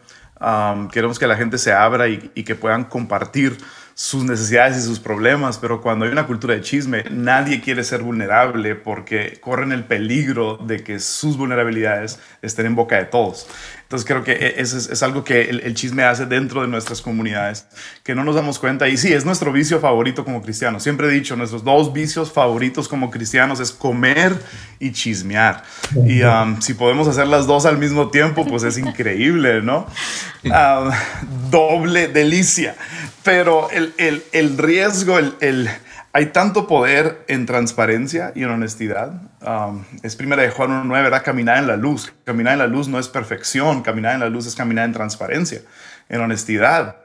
queremos 0.92 1.18
que 1.18 1.26
la 1.26 1.36
gente 1.36 1.56
se 1.56 1.72
abra 1.72 2.08
y 2.08 2.44
que 2.44 2.54
puedan 2.54 2.84
compartir 2.84 3.56
sus 4.00 4.24
necesidades 4.24 4.78
y 4.78 4.80
sus 4.80 4.98
problemas, 4.98 5.58
pero 5.58 5.82
cuando 5.82 6.06
hay 6.06 6.10
una 6.10 6.26
cultura 6.26 6.54
de 6.54 6.62
chisme, 6.62 7.04
nadie 7.10 7.60
quiere 7.60 7.84
ser 7.84 8.00
vulnerable 8.00 8.74
porque 8.74 9.38
corren 9.42 9.72
el 9.72 9.84
peligro 9.84 10.56
de 10.56 10.82
que 10.82 10.98
sus 11.00 11.36
vulnerabilidades 11.36 12.18
estén 12.40 12.64
en 12.64 12.76
boca 12.76 12.96
de 12.96 13.04
todos. 13.04 13.46
Entonces 13.90 14.06
creo 14.06 14.22
que 14.22 14.32
e, 14.32 14.62
eso 14.62 14.78
es, 14.78 15.02
algo 15.02 15.24
que 15.24 15.42
el, 15.50 15.74
chisme 15.74 16.04
hace 16.04 16.24
dentro 16.24 16.62
de 16.62 16.68
nuestras 16.68 17.02
comunidades, 17.02 17.66
que 18.04 18.14
no 18.14 18.22
nos 18.22 18.36
damos 18.36 18.60
cuenta. 18.60 18.88
Y 18.88 18.96
sí, 18.96 19.12
es 19.12 19.24
nuestro 19.24 19.52
vicio 19.52 19.80
favorito 19.80 20.24
como 20.24 20.40
cristianos. 20.40 20.84
Siempre 20.84 21.08
he 21.08 21.10
dicho, 21.10 21.34
nuestros 21.36 21.64
dos 21.64 21.92
vicios 21.92 22.32
favoritos 22.32 22.88
como 22.88 23.10
cristianos 23.10 23.58
es 23.58 23.72
comer 23.72 24.32
y 24.78 24.92
chismear. 24.92 25.64
Y 26.06 26.22
um, 26.22 26.60
si 26.62 26.74
podemos 26.74 27.08
hacer 27.08 27.26
las 27.26 27.48
dos 27.48 27.66
al 27.66 27.78
mismo 27.78 28.10
tiempo, 28.10 28.46
pues 28.46 28.62
es 28.62 28.78
increíble, 28.78 29.60
¿no? 29.60 29.88
Um, 30.44 30.90
doble 31.50 32.06
delicia. 32.06 32.76
Pero 33.22 33.70
el, 33.70 33.94
el, 33.98 34.22
el 34.32 34.56
riesgo, 34.56 35.18
el 35.18 35.68
hay 36.12 36.26
tanto 36.26 36.66
poder 36.66 37.24
en 37.28 37.46
transparencia 37.46 38.32
y 38.34 38.42
en 38.42 38.50
honestidad. 38.50 39.12
Um, 39.42 39.84
es 40.02 40.16
primera 40.16 40.42
de 40.42 40.50
Juan 40.50 40.70
1.9, 40.88 40.90
¿verdad? 40.90 41.22
Caminar 41.22 41.58
en 41.58 41.68
la 41.68 41.76
luz. 41.76 42.12
Caminar 42.24 42.54
en 42.54 42.58
la 42.58 42.66
luz 42.66 42.88
no 42.88 42.98
es 42.98 43.08
perfección. 43.08 43.82
Caminar 43.82 44.14
en 44.14 44.20
la 44.20 44.28
luz 44.28 44.46
es 44.46 44.56
caminar 44.56 44.86
en 44.86 44.92
transparencia, 44.92 45.60
en 46.08 46.20
honestidad, 46.20 46.96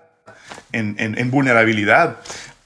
en, 0.71 0.95
en, 0.97 1.17
en 1.19 1.29
vulnerabilidad. 1.29 2.17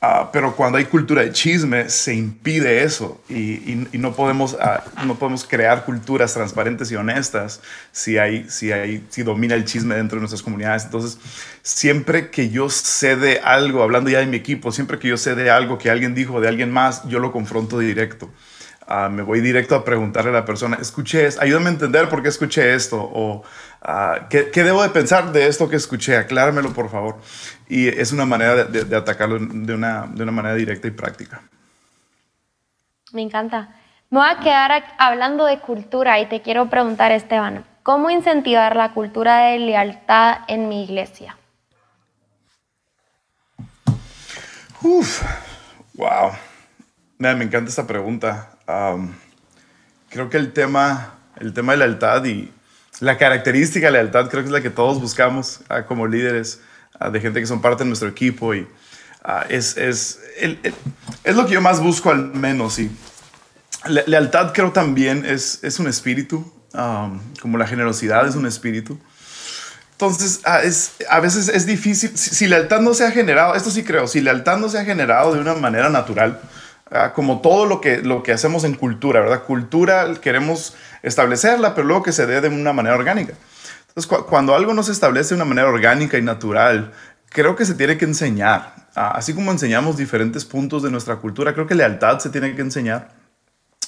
Ah, 0.01 0.29
pero 0.31 0.55
cuando 0.55 0.77
hay 0.77 0.85
cultura 0.85 1.23
de 1.23 1.33
chisme, 1.33 1.89
se 1.89 2.13
impide 2.13 2.83
eso 2.83 3.21
y, 3.27 3.87
y, 3.91 3.97
no, 3.97 4.13
podemos, 4.13 4.53
uh, 4.53 5.05
no 5.05 5.15
podemos 5.15 5.43
crear 5.43 5.83
culturas 5.83 6.33
transparentes 6.33 6.89
y 6.89 6.95
honestas 6.95 7.59
si, 7.91 8.17
hay, 8.17 8.49
si, 8.49 8.71
hay, 8.71 9.05
si 9.09 9.23
domina 9.23 9.55
el 9.55 9.65
chisme 9.65 9.95
dentro 9.95 10.15
de 10.15 10.21
nuestras 10.21 10.41
comunidades. 10.41 10.85
Entonces, 10.85 11.19
siempre 11.63 12.29
que 12.29 12.49
yo 12.49 12.69
sé 12.69 13.17
de 13.17 13.39
algo, 13.39 13.83
hablando 13.83 14.09
ya 14.09 14.19
de 14.19 14.27
mi 14.27 14.37
equipo, 14.37 14.71
siempre 14.71 14.99
que 14.99 15.09
yo 15.09 15.17
sé 15.17 15.35
de 15.35 15.49
algo 15.49 15.77
que 15.77 15.89
alguien 15.89 16.15
dijo 16.15 16.39
de 16.39 16.47
alguien 16.47 16.71
más, 16.71 17.05
yo 17.09 17.19
lo 17.19 17.33
confronto 17.33 17.77
directo 17.77 18.29
me 19.11 19.21
voy 19.21 19.39
directo 19.39 19.75
a 19.75 19.85
preguntarle 19.85 20.31
a 20.31 20.33
la 20.33 20.45
persona, 20.45 20.77
escuché 20.81 21.27
esto, 21.27 21.41
ayúdame 21.41 21.67
a 21.67 21.73
entender 21.73 22.09
por 22.09 22.23
qué 22.23 22.29
escuché 22.29 22.73
esto, 22.73 22.97
o 22.99 23.43
ah, 23.83 24.27
¿qué, 24.29 24.49
debo 24.51 24.81
de 24.81 24.89
pensar 24.89 25.31
de 25.31 25.47
esto 25.47 25.69
que 25.69 25.75
escuché, 25.75 26.17
aclármelo 26.17 26.73
por 26.73 26.89
favor. 26.89 27.17
Y 27.67 27.87
es 27.87 28.11
una 28.11 28.25
manera 28.25 28.63
de, 28.65 28.95
atacarlo 28.95 29.37
de 29.39 29.73
una, 29.73 30.05
manera 30.07 30.55
directa 30.55 30.87
y 30.87 30.91
práctica. 30.91 31.41
Me 33.13 33.21
encanta. 33.21 33.75
Me 34.09 34.19
voy 34.19 34.27
a 34.27 34.39
quedar 34.39 34.83
hablando 34.97 35.45
de 35.45 35.59
cultura 35.59 36.19
y 36.19 36.25
te 36.27 36.41
quiero 36.41 36.67
preguntar, 36.71 37.11
Esteban, 37.11 37.65
¿cómo 37.83 38.09
incentivar 38.09 38.75
la 38.75 38.93
cultura 38.93 39.49
de 39.49 39.59
lealtad 39.59 40.39
en 40.47 40.67
mi 40.67 40.83
iglesia? 40.83 41.37
Uf, 44.81 45.21
wow. 45.93 46.31
Me 47.19 47.31
encanta 47.31 47.69
esta 47.69 47.85
pregunta 47.85 48.49
creo 50.09 50.29
que 50.29 50.37
el 50.37 50.53
tema, 50.53 51.15
el 51.37 51.53
tema 51.53 51.73
de 51.73 51.79
lealtad 51.79 52.25
y 52.25 52.51
la 52.99 53.17
característica 53.17 53.87
de 53.87 53.93
lealtad 53.93 54.29
creo 54.29 54.43
que 54.43 54.47
es 54.47 54.51
la 54.51 54.61
que 54.61 54.69
todos 54.69 54.99
buscamos 54.99 55.61
ah, 55.69 55.83
como 55.83 56.05
líderes 56.07 56.61
ah, 56.99 57.09
de 57.09 57.21
gente 57.21 57.39
que 57.39 57.47
son 57.47 57.61
parte 57.61 57.83
de 57.83 57.87
nuestro 57.87 58.09
equipo 58.09 58.53
y 58.53 58.67
ah, 59.23 59.45
es, 59.49 59.77
es, 59.77 60.19
es 61.23 61.35
lo 61.35 61.45
que 61.45 61.53
yo 61.53 61.61
más 61.61 61.79
busco 61.79 62.09
al 62.09 62.33
menos. 62.33 62.79
Y 62.79 62.91
lealtad 63.85 64.53
creo 64.53 64.71
también 64.71 65.25
es, 65.25 65.59
es 65.63 65.79
un 65.79 65.87
espíritu, 65.87 66.51
como 67.41 67.57
la 67.57 67.67
generosidad 67.67 68.27
es 68.27 68.35
un 68.35 68.45
espíritu. 68.45 68.99
Entonces, 69.93 70.41
es, 70.63 70.93
a 71.09 71.19
veces 71.19 71.49
es 71.49 71.65
difícil, 71.65 72.17
si, 72.17 72.47
lealtad 72.47 72.79
no 72.79 72.93
se 72.93 73.05
ha 73.05 73.11
generado, 73.11 73.55
esto 73.55 73.69
sí 73.69 73.83
creo, 73.83 74.07
si 74.07 74.21
lealtad 74.21 74.57
no 74.57 74.69
se 74.69 74.79
ha 74.79 74.85
generado 74.85 75.33
de 75.33 75.41
una 75.41 75.55
manera 75.55 75.89
natural, 75.89 76.39
como 77.13 77.41
todo 77.41 77.65
lo 77.65 77.81
que, 77.81 78.01
lo 78.01 78.23
que 78.23 78.31
hacemos 78.31 78.63
en 78.63 78.73
cultura, 78.73 79.21
¿verdad? 79.21 79.43
Cultura 79.43 80.13
queremos 80.21 80.75
establecerla, 81.03 81.75
pero 81.75 81.87
luego 81.87 82.03
que 82.03 82.11
se 82.11 82.25
dé 82.25 82.41
de 82.41 82.49
una 82.49 82.73
manera 82.73 82.95
orgánica. 82.95 83.33
Entonces, 83.89 84.25
cuando 84.27 84.55
algo 84.55 84.73
no 84.73 84.83
se 84.83 84.91
establece 84.91 85.29
de 85.29 85.35
una 85.35 85.45
manera 85.45 85.67
orgánica 85.67 86.17
y 86.17 86.21
natural, 86.21 86.91
creo 87.29 87.55
que 87.55 87.65
se 87.65 87.75
tiene 87.75 87.97
que 87.97 88.05
enseñar. 88.05 88.73
así 88.95 89.33
como 89.33 89.51
enseñamos 89.51 89.97
diferentes 89.97 90.45
puntos 90.45 90.83
de 90.83 90.91
nuestra 90.91 91.17
cultura, 91.17 91.53
creo 91.53 91.67
que 91.67 91.75
lealtad 91.75 92.19
se 92.19 92.29
tiene 92.29 92.55
que 92.55 92.61
enseñar 92.61 93.09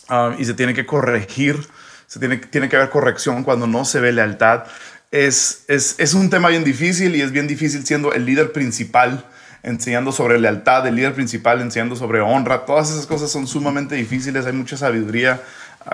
ah, 0.08 0.36
y 0.38 0.46
se 0.46 0.54
tiene 0.54 0.74
que 0.74 0.86
corregir, 0.86 1.68
se 2.08 2.20
tiene, 2.20 2.38
tiene 2.38 2.70
que 2.70 2.76
haber 2.76 2.90
corrección 2.90 3.44
cuando 3.44 3.68
no 3.68 3.84
se 3.84 4.00
ve 4.00 4.12
lealtad. 4.12 4.66
Es, 5.10 5.66
es, 5.68 5.96
es 5.98 6.14
un 6.14 6.30
tema 6.30 6.50
bien 6.50 6.64
difícil 6.64 7.16
y 7.16 7.22
es 7.22 7.32
bien 7.32 7.48
difícil 7.48 7.86
siendo 7.86 8.14
el 8.14 8.26
líder 8.26 8.52
principal 8.54 9.26
enseñando 9.64 10.12
sobre 10.12 10.40
lealtad, 10.40 10.88
el 10.88 10.96
líder 10.96 11.14
principal 11.14 11.62
enseñando 11.62 11.96
sobre 11.96 12.22
honra. 12.22 12.66
Todas 12.66 12.92
esas 12.92 13.06
cosas 13.06 13.32
son 13.32 13.48
sumamente 13.48 13.96
difíciles, 13.96 14.46
hay 14.46 14.54
mucha 14.54 14.78
sabiduría 14.78 15.42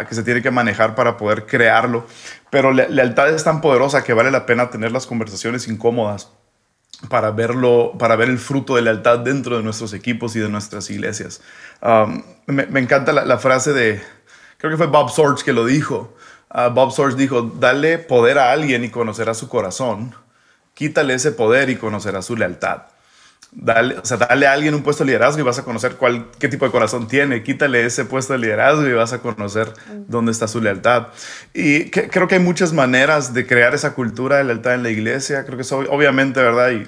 que 0.08 0.16
se 0.16 0.24
tiene 0.24 0.42
que 0.42 0.52
manejar 0.52 0.96
para 0.96 1.18
poder 1.18 1.46
crearlo. 1.46 2.06
Pero 2.50 2.72
la 2.72 2.88
lealtad 2.88 3.30
es 3.30 3.44
tan 3.44 3.62
poderosa 3.62 4.04
que 4.04 4.14
vale 4.14 4.32
la 4.32 4.46
pena 4.46 4.70
tener 4.70 4.92
las 4.92 5.06
conversaciones 5.06 5.68
incómodas 5.68 6.30
para 7.10 7.32
verlo, 7.32 7.94
para 7.98 8.16
ver 8.16 8.30
el 8.30 8.40
fruto 8.40 8.76
de 8.76 8.82
lealtad 8.82 9.20
dentro 9.20 9.58
de 9.58 9.64
nuestros 9.64 9.94
equipos 9.94 10.36
y 10.36 10.40
de 10.40 10.50
nuestras 10.50 10.90
iglesias. 10.90 11.42
Me, 12.48 12.80
encanta 12.80 13.12
la, 13.14 13.38
frase 13.38 13.74
de, 13.74 14.02
creo 14.58 14.72
que 14.72 14.78
fue 14.78 14.88
Bob 14.88 15.10
Sorge 15.10 15.44
que 15.44 15.54
lo 15.54 15.66
dijo. 15.66 16.16
Uh, 16.50 16.70
Bob 16.74 16.92
Sorge 16.92 17.18
dijo, 17.18 17.42
dale 17.42 17.98
poder 17.98 18.40
a 18.40 18.52
alguien 18.52 18.84
y 18.84 18.90
conocerá 18.90 19.34
su 19.34 19.48
corazón. 19.48 20.16
Quítale 20.74 21.14
ese 21.14 21.32
poder 21.32 21.70
y 21.70 21.76
conocerá 21.76 22.22
su 22.22 22.36
lealtad. 22.36 22.84
Dale, 23.52 23.98
o 23.98 24.06
sea, 24.06 24.18
dale 24.18 24.46
a 24.46 24.52
alguien 24.52 24.76
un 24.76 24.84
puesto 24.84 25.04
de 25.04 25.08
liderazgo 25.08 25.40
y 25.40 25.44
vas 25.44 25.58
a 25.58 25.64
conocer 25.64 25.96
cuál, 25.96 26.28
qué 26.38 26.50
tipo 26.50 26.66
de 26.66 26.72
corazón 26.72 27.08
tiene. 27.08 27.44
Quítale 27.44 27.86
ese 27.86 28.04
puesto 28.04 28.34
de 28.34 28.40
liderazgo 28.40 28.86
y 28.86 28.94
vas 28.94 29.14
a 29.14 29.20
conocer 29.20 29.72
dónde 30.08 30.34
está 30.34 30.48
su 30.48 30.62
lealtad. 30.62 31.08
Y 31.54 31.90
creo 31.90 32.28
que 32.28 32.36
hay 32.36 32.42
muchas 32.42 32.74
maneras 32.74 33.34
de 33.34 33.48
crear 33.48 33.74
esa 33.74 33.94
cultura 33.94 34.38
de 34.38 34.44
lealtad 34.44 34.74
en 34.74 34.84
la 34.84 34.90
iglesia. 34.90 35.46
Creo 35.46 35.58
que 35.58 35.62
es 35.62 35.72
obviamente, 35.72 36.42
¿verdad? 36.42 36.72
Y 36.72 36.86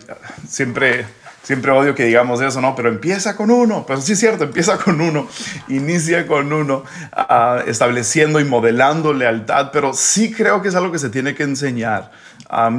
siempre, 0.48 1.06
siempre 1.50 1.72
odio 1.72 1.96
que 1.96 2.06
digamos 2.06 2.42
eso, 2.42 2.62
¿no? 2.62 2.76
Pero 2.76 2.90
empieza 2.90 3.36
con 3.36 3.50
uno. 3.50 3.86
Pero 3.88 4.02
sí 4.02 4.14
es 4.14 4.20
cierto, 4.20 4.44
empieza 4.44 4.78
con 4.78 5.02
uno. 5.02 5.28
Inicia 5.68 6.28
con 6.28 6.54
uno, 6.54 6.84
uh, 7.18 7.68
estableciendo 7.68 8.40
y 8.40 8.44
modelando 8.46 9.14
lealtad. 9.14 9.72
Pero 9.74 9.94
sí 9.94 10.32
creo 10.32 10.62
que 10.62 10.68
es 10.68 10.76
algo 10.76 10.92
que 10.92 11.00
se 11.00 11.10
tiene 11.10 11.34
que 11.34 11.44
enseñar 11.44 12.12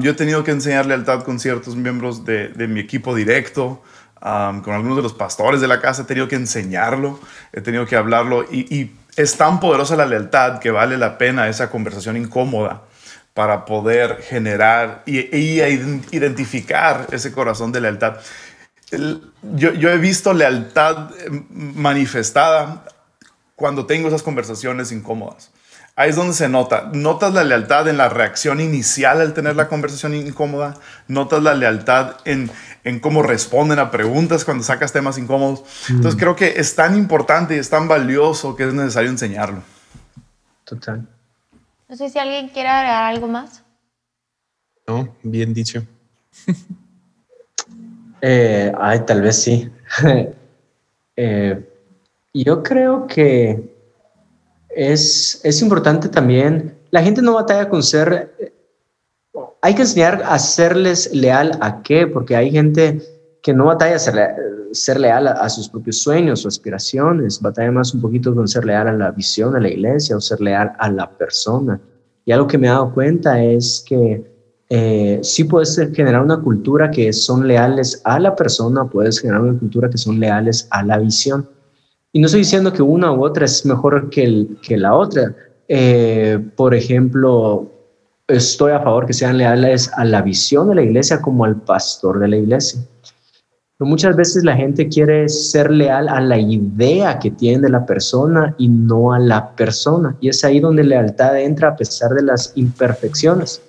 yo 0.01 0.11
he 0.11 0.15
tenido 0.15 0.43
que 0.43 0.51
enseñar 0.51 0.87
lealtad 0.87 1.23
con 1.23 1.39
ciertos 1.39 1.77
miembros 1.77 2.25
de, 2.25 2.49
de 2.49 2.67
mi 2.67 2.81
equipo 2.81 3.15
directo, 3.15 3.83
con 4.21 4.75
algunos 4.75 4.97
de 4.97 5.03
los 5.03 5.15
pastores 5.15 5.61
de 5.61 5.69
la 5.69 5.81
casa, 5.81 6.03
he 6.03 6.05
tenido 6.05 6.29
que 6.29 6.37
enseñarlo, 6.37 7.21
he 7.53 7.61
tenido 7.61 7.87
que 7.87 7.97
hablarlo 7.97 8.45
y, 8.51 8.75
y, 8.75 8.97
es 9.17 9.37
tan 9.37 9.59
poderosa 9.59 9.97
la 9.97 10.07
lealtad 10.07 10.61
que 10.61 10.71
vale 10.71 10.97
la 10.97 11.19
pena 11.19 11.49
esa 11.49 11.69
conversación 11.69 12.17
incómoda 12.17 12.83
para 13.35 13.65
poder 13.65 14.23
generar 14.23 15.03
y, 15.05 15.37
y 15.37 15.61
identificar 16.13 17.07
ese 17.11 17.33
corazón 17.33 17.73
de 17.73 17.81
lealtad. 17.81 18.19
Yo, 18.91 19.73
yo 19.73 19.91
he 19.91 19.99
visto 19.99 20.33
lealtad 20.33 21.11
eh, 21.19 21.45
manifestada 21.51 22.85
cuando 23.55 23.87
tengo 23.87 24.09
esas 24.09 24.23
conversaciones 24.23 24.91
incómodas. 24.93 25.51
Ahí 25.97 26.11
es 26.11 26.17
donde 26.17 26.33
se 26.33 26.49
nota. 26.49 26.91
Notas 26.95 27.35
la 27.35 27.45
lealtad 27.45 27.87
en 27.89 27.99
la 27.99 28.09
reacción 28.09 28.61
inicial 28.61 29.21
al 29.21 29.35
tener 29.35 29.57
la 29.57 29.69
conversación 29.69 30.15
incómoda. 30.15 30.79
Notas 31.09 31.43
la 31.43 31.53
lealtad 31.55 32.17
en, 32.25 32.51
en 32.85 33.01
cómo 33.01 33.23
responden 33.23 33.79
a 33.79 33.91
preguntas 33.91 34.45
cuando 34.45 34.65
sacas 34.65 34.93
temas 34.93 35.19
incómodos. 35.19 35.63
Entonces 35.91 36.19
creo 36.19 36.37
que 36.37 36.55
es 36.57 36.75
tan 36.75 36.97
importante 36.97 37.55
y 37.55 37.59
es 37.59 37.69
tan 37.69 37.87
valioso 37.87 38.57
que 38.57 38.65
es 38.65 38.73
necesario 38.73 39.11
enseñarlo. 39.11 39.63
Total. 40.65 41.07
No 41.89 41.97
sé 41.97 42.09
si 42.09 42.19
alguien 42.19 42.49
quiere 42.49 42.69
agregar 42.69 43.03
algo 43.13 43.29
más. 43.29 43.63
No, 44.87 45.15
bien 45.23 45.53
dicho. 45.53 45.85
Eh, 48.23 48.73
ay, 48.79 49.01
tal 49.07 49.23
vez 49.23 49.43
sí. 49.43 49.71
Eh, 51.23 51.63
yo 52.33 52.63
creo 52.63 53.07
que 53.07 53.77
es, 54.71 55.39
es 55.45 55.61
importante 55.61 56.09
también, 56.09 56.79
la 56.91 57.03
gente 57.03 57.21
no 57.21 57.35
batalla 57.35 57.69
con 57.69 57.83
ser, 57.83 58.55
hay 59.61 59.75
que 59.75 59.83
enseñar 59.83 60.23
a 60.25 60.39
serles 60.39 61.13
leal 61.13 61.59
a 61.61 61.83
qué, 61.83 62.07
porque 62.07 62.37
hay 62.37 62.51
gente 62.51 63.03
que 63.43 63.53
no 63.53 63.67
batalla 63.67 63.97
a 63.97 63.99
ser, 63.99 65.01
leal 65.01 65.29
a, 65.29 65.49
sus 65.49 65.69
propios 65.69 66.03
sueños 66.03 66.45
o 66.45 66.49
aspiraciones, 66.49 67.41
batalla 67.41 67.73
más 67.73 67.93
un 67.95 68.01
poquito 68.01 68.35
con 68.35 68.49
ser 68.49 68.65
leal 68.65 68.89
a 68.89 68.93
la 68.93 69.11
visión, 69.11 69.55
a 69.57 69.61
la 69.61 69.69
iglesia 69.69 70.17
o 70.17 70.21
ser 70.21 70.41
leal 70.41 70.73
a 70.79 70.91
la 70.91 71.11
persona. 71.11 71.81
Y 72.25 72.33
algo 72.33 72.47
que 72.47 72.59
me 72.59 72.67
he 72.67 72.71
dado 72.71 72.93
cuenta 72.93 73.43
es 73.43 73.85
que 73.87 74.30
eh, 74.73 75.19
sí 75.25 75.43
puedes 75.43 75.77
generar 75.93 76.23
una 76.23 76.41
cultura 76.41 76.93
que 76.93 77.13
son 77.13 77.49
leales 77.49 78.01
a 78.05 78.21
la 78.21 78.37
persona, 78.37 78.85
puedes 78.85 79.19
generar 79.19 79.43
una 79.43 79.59
cultura 79.59 79.91
que 79.91 79.99
son 79.99 80.21
leales 80.21 80.69
a 80.71 80.85
la 80.85 80.99
visión. 80.99 81.49
Y 82.13 82.21
no 82.21 82.27
estoy 82.27 82.43
diciendo 82.43 82.73
que 82.73 82.83
una 82.83 83.13
u 83.13 83.25
otra 83.25 83.47
es 83.47 83.67
mejor 83.67 84.11
que 84.11 84.77
la 84.77 84.95
otra. 84.95 85.35
Eh, 85.67 86.39
por 86.57 86.73
ejemplo, 86.73 87.69
estoy 88.29 88.71
a 88.71 88.81
favor 88.81 89.07
que 89.07 89.13
sean 89.13 89.39
leales 89.39 89.91
a 89.95 90.05
la 90.05 90.23
visión 90.23 90.69
de 90.69 90.77
la 90.77 90.83
iglesia 90.83 91.21
como 91.21 91.45
al 91.45 91.61
pastor 91.63 92.21
de 92.21 92.29
la 92.29 92.37
iglesia. 92.37 92.81
Pero 93.77 93.89
muchas 93.89 94.15
veces 94.15 94.45
la 94.45 94.55
gente 94.57 94.89
quiere 94.89 95.29
ser 95.29 95.73
leal 95.73 96.09
a 96.09 96.21
la 96.21 96.39
idea 96.39 97.19
que 97.19 97.33
tiene 97.33 97.63
de 97.63 97.71
la 97.71 97.85
persona 97.85 98.55
y 98.57 98.69
no 98.69 99.13
a 99.13 99.19
la 99.19 99.57
persona. 99.57 100.17
Y 100.21 100.29
es 100.29 100.45
ahí 100.45 100.61
donde 100.61 100.85
lealtad 100.85 101.41
entra 101.41 101.71
a 101.71 101.77
pesar 101.77 102.11
de 102.13 102.23
las 102.23 102.53
imperfecciones. 102.55 103.63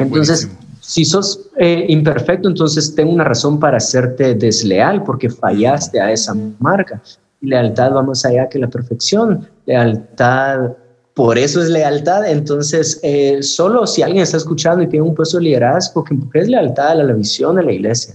Entonces, 0.00 0.50
si 0.80 1.04
sos 1.04 1.48
eh, 1.56 1.86
imperfecto, 1.88 2.48
entonces 2.48 2.94
tengo 2.94 3.12
una 3.12 3.24
razón 3.24 3.60
para 3.60 3.76
hacerte 3.76 4.34
desleal 4.34 5.02
porque 5.04 5.30
fallaste 5.30 6.00
a 6.00 6.10
esa 6.10 6.34
marca 6.58 7.00
lealtad 7.40 7.94
va 7.94 8.02
más 8.02 8.24
allá 8.24 8.48
que 8.48 8.58
la 8.58 8.68
perfección. 8.68 9.48
Lealtad, 9.66 10.72
por 11.14 11.38
eso 11.38 11.62
es 11.62 11.68
lealtad. 11.68 12.28
Entonces, 12.28 13.00
eh, 13.02 13.42
solo 13.42 13.86
si 13.86 14.02
alguien 14.02 14.22
está 14.22 14.36
escuchando 14.36 14.82
y 14.82 14.88
tiene 14.88 15.06
un 15.06 15.14
puesto 15.14 15.38
de 15.38 15.44
liderazgo, 15.44 16.04
que 16.04 16.16
es 16.34 16.48
lealtad 16.48 16.90
a 16.90 16.94
la 16.94 17.12
visión 17.12 17.56
de 17.56 17.62
la 17.62 17.72
iglesia, 17.72 18.14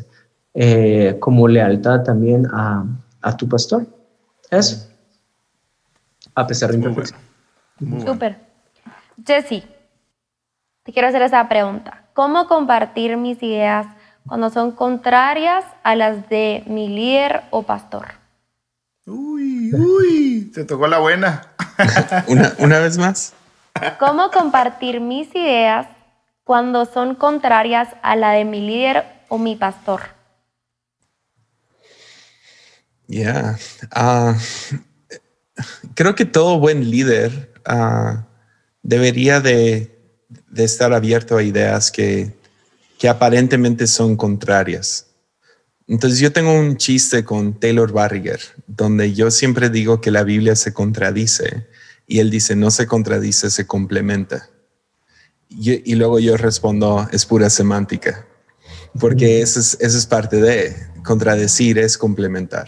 eh, 0.54 1.18
como 1.20 1.48
lealtad 1.48 2.04
también 2.04 2.46
a, 2.52 2.86
a, 3.22 3.36
tu 3.36 3.48
pastor. 3.48 3.86
Eso. 4.50 4.88
A 6.34 6.46
pesar 6.46 6.72
de 6.72 6.78
imperfección. 6.78 7.20
Súper. 8.06 8.38
Jesse, 9.26 9.64
te 10.86 10.94
quiero 10.94 11.08
hacer 11.08 11.24
esa 11.24 11.50
pregunta. 11.50 12.04
¿Cómo 12.14 12.48
compartir 12.48 13.18
mis 13.18 13.42
ideas 13.42 13.88
cuando 14.28 14.52
son 14.52 14.72
contrarias 14.72 15.66
a 15.84 15.96
las 15.96 16.30
de 16.30 16.64
mi 16.68 16.88
líder 16.88 17.42
o 17.50 17.64
pastor? 17.64 18.06
Uy, 19.08 19.74
uy, 19.74 20.52
te 20.54 20.64
tocó 20.64 20.86
la 20.86 21.00
buena. 21.00 21.42
una, 22.60 22.80
vez 22.80 23.00
más. 23.00 23.34
¿Cómo 24.00 24.30
compartir 24.30 25.02
mis 25.02 25.34
ideas 25.36 25.88
cuando 26.44 26.86
son 26.86 27.16
contrarias 27.16 27.90
a 28.04 28.16
la 28.16 28.32
de 28.32 28.46
mi 28.46 28.62
líder 28.62 29.06
o 29.28 29.40
mi 29.40 29.56
pastor? 29.56 30.02
Ya. 33.08 33.58
Ah, 33.90 34.36
creo 35.96 36.14
que 36.14 36.26
todo 36.26 36.60
buen 36.60 36.92
líder 36.92 37.54
ah, 37.66 38.28
debería 38.84 39.40
de, 39.40 39.95
estar 40.56 40.94
abierto 40.94 41.38
a 41.38 41.44
ideas 41.44 41.92
que, 41.92 42.36
que 42.98 43.10
aparentemente 43.10 43.88
son 43.88 44.16
contrarias. 44.16 45.08
Entonces 45.88 46.20
yo 46.20 46.32
tengo 46.32 46.54
un 46.54 46.78
chiste 46.78 47.24
con 47.24 47.60
Taylor 47.60 47.92
Barriger, 47.92 48.40
donde 48.66 49.14
yo 49.14 49.30
siempre 49.30 49.70
digo 49.70 50.02
que 50.02 50.12
la 50.12 50.24
Biblia 50.24 50.56
se 50.56 50.74
contradice 50.74 51.68
y 52.08 52.20
él 52.20 52.30
dice, 52.30 52.56
no 52.56 52.72
se 52.72 52.88
contradice, 52.88 53.50
se 53.50 53.68
complementa. 53.68 54.50
Y, 55.50 55.96
luego 55.96 56.20
yo 56.20 56.36
respondo, 56.38 57.08
es 57.12 57.26
pura 57.26 57.50
semántica, 57.50 58.28
porque 59.00 59.42
eso 59.42 59.60
es, 59.60 59.78
eso 59.80 59.98
es 59.98 60.06
parte 60.06 60.38
de, 60.38 60.76
contradecir 61.04 61.78
es 61.78 61.98
complementar. 61.98 62.68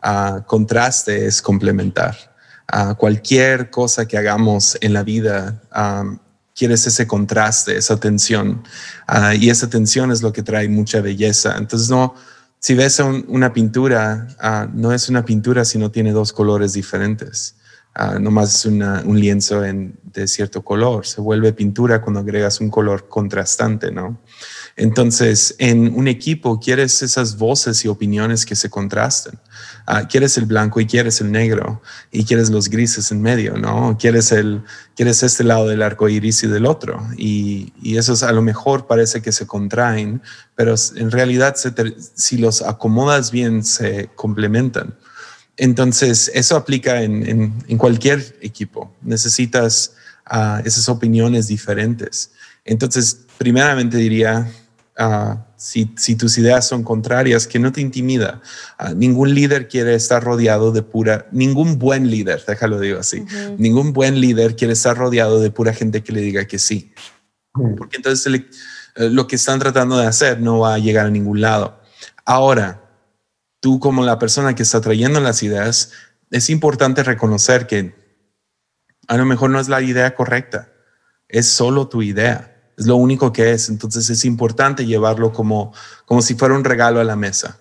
Ah, 0.00 0.44
contraste 0.46 1.26
es 1.26 1.40
complementar. 1.42 2.16
Ah, 2.68 2.94
cualquier 2.94 3.70
cosa 3.70 4.06
que 4.06 4.18
hagamos 4.18 4.76
en 4.80 4.92
la 4.92 5.02
vida, 5.02 5.62
quieres 6.54 6.86
ese 6.86 7.06
contraste, 7.06 7.76
esa 7.76 7.98
tensión. 7.98 8.62
y 9.38 9.50
esa 9.50 9.68
tensión 9.68 10.10
es 10.10 10.22
lo 10.22 10.32
que 10.32 10.42
trae 10.42 10.68
mucha 10.68 11.00
belleza. 11.00 11.56
Entonces, 11.58 11.88
no, 11.88 12.14
si 12.58 12.74
ves 12.74 13.00
una 13.00 13.52
pintura, 13.52 14.28
no 14.72 14.92
es 14.92 15.08
una 15.08 15.24
pintura 15.24 15.64
si 15.64 15.78
no 15.78 15.90
tiene 15.90 16.12
dos 16.12 16.32
colores 16.32 16.72
diferentes. 16.72 17.56
No 17.94 18.20
nomás 18.20 18.54
es 18.54 18.64
un 18.64 19.20
lienzo 19.20 19.60
de 19.60 20.28
cierto 20.28 20.62
color. 20.62 21.04
Se 21.04 21.20
vuelve 21.20 21.52
pintura 21.52 22.00
cuando 22.00 22.20
agregas 22.20 22.60
un 22.60 22.70
color 22.70 23.08
contrastante, 23.08 23.90
¿no? 23.90 24.18
Entonces, 24.76 25.54
en 25.58 25.94
un 25.94 26.08
equipo 26.08 26.58
quieres 26.58 27.02
esas 27.02 27.36
voces 27.36 27.84
y 27.84 27.88
opiniones 27.88 28.46
que 28.46 28.56
se 28.56 28.70
contrasten. 28.70 29.38
Ah, 29.86 30.06
quieres 30.06 30.38
el 30.38 30.46
blanco 30.46 30.80
y 30.80 30.86
quieres 30.86 31.20
el 31.20 31.32
negro 31.32 31.82
y 32.10 32.24
quieres 32.24 32.50
los 32.50 32.68
grises 32.68 33.10
en 33.10 33.20
medio, 33.20 33.56
¿no? 33.56 33.96
Quieres, 33.98 34.30
el, 34.32 34.62
quieres 34.94 35.22
este 35.22 35.44
lado 35.44 35.66
del 35.68 35.82
arco 35.82 36.08
iris 36.08 36.44
y 36.44 36.46
del 36.46 36.66
otro. 36.66 37.06
Y, 37.16 37.72
y 37.82 37.96
esos 37.96 38.22
a 38.22 38.32
lo 38.32 38.42
mejor 38.42 38.86
parece 38.86 39.22
que 39.22 39.32
se 39.32 39.46
contraen, 39.46 40.22
pero 40.54 40.74
en 40.96 41.10
realidad 41.10 41.56
si 42.14 42.38
los 42.38 42.62
acomodas 42.62 43.30
bien 43.30 43.64
se 43.64 44.10
complementan. 44.14 44.94
Entonces, 45.56 46.30
eso 46.34 46.56
aplica 46.56 47.02
en, 47.02 47.52
cualquier 47.78 48.36
equipo. 48.40 48.94
Necesitas 49.02 49.94
ah, 50.26 50.62
esas 50.64 50.88
opiniones 50.88 51.46
diferentes. 51.48 52.30
Entonces, 52.64 53.18
primeramente 53.38 53.96
diría, 53.96 54.48
Ah, 54.98 55.46
si, 55.62 56.16
tus 56.16 56.38
ideas 56.38 56.66
son 56.66 56.82
contrarias, 56.82 57.46
que 57.46 57.60
no 57.60 57.70
te 57.70 57.80
intimida. 57.80 58.42
Ah, 58.78 58.94
ningún 58.94 59.32
líder 59.32 59.68
quiere 59.68 59.94
estar 59.94 60.22
rodeado 60.22 60.72
de 60.72 60.82
pura, 60.82 61.28
ningún 61.30 61.78
buen 61.78 62.10
líder, 62.10 62.42
déjalo 62.44 62.80
digo 62.80 62.98
así, 62.98 63.24
ningún 63.58 63.92
buen 63.92 64.20
líder 64.20 64.56
quiere 64.56 64.72
estar 64.72 64.96
rodeado 64.98 65.40
de 65.40 65.52
pura 65.52 65.72
gente 65.72 66.02
que 66.02 66.12
le 66.12 66.20
diga 66.20 66.46
que 66.46 66.58
sí. 66.58 66.92
Porque 67.52 67.98
entonces 67.98 68.42
eh, 68.96 69.08
lo 69.08 69.28
que 69.28 69.36
están 69.36 69.60
tratando 69.60 69.96
de 69.98 70.06
hacer 70.06 70.40
no 70.40 70.58
va 70.58 70.74
a 70.74 70.78
llegar 70.78 71.06
a 71.06 71.10
ningún 71.10 71.40
lado. 71.40 71.80
Ahora, 72.24 72.90
tú 73.60 73.78
como 73.78 74.04
la 74.04 74.18
persona 74.18 74.56
que 74.56 74.64
está 74.64 74.80
trayendo 74.80 75.20
las 75.20 75.44
ideas, 75.44 75.92
es 76.32 76.50
importante 76.50 77.04
reconocer 77.04 77.68
que 77.68 77.94
a 79.06 79.16
lo 79.16 79.24
mejor 79.26 79.50
no 79.50 79.60
es 79.60 79.68
la 79.68 79.80
idea 79.80 80.16
correcta, 80.16 80.72
es 81.28 81.46
solo 81.46 81.86
tu 81.86 82.02
idea 82.02 82.51
es 82.82 82.86
lo 82.88 82.96
único 82.96 83.32
que 83.32 83.52
es. 83.52 83.68
Entonces 83.68 84.10
es 84.10 84.24
importante 84.24 84.84
llevarlo 84.84 85.32
como, 85.32 85.72
como 86.04 86.20
si 86.20 86.34
fuera 86.34 86.54
un 86.54 86.64
regalo 86.64 87.00
a 87.00 87.04
la 87.04 87.16
mesa. 87.16 87.58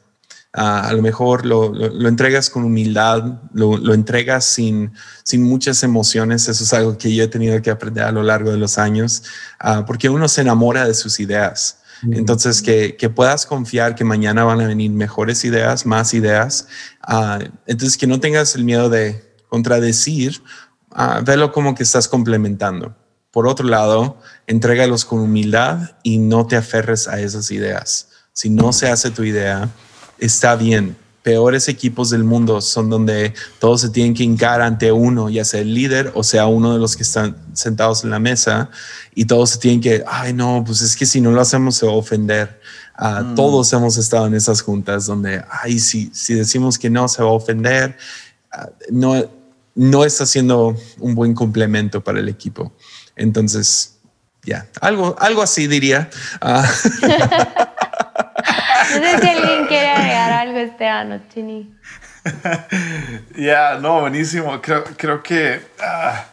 Ah, 0.54 0.90
a 0.90 0.94
lo 0.94 1.02
mejor 1.02 1.46
lo, 1.46 1.72
lo, 1.74 2.10
entregas 2.10 2.50
con 2.50 2.66
humildad, 2.66 3.40
lo, 3.54 3.78
lo, 3.78 3.94
entregas 3.94 4.44
sin, 4.44 4.92
sin 5.24 5.44
muchas 5.44 5.82
emociones. 5.84 6.50
Eso 6.50 6.66
es 6.66 6.74
algo 6.74 6.98
que 6.98 7.14
yo 7.16 7.24
he 7.24 7.28
tenido 7.28 7.62
que 7.62 7.72
aprender 7.72 8.04
a 8.04 8.12
lo 8.12 8.22
largo 8.22 8.52
de 8.52 8.58
los 8.58 8.78
años, 8.78 9.24
uh, 9.64 9.86
porque 9.86 10.10
uno 10.10 10.28
se 10.28 10.42
enamora 10.42 10.86
de 10.86 10.94
sus 10.94 11.20
ideas. 11.22 11.78
Entonces, 12.04 12.64
que, 12.64 12.98
que, 12.98 13.12
puedas 13.12 13.46
confiar 13.46 13.94
que 13.94 14.04
mañana 14.04 14.44
van 14.44 14.60
a 14.60 14.66
venir 14.66 14.90
mejores 14.90 15.46
ideas, 15.46 15.86
más 15.86 16.16
ideas. 16.16 16.68
Uh, 17.08 17.46
entonces, 17.68 17.96
que 17.96 18.08
no 18.08 18.20
tengas 18.20 18.56
el 18.56 18.64
miedo 18.64 18.90
de 18.90 19.24
contradecir, 19.50 20.42
velo 21.24 21.52
como 21.52 21.76
que 21.76 21.84
estás 21.84 22.08
complementando. 22.08 22.96
Por 23.32 23.48
otro 23.48 23.68
lado, 23.68 24.18
entrégalos 24.46 25.06
con 25.06 25.20
humildad 25.20 25.92
y 26.04 26.18
no 26.18 26.46
te 26.48 26.58
aferres 26.58 27.08
a 27.08 27.20
esas 27.22 27.50
ideas. 27.52 28.10
Si 28.34 28.50
no 28.50 28.74
se 28.74 28.90
hace 28.90 29.10
tu 29.10 29.24
idea, 29.24 29.70
está 30.20 30.56
bien. 30.56 30.98
Peores 31.24 31.68
equipos 31.70 32.10
del 32.10 32.24
mundo 32.24 32.62
son 32.62 32.90
donde 32.90 33.34
todos 33.60 33.82
se 33.82 33.90
tienen 33.90 34.14
que 34.14 34.24
hincar 34.24 34.62
ante 34.62 34.92
uno, 34.92 35.30
ya 35.30 35.46
sea 35.46 35.62
el 35.62 35.74
líder 35.74 36.12
o 36.16 36.24
sea 36.24 36.48
uno 36.48 36.74
de 36.74 36.80
los 36.80 36.98
que 36.98 37.04
están 37.04 37.38
sentados 37.54 38.04
en 38.04 38.10
la 38.10 38.20
mesa, 38.20 38.72
y 39.14 39.26
todos 39.26 39.52
se 39.52 39.60
tienen 39.60 39.82
que, 39.82 40.04
ay, 40.08 40.34
no, 40.34 40.64
pues 40.66 40.82
es 40.82 40.96
que 40.96 41.06
si 41.06 41.22
no 41.22 41.32
lo 41.32 41.40
hacemos 41.40 41.76
se 41.76 41.86
va 41.86 41.92
a 41.92 41.96
ofender. 41.96 42.60
Ah, 42.96 43.22
mm. 43.22 43.36
Todos 43.36 43.72
hemos 43.72 43.98
estado 43.98 44.28
en 44.28 44.34
esas 44.34 44.62
juntas 44.62 45.06
donde, 45.06 45.44
ay, 45.50 45.80
si, 45.80 46.10
si 46.14 46.34
decimos 46.34 46.78
que 46.80 46.90
no, 46.90 47.08
se 47.08 47.22
va 47.24 47.30
a 47.30 47.34
ofender. 47.34 47.98
Ah, 48.52 48.70
no, 48.90 49.30
no 49.76 50.04
está 50.04 50.26
siendo 50.26 50.76
un 51.00 51.16
buen 51.16 51.34
complemento 51.34 52.04
para 52.04 52.20
el 52.20 52.30
equipo. 52.30 52.74
Entonces, 53.16 54.00
ya, 54.44 54.68
algo, 54.80 55.16
algo 55.20 55.42
así 55.42 55.68
diría. 55.68 56.10
Ah. 56.42 56.66
no 59.00 59.04
sé 59.04 59.20
si 59.22 59.28
alguien 59.28 59.68
quiere 59.68 59.92
agregar 59.92 60.32
algo, 60.32 60.58
Esteban 60.60 61.28
Chini. 61.34 61.74
Ya, 63.36 63.80
no, 63.80 64.02
buenísimo. 64.02 64.62
Creo, 64.62 64.84
creo 64.98 65.24
que... 65.24 65.62
Ah, 65.80 66.26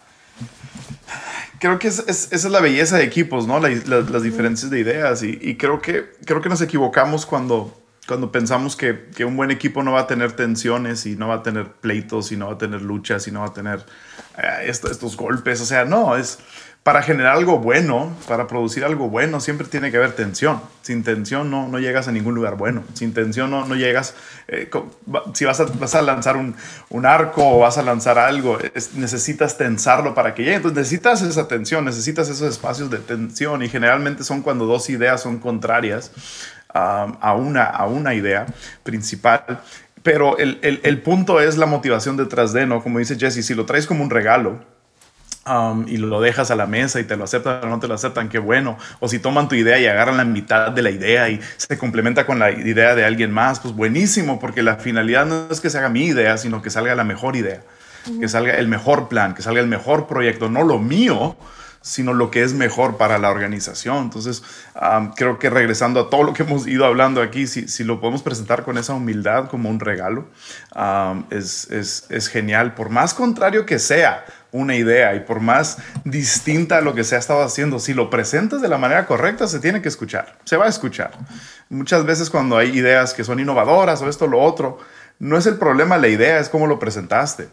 creo 1.58 1.78
que 1.78 1.88
es, 1.88 1.98
esa 2.08 2.34
es 2.34 2.44
la 2.44 2.60
belleza 2.60 2.98
de 2.98 3.04
equipos, 3.04 3.46
¿no? 3.46 3.60
las 3.60 4.22
diferencias 4.22 4.70
de 4.70 4.80
ideas. 4.80 5.22
Y, 5.22 5.56
creo, 5.56 5.80
que, 5.80 6.12
creo 6.24 6.40
que 6.40 6.48
nos 6.48 6.60
equivocamos 6.60 7.26
cuando, 7.26 7.76
cuando 8.06 8.30
pensamos 8.32 8.76
que, 8.76 9.08
que, 9.14 9.24
un 9.24 9.36
buen 9.36 9.50
equipo 9.50 9.82
no 9.82 9.92
va 9.92 10.00
a 10.00 10.06
tener 10.06 10.32
tensiones 10.32 11.06
y 11.06 11.16
no 11.16 11.28
va 11.28 11.36
a 11.36 11.42
tener 11.42 11.72
pleitos 11.72 12.32
y 12.32 12.36
no 12.36 12.46
va 12.46 12.54
a 12.54 12.58
tener 12.58 12.82
luchas 12.82 13.26
y 13.28 13.32
no 13.32 13.40
va 13.40 13.46
a 13.46 13.52
tener 13.52 13.84
eh, 14.36 14.66
estos 14.66 15.16
golpes. 15.16 15.60
O 15.60 15.66
sea, 15.66 15.84
no, 15.84 16.16
es 16.16 16.38
para 16.88 17.03
generar 17.03 17.37
algo 17.37 17.59
bueno, 17.59 18.16
para 18.27 18.46
producir 18.46 18.83
algo 18.83 19.11
bueno, 19.11 19.40
siempre 19.40 19.66
tiene 19.66 19.90
que 19.90 19.98
haber 19.98 20.12
tensión. 20.12 20.59
Sin 20.81 21.05
tensión 21.05 21.51
no, 21.51 21.68
no 21.68 21.79
llegas 21.79 22.09
a 22.09 22.12
ningún 22.12 22.35
lugar 22.35 22.57
bueno. 22.57 22.83
Sin 22.94 23.12
tensión 23.12 23.51
no, 23.51 23.66
no 23.66 23.74
llegas. 23.74 24.14
Eh, 24.46 24.70
si 25.35 25.44
vas 25.44 25.61
a, 25.61 26.01
lanzar 26.01 26.38
un, 26.38 26.57
un, 26.88 27.05
arco 27.05 27.46
o 27.46 27.59
vas 27.59 27.77
a 27.77 27.83
lanzar 27.83 28.18
algo, 28.18 28.57
necesitas 28.94 29.59
tensarlo 29.59 30.14
para 30.14 30.33
que 30.35 30.44
llegue. 30.44 30.57
Entonces 30.57 30.79
necesitas 30.79 31.20
esa 31.20 31.46
tensión, 31.46 31.85
necesitas 31.85 32.31
esos 32.31 32.48
espacios 32.48 32.88
de 32.88 33.01
tensión 33.01 33.62
y 33.62 33.68
generalmente 33.68 34.24
son 34.24 34.40
cuando 34.40 34.64
dos 34.64 34.88
ideas 34.88 35.20
son 35.20 35.40
contrarias 35.40 36.11
a, 36.72 37.35
una, 37.35 37.64
a 37.64 37.85
una 37.85 38.14
idea 38.14 38.46
principal. 38.83 39.61
Pero 40.03 40.38
el, 40.38 40.59
el, 40.62 40.81
el 40.85 41.03
punto 41.03 41.38
es 41.38 41.59
la 41.59 41.66
motivación 41.66 42.16
detrás 42.16 42.55
de, 42.55 42.64
¿no? 42.64 42.83
Como 42.83 42.98
dice 42.98 43.18
Jesse, 43.18 43.44
si 43.44 43.55
lo 43.55 43.66
traes 43.66 43.87
como 43.87 44.03
un 44.03 44.09
regalo, 44.09 44.77
Um, 45.48 45.87
y 45.88 45.96
lo 45.96 46.20
dejas 46.20 46.50
a 46.50 46.56
la 46.56 46.66
mesa 46.66 47.00
y 47.00 47.04
te 47.04 47.16
lo 47.16 47.24
aceptan 47.24 47.61
o 47.62 47.66
no 47.68 47.80
te 47.80 47.88
lo 47.88 47.94
aceptan, 47.94 48.28
qué 48.28 48.38
bueno. 48.38 48.76
O 49.00 49.08
si 49.08 49.18
toman 49.18 49.48
tu 49.48 49.54
idea 49.54 49.78
y 49.78 49.87
agarran 49.87 50.18
la 50.18 50.24
mitad 50.24 50.70
de 50.72 50.82
la 50.82 50.90
idea 50.90 51.30
y 51.30 51.40
se 51.56 51.78
complementa 51.78 52.26
con 52.26 52.38
la 52.38 52.50
idea 52.50 52.94
de 52.94 53.04
alguien 53.04 53.30
más, 53.30 53.61
pues 53.61 53.74
buenísimo, 53.74 54.40
porque 54.40 54.62
la 54.62 54.76
finalidad 54.76 55.24
no 55.24 55.48
es 55.50 55.61
que 55.61 55.70
se 55.70 55.78
haga 55.78 55.88
mi 55.88 56.04
idea, 56.04 56.37
sino 56.37 56.61
que 56.61 56.68
salga 56.68 56.94
la 56.94 57.04
mejor 57.04 57.37
idea, 57.37 57.62
que 58.20 58.28
salga 58.28 58.54
el 58.54 58.68
mejor 58.68 59.08
plan, 59.08 59.34
que 59.34 59.40
salga 59.40 59.61
el 59.61 59.68
mejor 59.68 60.06
proyecto, 60.06 60.50
no 60.50 60.64
lo 60.64 60.78
mío, 60.78 61.37
sino 61.80 62.12
lo 62.12 62.30
que 62.30 62.42
es 62.42 62.52
mejor 62.52 62.96
para 62.96 63.18
la 63.18 63.30
organización. 63.30 64.04
Entonces, 64.04 64.42
creo 65.16 65.38
que 65.38 65.50
regresando 65.50 66.00
a 66.00 66.10
todo 66.10 66.22
lo 66.22 66.32
que 66.32 66.42
hemos 66.42 66.66
ido 66.66 66.84
hablando 66.84 67.22
aquí, 67.22 67.46
si, 67.46 67.68
si 67.68 67.84
lo 67.84 68.00
podemos 68.00 68.22
presentar 68.22 68.64
con 68.64 68.78
esa 68.78 68.94
humildad 68.94 69.48
como 69.48 69.70
un 69.70 69.80
regalo, 69.80 70.26
es, 71.30 71.70
es, 71.70 72.06
es 72.10 72.28
genial, 72.28 72.74
por 72.74 72.90
más 72.90 73.14
contrario 73.14 73.66
que 73.66 73.78
sea 73.78 74.24
una 74.50 74.76
idea 74.76 75.14
y 75.14 75.20
por 75.20 75.40
más 75.40 75.78
distinta 76.04 76.78
a 76.78 76.80
lo 76.80 76.94
que 76.94 77.04
se 77.04 77.16
ha 77.16 77.18
estado 77.18 77.42
haciendo, 77.42 77.78
si 77.78 77.92
lo 77.94 78.08
presentas 78.08 78.62
de 78.62 78.68
la 78.68 78.78
manera 78.78 79.06
correcta, 79.06 79.46
se 79.46 79.60
tiene 79.60 79.82
que 79.82 79.88
escuchar, 79.88 80.38
se 80.44 80.56
va 80.56 80.66
a 80.66 80.68
escuchar. 80.68 81.12
Muchas 81.68 82.04
veces 82.04 82.30
cuando 82.30 82.56
hay 82.56 82.70
ideas 82.70 83.12
que 83.12 83.24
son 83.24 83.40
innovadoras 83.40 84.00
o 84.00 84.08
esto 84.08 84.24
o 84.24 84.28
lo 84.28 84.40
otro, 84.40 84.78
no 85.18 85.36
es 85.36 85.46
el 85.46 85.56
problema 85.56 85.98
la 85.98 86.08
idea, 86.08 86.38
es 86.38 86.48
cómo 86.48 86.66
lo 86.66 86.78
presentaste 86.78 87.48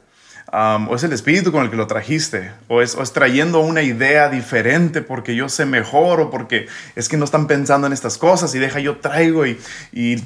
o 0.51 0.95
es 0.95 1.03
el 1.03 1.11
espíritu 1.11 1.51
con 1.51 1.63
el 1.63 1.69
que 1.69 1.75
lo 1.75 1.87
trajiste, 1.87 2.51
o 2.67 2.81
es, 2.81 2.95
trayendo 3.13 3.59
una 3.59 3.81
idea 3.81 4.29
diferente 4.29 5.01
porque 5.01 5.35
yo 5.35 5.49
sé 5.49 5.65
mejor, 5.65 6.21
o 6.21 6.29
porque 6.29 6.67
es 6.95 7.09
que 7.09 7.17
no 7.17 7.25
están 7.25 7.47
pensando 7.47 7.87
en 7.87 7.93
estas 7.93 8.17
cosas 8.17 8.53
y 8.55 8.59
deja 8.59 8.79
yo 8.79 8.97
traigo, 8.97 9.45
y, 9.45 9.57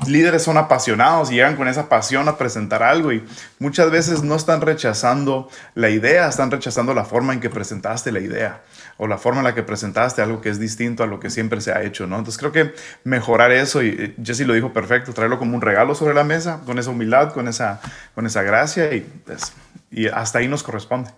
líderes 0.07 0.43
son 0.43 0.57
apasionados 0.57 1.31
y 1.31 1.35
llegan 1.35 1.55
con 1.55 1.67
esa 1.67 1.89
pasión 1.89 2.27
a 2.27 2.37
presentar 2.37 2.83
algo, 2.83 3.11
y 3.13 3.23
muchas 3.59 3.91
veces 3.91 4.23
no 4.23 4.35
están 4.35 4.61
rechazando 4.61 5.49
la 5.73 5.89
idea, 5.89 6.27
están 6.27 6.51
rechazando 6.51 6.93
la 6.93 7.05
forma 7.05 7.33
en 7.33 7.39
que 7.39 7.49
presentaste 7.49 8.11
la 8.11 8.19
idea 8.19 8.61
o 8.97 9.07
la 9.07 9.17
forma 9.17 9.39
en 9.39 9.45
la 9.45 9.55
que 9.55 9.63
presentaste 9.63 10.21
algo 10.21 10.41
que 10.41 10.49
es 10.49 10.59
distinto 10.59 11.03
a 11.03 11.07
lo 11.07 11.21
que 11.21 11.29
siempre 11.29 11.61
se 11.61 11.71
ha 11.71 11.83
hecho, 11.83 12.05
¿no? 12.05 12.17
Entonces 12.17 12.37
creo 12.37 12.51
que 12.51 12.73
mejorar 13.05 13.51
eso, 13.53 13.81
y 13.81 14.13
Jesse 14.21 14.41
lo 14.41 14.53
dijo 14.53 14.73
perfecto, 14.73 15.13
traerlo 15.13 15.39
como 15.39 15.55
un 15.55 15.61
regalo 15.61 15.95
sobre 15.95 16.13
la 16.13 16.25
mesa, 16.25 16.59
con 16.65 16.77
esa 16.77 16.89
humildad, 16.89 17.31
con 17.31 17.47
esa, 17.47 17.79
con 18.13 18.25
esa 18.25 18.43
gracia, 18.43 18.93
y, 18.93 19.07
pues, 19.25 19.53
y 19.91 20.07
hasta 20.07 20.39
ahí 20.39 20.47
nos 20.47 20.63
corresponde. 20.63 21.11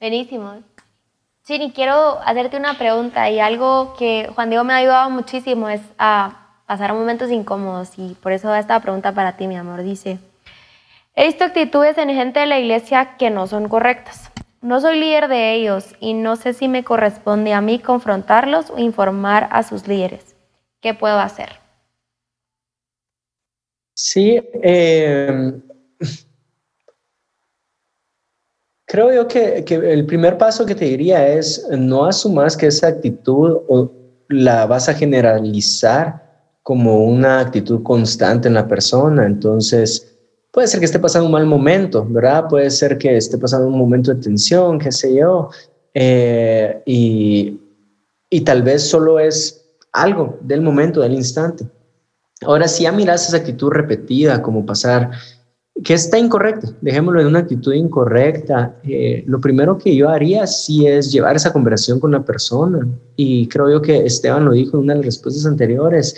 Buenísimo. 0.00 0.62
Sí, 1.42 1.72
quiero 1.74 2.20
hacerte 2.20 2.56
una 2.56 2.76
pregunta 2.76 3.30
y 3.30 3.40
algo 3.40 3.94
que 3.98 4.30
Juan 4.34 4.50
Diego 4.50 4.64
me 4.64 4.74
ha 4.74 4.76
ayudado 4.76 5.10
muchísimo 5.10 5.68
es 5.68 5.80
a 5.98 6.48
pasar 6.66 6.92
momentos 6.92 7.30
incómodos 7.30 7.92
y 7.96 8.14
por 8.22 8.32
eso 8.32 8.54
esta 8.54 8.78
pregunta 8.80 9.12
para 9.12 9.36
ti, 9.36 9.46
mi 9.46 9.56
amor. 9.56 9.82
Dice, 9.82 10.18
he 11.14 11.26
visto 11.26 11.44
actitudes 11.44 11.96
en 11.96 12.10
gente 12.10 12.40
de 12.40 12.46
la 12.46 12.58
iglesia 12.58 13.16
que 13.16 13.30
no 13.30 13.46
son 13.46 13.68
correctas. 13.68 14.30
No 14.60 14.80
soy 14.80 15.00
líder 15.00 15.28
de 15.28 15.54
ellos 15.54 15.96
y 16.00 16.12
no 16.14 16.36
sé 16.36 16.52
si 16.52 16.68
me 16.68 16.84
corresponde 16.84 17.54
a 17.54 17.60
mí 17.60 17.78
confrontarlos 17.78 18.70
o 18.70 18.78
informar 18.78 19.48
a 19.50 19.62
sus 19.62 19.88
líderes. 19.88 20.36
¿Qué 20.80 20.94
puedo 20.94 21.18
hacer? 21.18 21.48
Sí, 23.94 24.40
eh, 24.62 25.60
creo 28.88 29.12
yo 29.12 29.28
que, 29.28 29.64
que, 29.64 29.74
el 29.74 30.06
primer 30.06 30.36
paso 30.38 30.66
que 30.66 30.74
te 30.74 30.86
diría 30.86 31.28
es 31.28 31.64
no 31.70 32.06
asumas 32.06 32.56
que 32.56 32.66
esa 32.66 32.88
actitud 32.88 33.58
o 33.68 33.92
la 34.28 34.66
vas 34.66 34.88
a 34.88 34.94
generalizar 34.94 36.26
como 36.62 37.04
una 37.04 37.40
actitud 37.40 37.82
constante 37.82 38.48
en 38.48 38.54
la 38.54 38.66
persona. 38.66 39.24
Entonces, 39.26 40.16
puede 40.50 40.66
ser 40.66 40.80
que 40.80 40.86
esté 40.86 40.98
pasando 40.98 41.26
un 41.26 41.32
mal 41.32 41.46
momento, 41.46 42.04
¿verdad? 42.08 42.46
Puede 42.48 42.70
ser 42.70 42.98
que 42.98 43.16
esté 43.16 43.38
pasando 43.38 43.68
un 43.68 43.78
momento 43.78 44.12
de 44.12 44.20
tensión, 44.20 44.78
qué 44.78 44.90
sé 44.90 45.14
yo, 45.14 45.50
eh, 45.94 46.82
y, 46.84 47.60
y 48.30 48.40
tal 48.40 48.62
vez 48.62 48.88
solo 48.88 49.18
es 49.18 49.64
algo 49.92 50.38
del 50.42 50.60
momento, 50.60 51.00
del 51.00 51.14
instante. 51.14 51.66
Ahora, 52.42 52.68
si 52.68 52.84
ya 52.84 52.92
miras 52.92 53.28
esa 53.28 53.38
actitud 53.38 53.70
repetida, 53.70 54.42
como 54.42 54.64
pasar, 54.64 55.10
que 55.84 55.94
está 55.94 56.18
incorrecta, 56.18 56.68
dejémoslo 56.80 57.20
en 57.20 57.28
una 57.28 57.40
actitud 57.40 57.72
incorrecta, 57.72 58.76
eh, 58.82 59.22
lo 59.26 59.40
primero 59.40 59.78
que 59.78 59.94
yo 59.94 60.08
haría 60.08 60.46
sí 60.46 60.86
es 60.86 61.12
llevar 61.12 61.36
esa 61.36 61.52
conversación 61.52 62.00
con 62.00 62.12
la 62.12 62.24
persona. 62.24 62.86
Y 63.16 63.46
creo 63.48 63.70
yo 63.70 63.82
que 63.82 64.04
Esteban 64.04 64.44
lo 64.44 64.52
dijo 64.52 64.76
en 64.76 64.84
una 64.84 64.94
de 64.94 64.98
las 64.98 65.06
respuestas 65.06 65.46
anteriores. 65.46 66.16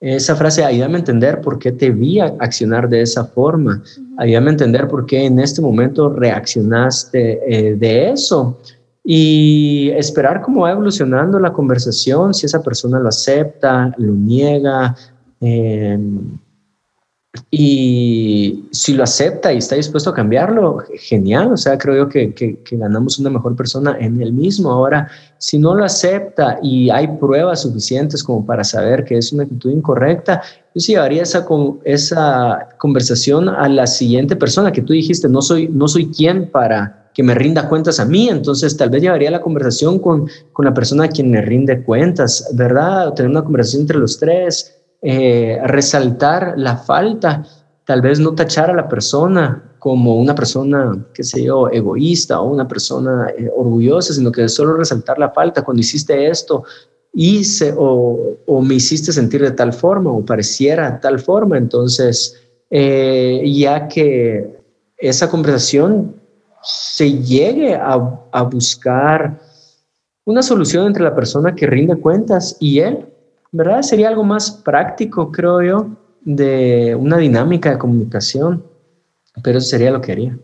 Esa 0.00 0.36
frase, 0.36 0.64
ayúdame 0.64 0.96
a 0.96 0.98
entender 0.98 1.40
por 1.40 1.58
qué 1.58 1.72
te 1.72 1.90
vi 1.90 2.20
accionar 2.20 2.88
de 2.88 3.02
esa 3.02 3.24
forma. 3.24 3.82
Ayúdame 4.18 4.48
a 4.48 4.52
entender 4.52 4.88
por 4.88 5.06
qué 5.06 5.24
en 5.24 5.38
este 5.38 5.60
momento 5.60 6.08
reaccionaste 6.08 7.40
eh, 7.46 7.74
de 7.76 8.10
eso 8.10 8.58
y 9.04 9.90
esperar 9.96 10.42
cómo 10.42 10.62
va 10.62 10.72
evolucionando 10.72 11.40
la 11.40 11.52
conversación, 11.52 12.34
si 12.34 12.46
esa 12.46 12.62
persona 12.62 13.00
lo 13.00 13.08
acepta, 13.08 13.92
lo 13.98 14.12
niega, 14.12 14.94
eh, 15.40 15.98
y 17.50 18.68
si 18.72 18.92
lo 18.92 19.04
acepta 19.04 19.52
y 19.52 19.58
está 19.58 19.74
dispuesto 19.74 20.10
a 20.10 20.14
cambiarlo, 20.14 20.84
genial, 20.98 21.52
o 21.52 21.56
sea, 21.56 21.78
creo 21.78 21.96
yo 21.96 22.08
que, 22.08 22.58
ganamos 22.72 23.18
una 23.18 23.30
mejor 23.30 23.56
persona 23.56 23.96
en 23.98 24.20
el 24.20 24.34
mismo. 24.34 24.70
Ahora, 24.70 25.08
si 25.38 25.58
no 25.58 25.74
lo 25.74 25.84
acepta 25.84 26.58
y 26.62 26.90
hay 26.90 27.08
pruebas 27.18 27.62
suficientes 27.62 28.22
como 28.22 28.44
para 28.44 28.64
saber 28.64 29.04
que 29.04 29.16
es 29.16 29.32
una 29.32 29.44
actitud 29.44 29.70
incorrecta, 29.70 30.42
yo 30.74 30.80
sí 30.80 30.92
llevaría 30.92 31.22
esa, 31.22 31.46
esa 31.84 32.68
conversación 32.78 33.48
a 33.48 33.66
la 33.68 33.86
siguiente 33.86 34.36
persona 34.36 34.70
que 34.70 34.82
tú 34.82 34.92
dijiste, 34.92 35.26
no 35.28 35.40
soy, 35.40 35.68
no 35.68 35.88
soy 35.88 36.10
quien 36.10 36.50
para 36.50 37.10
que 37.14 37.22
me 37.22 37.34
rinda 37.34 37.68
cuentas 37.68 38.00
a 38.00 38.04
mí, 38.04 38.28
entonces 38.28 38.76
tal 38.76 38.90
vez 38.90 39.02
llevaría 39.02 39.30
la 39.30 39.40
conversación 39.40 39.98
con, 39.98 40.28
con 40.52 40.64
la 40.64 40.72
persona 40.72 41.04
a 41.04 41.08
quien 41.08 41.30
me 41.30 41.42
rinde 41.42 41.82
cuentas, 41.82 42.50
¿verdad? 42.54 43.08
O 43.08 43.12
tener 43.12 43.30
una 43.30 43.44
conversación 43.44 43.82
entre 43.82 43.98
los 43.98 44.18
tres, 44.18 44.81
eh, 45.02 45.58
resaltar 45.64 46.54
la 46.56 46.76
falta, 46.76 47.44
tal 47.84 48.00
vez 48.00 48.20
no 48.20 48.34
tachar 48.34 48.70
a 48.70 48.74
la 48.74 48.88
persona 48.88 49.74
como 49.80 50.14
una 50.16 50.32
persona, 50.32 51.04
qué 51.12 51.24
sé 51.24 51.42
yo, 51.42 51.68
egoísta 51.68 52.40
o 52.40 52.48
una 52.48 52.68
persona 52.68 53.30
eh, 53.36 53.50
orgullosa, 53.56 54.14
sino 54.14 54.30
que 54.30 54.48
solo 54.48 54.76
resaltar 54.76 55.18
la 55.18 55.30
falta. 55.30 55.64
Cuando 55.64 55.80
hiciste 55.80 56.28
esto, 56.28 56.62
hice 57.12 57.74
o, 57.76 58.36
me 58.62 58.76
hiciste 58.76 59.12
sentir 59.12 59.42
de 59.42 59.50
tal 59.50 59.72
forma 59.72 60.12
o 60.12 60.24
pareciera 60.24 61.00
tal 61.00 61.18
forma, 61.18 61.58
entonces, 61.58 62.40
eh, 62.70 63.42
ya 63.44 63.88
que 63.88 64.56
esa 64.98 65.28
conversación 65.28 66.14
se 66.62 67.12
llegue 67.18 67.74
a, 67.74 68.20
a, 68.30 68.42
buscar 68.44 69.40
una 70.24 70.44
solución 70.44 70.86
entre 70.86 71.02
la 71.02 71.14
persona 71.14 71.56
que 71.56 71.66
rinde 71.66 71.96
cuentas 71.96 72.56
y 72.60 72.78
él, 72.78 73.11
¿verdad? 73.52 73.82
Sería 73.82 74.08
algo 74.08 74.24
más 74.24 74.50
práctico, 74.50 75.30
creo 75.30 75.62
yo, 75.62 75.86
de 76.22 76.96
una 76.98 77.18
dinámica 77.18 77.70
de 77.70 77.78
comunicación, 77.78 78.64
pero 79.42 79.58
eso 79.58 79.68
sería 79.68 79.90
lo 79.90 80.00
que 80.00 80.12
haría. 80.12 80.36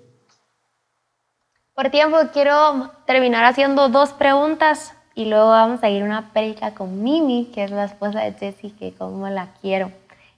Por 1.74 1.90
tiempo 1.90 2.16
quiero 2.32 2.90
terminar 3.06 3.44
haciendo 3.44 3.88
dos 3.88 4.12
preguntas 4.12 4.94
y 5.14 5.24
luego 5.24 5.48
vamos 5.48 5.82
a 5.82 5.88
ir 5.88 6.02
a 6.02 6.06
una 6.06 6.32
película 6.32 6.74
con 6.74 7.02
Mimi, 7.02 7.50
que 7.52 7.64
es 7.64 7.70
la 7.70 7.84
esposa 7.84 8.20
de 8.20 8.32
Jessie, 8.32 8.72
que 8.72 8.92
como 8.92 9.28
la 9.28 9.48
quiero 9.60 9.90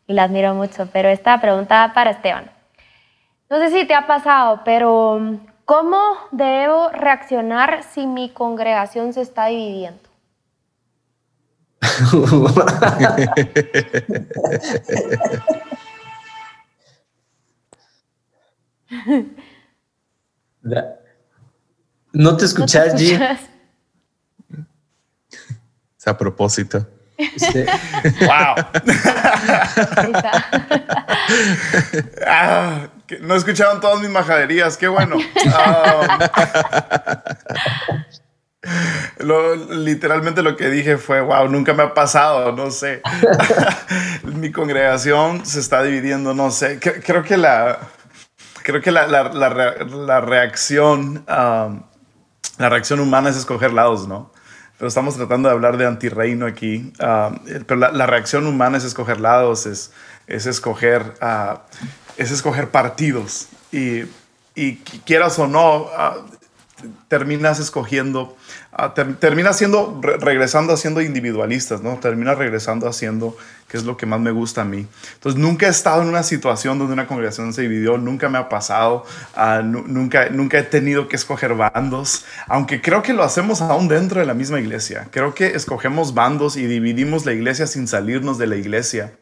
y 0.06 0.14
la 0.14 0.24
admiro 0.24 0.54
mucho, 0.54 0.88
pero 0.92 1.08
esta 1.08 1.40
pregunta 1.40 1.92
para 1.94 2.10
Esteban. 2.10 2.50
No 3.50 3.58
sé 3.58 3.70
si 3.70 3.86
te 3.86 3.94
ha 3.94 4.06
pasado, 4.06 4.60
pero 4.64 5.40
¿Cómo 5.70 6.00
debo 6.32 6.88
reaccionar 6.88 7.84
si 7.84 8.04
mi 8.04 8.30
congregación 8.30 9.12
se 9.12 9.20
está 9.20 9.46
dividiendo? 9.46 10.09
no 22.12 22.36
te 22.36 22.44
escuchas, 22.44 22.94
G. 22.94 23.38
Es 25.98 26.06
a 26.06 26.16
propósito. 26.16 26.86
¡Wow! 28.20 28.54
ah, 32.26 32.88
no 33.20 33.34
escucharon 33.34 33.80
todas 33.80 34.00
mis 34.00 34.10
majaderías, 34.10 34.76
qué 34.76 34.88
bueno. 34.88 35.16
Ah, 38.70 39.54
literalmente 39.70 40.42
lo 40.42 40.56
que 40.56 40.70
dije 40.70 40.96
fue, 40.96 41.20
wow, 41.20 41.48
nunca 41.48 41.74
me 41.74 41.82
ha 41.82 41.94
pasado, 41.94 42.52
no 42.52 42.70
sé. 42.70 43.02
Mi 44.22 44.52
congregación 44.52 45.44
se 45.44 45.60
está 45.60 45.82
dividiendo, 45.82 46.34
no 46.34 46.50
sé. 46.50 46.78
Creo 46.78 47.22
que 47.22 47.36
la, 47.36 47.78
creo 48.62 48.80
que 48.80 48.90
la, 48.90 49.06
la, 49.06 50.20
reacción, 50.20 51.24
la 51.26 52.68
reacción 52.68 53.00
humana 53.00 53.30
es 53.30 53.36
escoger 53.36 53.72
lados, 53.72 54.06
¿no? 54.06 54.32
Pero 54.78 54.88
estamos 54.88 55.16
tratando 55.16 55.48
de 55.48 55.54
hablar 55.54 55.76
de 55.76 55.86
antirreino 55.86 56.46
aquí. 56.46 56.92
pero 57.66 57.76
la, 57.76 58.06
reacción 58.06 58.46
humana 58.46 58.78
es 58.78 58.84
escoger 58.84 59.20
lados, 59.20 59.66
es, 59.66 59.92
es 60.26 60.46
escoger... 60.46 61.14
Uh, 61.20 61.58
es 62.20 62.30
escoger 62.30 62.68
partidos 62.68 63.48
y, 63.72 64.02
y 64.54 64.76
quieras 65.06 65.38
o 65.38 65.46
no, 65.46 65.86
ah, 65.96 66.18
terminas 67.08 67.60
escogiendo, 67.60 68.36
uh, 68.78 69.14
terminas 69.18 69.56
siendo, 69.56 70.00
regresando 70.02 70.72
haciendo 70.72 71.00
individualistas, 71.00 71.82
¿no? 71.82 71.98
Terminas 71.98 72.38
regresando 72.38 72.88
haciendo 72.88 73.36
que 73.70 73.76
es 73.76 73.84
lo 73.84 73.96
que 73.96 74.04
más 74.04 74.20
me 74.20 74.32
gusta 74.32 74.62
a 74.62 74.64
mí. 74.64 74.86
Entonces, 75.14 75.40
nunca 75.40 75.66
he 75.66 75.70
estado 75.70 76.02
en 76.02 76.08
una 76.08 76.24
situación 76.24 76.78
donde 76.78 76.92
una 76.92 77.06
congregación 77.06 77.52
se 77.52 77.62
dividió, 77.62 77.98
nunca 77.98 78.28
me 78.28 78.38
ha 78.38 78.48
pasado, 78.48 79.04
uh, 79.36 79.62
nunca, 79.62 80.28
nunca 80.30 80.58
he 80.58 80.64
tenido 80.64 81.06
que 81.06 81.14
escoger 81.14 81.54
bandos, 81.54 82.24
aunque 82.48 82.80
creo 82.80 83.02
que 83.02 83.12
lo 83.12 83.22
hacemos 83.22 83.62
aún 83.62 83.86
dentro 83.86 84.18
de 84.18 84.26
la 84.26 84.34
misma 84.34 84.58
iglesia. 84.58 85.06
Creo 85.12 85.34
que 85.34 85.54
escogemos 85.54 86.14
bandos 86.14 86.56
y 86.56 86.66
dividimos 86.66 87.24
la 87.26 87.32
iglesia 87.32 87.68
sin 87.68 87.86
salirnos 87.86 88.38
de 88.38 88.48
la 88.48 88.56
iglesia. 88.56 89.12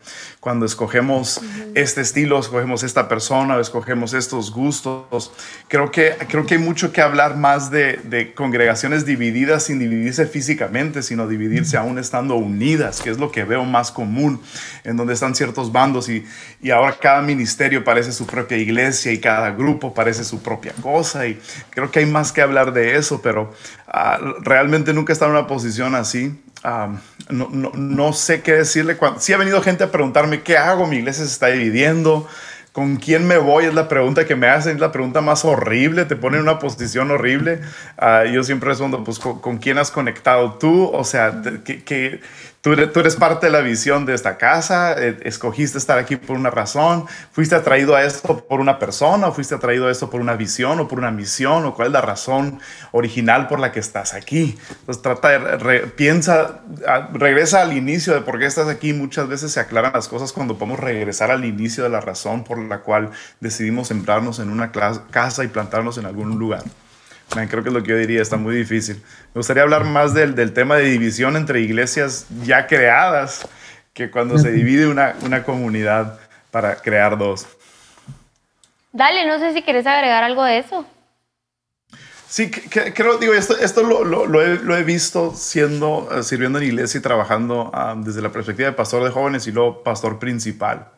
Cuando 0.40 0.64
escogemos 0.64 1.42
este 1.74 2.00
estilo, 2.00 2.38
escogemos 2.38 2.82
esta 2.82 3.06
persona, 3.06 3.56
o 3.56 3.60
escogemos 3.60 4.14
estos 4.14 4.50
gustos, 4.50 5.30
creo 5.68 5.90
que, 5.90 6.16
creo 6.28 6.46
que 6.46 6.54
hay 6.54 6.60
mucho 6.60 6.90
que 6.90 7.02
hablar 7.02 7.36
más 7.36 7.70
de, 7.70 8.00
de 8.04 8.32
congregaciones 8.32 9.04
divididas 9.04 9.64
sin 9.64 9.78
dividirse 9.78 10.26
físicamente, 10.26 11.02
sino 11.02 11.28
dividirse 11.28 11.76
aún 11.76 11.98
estando 11.98 12.36
unidas, 12.36 13.02
que 13.02 13.10
es 13.10 13.18
lo 13.18 13.30
que 13.30 13.44
veo 13.44 13.64
más 13.64 13.90
común 13.90 14.37
en 14.84 14.96
donde 14.96 15.14
están 15.14 15.34
ciertos 15.34 15.72
bandos 15.72 16.08
y, 16.08 16.24
y 16.60 16.70
ahora 16.70 16.96
cada 17.00 17.22
ministerio 17.22 17.84
parece 17.84 18.12
su 18.12 18.26
propia 18.26 18.56
iglesia 18.56 19.12
y 19.12 19.18
cada 19.18 19.50
grupo 19.50 19.94
parece 19.94 20.24
su 20.24 20.42
propia 20.42 20.72
cosa 20.80 21.26
y 21.26 21.40
creo 21.70 21.90
que 21.90 22.00
hay 22.00 22.06
más 22.06 22.32
que 22.32 22.42
hablar 22.42 22.72
de 22.72 22.96
eso, 22.96 23.20
pero 23.22 23.52
ah, 23.86 24.18
realmente 24.40 24.92
nunca 24.92 25.12
he 25.12 25.14
estado 25.14 25.32
en 25.32 25.38
una 25.38 25.46
posición 25.46 25.94
así. 25.94 26.38
Ah, 26.64 26.96
no, 27.30 27.48
no, 27.52 27.70
no, 27.74 28.12
sé 28.12 28.42
qué 28.42 28.54
decirle. 28.54 28.96
Cuando, 28.96 29.20
sí 29.20 29.32
ha 29.32 29.36
venido 29.36 29.62
gente 29.62 29.84
a 29.84 29.92
preguntarme 29.92 30.42
qué 30.42 30.56
hago, 30.56 30.86
mi 30.86 30.96
iglesia 30.96 31.24
se 31.24 31.30
está 31.30 31.46
dividiendo. 31.48 32.26
¿Con 32.72 32.96
quién 32.96 33.26
me 33.26 33.38
voy? 33.38 33.64
Es 33.64 33.74
la 33.74 33.88
pregunta 33.88 34.24
que 34.24 34.36
me 34.36 34.46
hacen, 34.48 34.74
es 34.74 34.80
la 34.80 34.92
pregunta 34.92 35.20
más 35.20 35.44
horrible, 35.44 36.04
te 36.04 36.16
pone 36.16 36.36
en 36.36 36.44
una 36.44 36.58
posición 36.58 37.10
horrible. 37.10 37.60
Uh, 38.00 38.28
yo 38.30 38.44
siempre 38.44 38.68
respondo, 38.68 39.02
pues, 39.02 39.18
¿con, 39.18 39.40
¿con, 39.40 39.58
quién 39.58 39.78
has 39.78 39.90
conectado 39.90 40.54
tú? 40.54 40.88
O 40.92 41.02
sea, 41.02 41.42
¿qué, 41.64 41.82
qué, 41.82 42.20
Tú 42.60 42.72
eres, 42.72 43.14
parte 43.14 43.46
de 43.46 43.52
la 43.52 43.60
visión 43.60 44.04
de 44.04 44.14
esta 44.14 44.36
casa, 44.36 44.92
eh, 44.98 45.16
escogiste 45.22 45.78
estar 45.78 45.96
aquí 45.96 46.16
por 46.16 46.36
una 46.36 46.50
razón, 46.50 47.06
fuiste 47.30 47.54
atraído 47.54 47.94
a 47.94 48.02
esto 48.02 48.44
por 48.48 48.60
una 48.60 48.80
persona, 48.80 49.28
o 49.28 49.32
fuiste 49.32 49.54
atraído 49.54 49.86
a 49.86 49.92
esto 49.92 50.10
por 50.10 50.20
una 50.20 50.34
visión 50.34 50.80
o 50.80 50.88
por 50.88 50.98
una 50.98 51.12
misión, 51.12 51.64
o 51.64 51.74
cuál 51.74 51.88
es 51.88 51.92
la 51.92 52.00
razón 52.00 52.58
original 52.90 53.46
por 53.46 53.60
la 53.60 53.70
que 53.70 53.78
estás 53.78 54.12
aquí. 54.12 54.58
Entonces 54.80 55.02
trata 55.02 55.38
de, 55.38 55.80
piensa, 55.86 56.62
regresa 57.12 57.62
al 57.62 57.76
inicio 57.76 58.12
de 58.12 58.22
por 58.22 58.40
qué 58.40 58.46
estás 58.46 58.66
aquí. 58.66 58.92
Muchas 58.92 59.28
veces 59.28 59.52
se 59.52 59.60
aclaran 59.60 59.92
las 59.94 60.08
cosas 60.08 60.32
cuando 60.32 60.58
podemos 60.58 60.80
regresar 60.80 61.30
al 61.30 61.44
inicio 61.44 61.84
de 61.84 61.90
la 61.90 62.00
razón 62.00 62.42
por 62.42 62.58
la 62.58 62.80
cual 62.80 63.10
decidimos 63.38 63.86
sembrarnos 63.86 64.40
en 64.40 64.50
una 64.50 64.72
casa 64.72 65.44
y 65.44 65.48
plantarnos 65.48 65.96
en 65.96 66.06
algún 66.06 66.36
lugar 66.38 66.64
creo 67.48 67.62
que 67.62 67.68
es 67.68 67.74
lo 67.74 67.82
que 67.82 67.90
yo 67.90 67.96
diría, 67.96 68.22
está 68.22 68.36
muy 68.36 68.54
difícil. 68.54 68.96
Me 69.34 69.40
gustaría 69.40 69.62
hablar 69.62 69.84
más 69.84 70.14
del, 70.14 70.34
del 70.34 70.52
tema 70.52 70.76
de 70.76 70.84
división 70.84 71.36
entre 71.36 71.60
iglesias 71.60 72.26
ya 72.42 72.66
creadas 72.66 73.46
que 73.92 74.10
cuando 74.10 74.38
se 74.38 74.52
divide 74.52 74.86
una, 74.86 75.16
una 75.22 75.42
comunidad. 75.42 76.18
para 76.50 76.76
crear 76.76 77.18
dos. 77.18 77.46
Dale, 78.92 79.26
no 79.26 79.38
sé 79.38 79.52
si 79.52 79.62
quieres 79.62 79.86
agregar 79.86 80.24
algo 80.24 80.44
de 80.44 80.58
eso. 80.58 80.86
Sí, 82.28 82.50
creo, 82.50 83.16
digo, 83.16 83.32
esto, 83.32 83.56
esto 83.58 83.82
lo, 83.82 84.04
lo, 84.04 84.42
he, 84.42 84.56
lo, 84.56 84.76
he, 84.76 84.82
visto 84.82 85.34
siendo, 85.34 86.08
eh, 86.12 86.22
sirviendo 86.22 86.58
en 86.58 86.66
iglesia 86.66 86.98
y 86.98 87.00
trabajando 87.00 87.70
ah, 87.72 87.94
desde 87.96 88.20
la 88.20 88.30
perspectiva 88.30 88.68
de 88.68 88.74
pastor 88.74 89.02
de 89.02 89.10
jóvenes 89.10 89.46
y 89.46 89.52
luego 89.52 89.82
pastor 89.82 90.18
principal. 90.18 90.90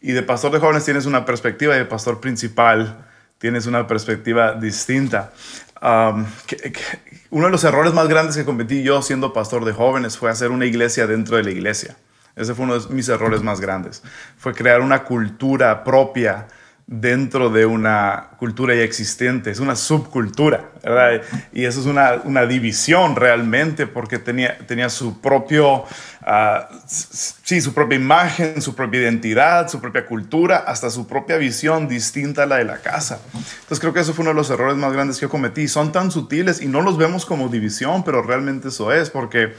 Y 0.00 0.12
de 0.12 0.22
pastor 0.22 0.52
de 0.52 0.60
jóvenes 0.60 0.84
tienes 0.84 1.04
una 1.06 1.24
perspectiva 1.24 1.74
y 1.74 1.78
de 1.78 1.84
pastor 1.84 2.20
principal 2.20 3.04
tienes 3.38 3.66
una 3.66 3.86
perspectiva 3.86 4.52
distinta. 4.52 5.32
Uno 5.80 7.46
de 7.46 7.50
los 7.50 7.64
errores 7.64 7.92
más 7.94 8.08
grandes 8.08 8.36
que 8.36 8.44
cometí 8.44 8.82
yo 8.82 9.02
siendo 9.02 9.32
pastor 9.32 9.64
de 9.64 9.72
jóvenes 9.72 10.18
fue 10.18 10.30
hacer 10.30 10.50
una 10.50 10.66
iglesia 10.66 11.06
dentro 11.06 11.36
de 11.36 11.44
la 11.44 11.50
iglesia. 11.50 11.96
Ese 12.36 12.54
fue 12.54 12.64
uno 12.64 12.78
de 12.78 12.94
mis 12.94 13.08
errores 13.08 13.42
más 13.42 13.60
grandes. 13.60 14.02
Fue 14.36 14.54
crear 14.54 14.80
una 14.80 15.04
cultura 15.04 15.82
propia 15.82 16.46
dentro 16.90 17.50
de 17.50 17.66
una 17.66 18.30
cultura 18.38 18.74
ya 18.74 18.80
existente, 18.80 19.50
es 19.50 19.60
una 19.60 19.76
subcultura, 19.76 20.70
¿verdad? 20.82 21.20
Y 21.52 21.66
eso 21.66 21.80
es 21.80 21.86
una, 21.86 22.14
una 22.24 22.46
división 22.46 23.14
realmente 23.14 23.86
porque 23.86 24.18
tenía, 24.18 24.56
tenía 24.66 24.88
su 24.88 25.20
propio, 25.20 25.82
uh, 25.82 26.64
sí, 26.86 27.60
su 27.60 27.74
propia 27.74 27.96
imagen, 27.96 28.62
su 28.62 28.74
propia 28.74 29.02
identidad, 29.02 29.68
su 29.68 29.82
propia 29.82 30.06
cultura, 30.06 30.64
hasta 30.66 30.88
su 30.88 31.06
propia 31.06 31.36
visión 31.36 31.88
distinta 31.88 32.44
a 32.44 32.46
la 32.46 32.56
de 32.56 32.64
la 32.64 32.78
casa. 32.78 33.20
Entonces 33.34 33.80
creo 33.80 33.92
que 33.92 34.00
eso 34.00 34.14
fue 34.14 34.22
uno 34.22 34.30
de 34.30 34.36
los 34.36 34.48
errores 34.48 34.78
más 34.78 34.94
grandes 34.94 35.18
que 35.18 35.26
yo 35.26 35.28
cometí. 35.28 35.68
Son 35.68 35.92
tan 35.92 36.10
sutiles 36.10 36.62
y 36.62 36.68
no 36.68 36.80
los 36.80 36.96
vemos 36.96 37.26
como 37.26 37.48
división, 37.48 38.02
pero 38.02 38.22
realmente 38.22 38.68
eso 38.68 38.94
es 38.94 39.10
porque 39.10 39.42
eh, 39.42 39.52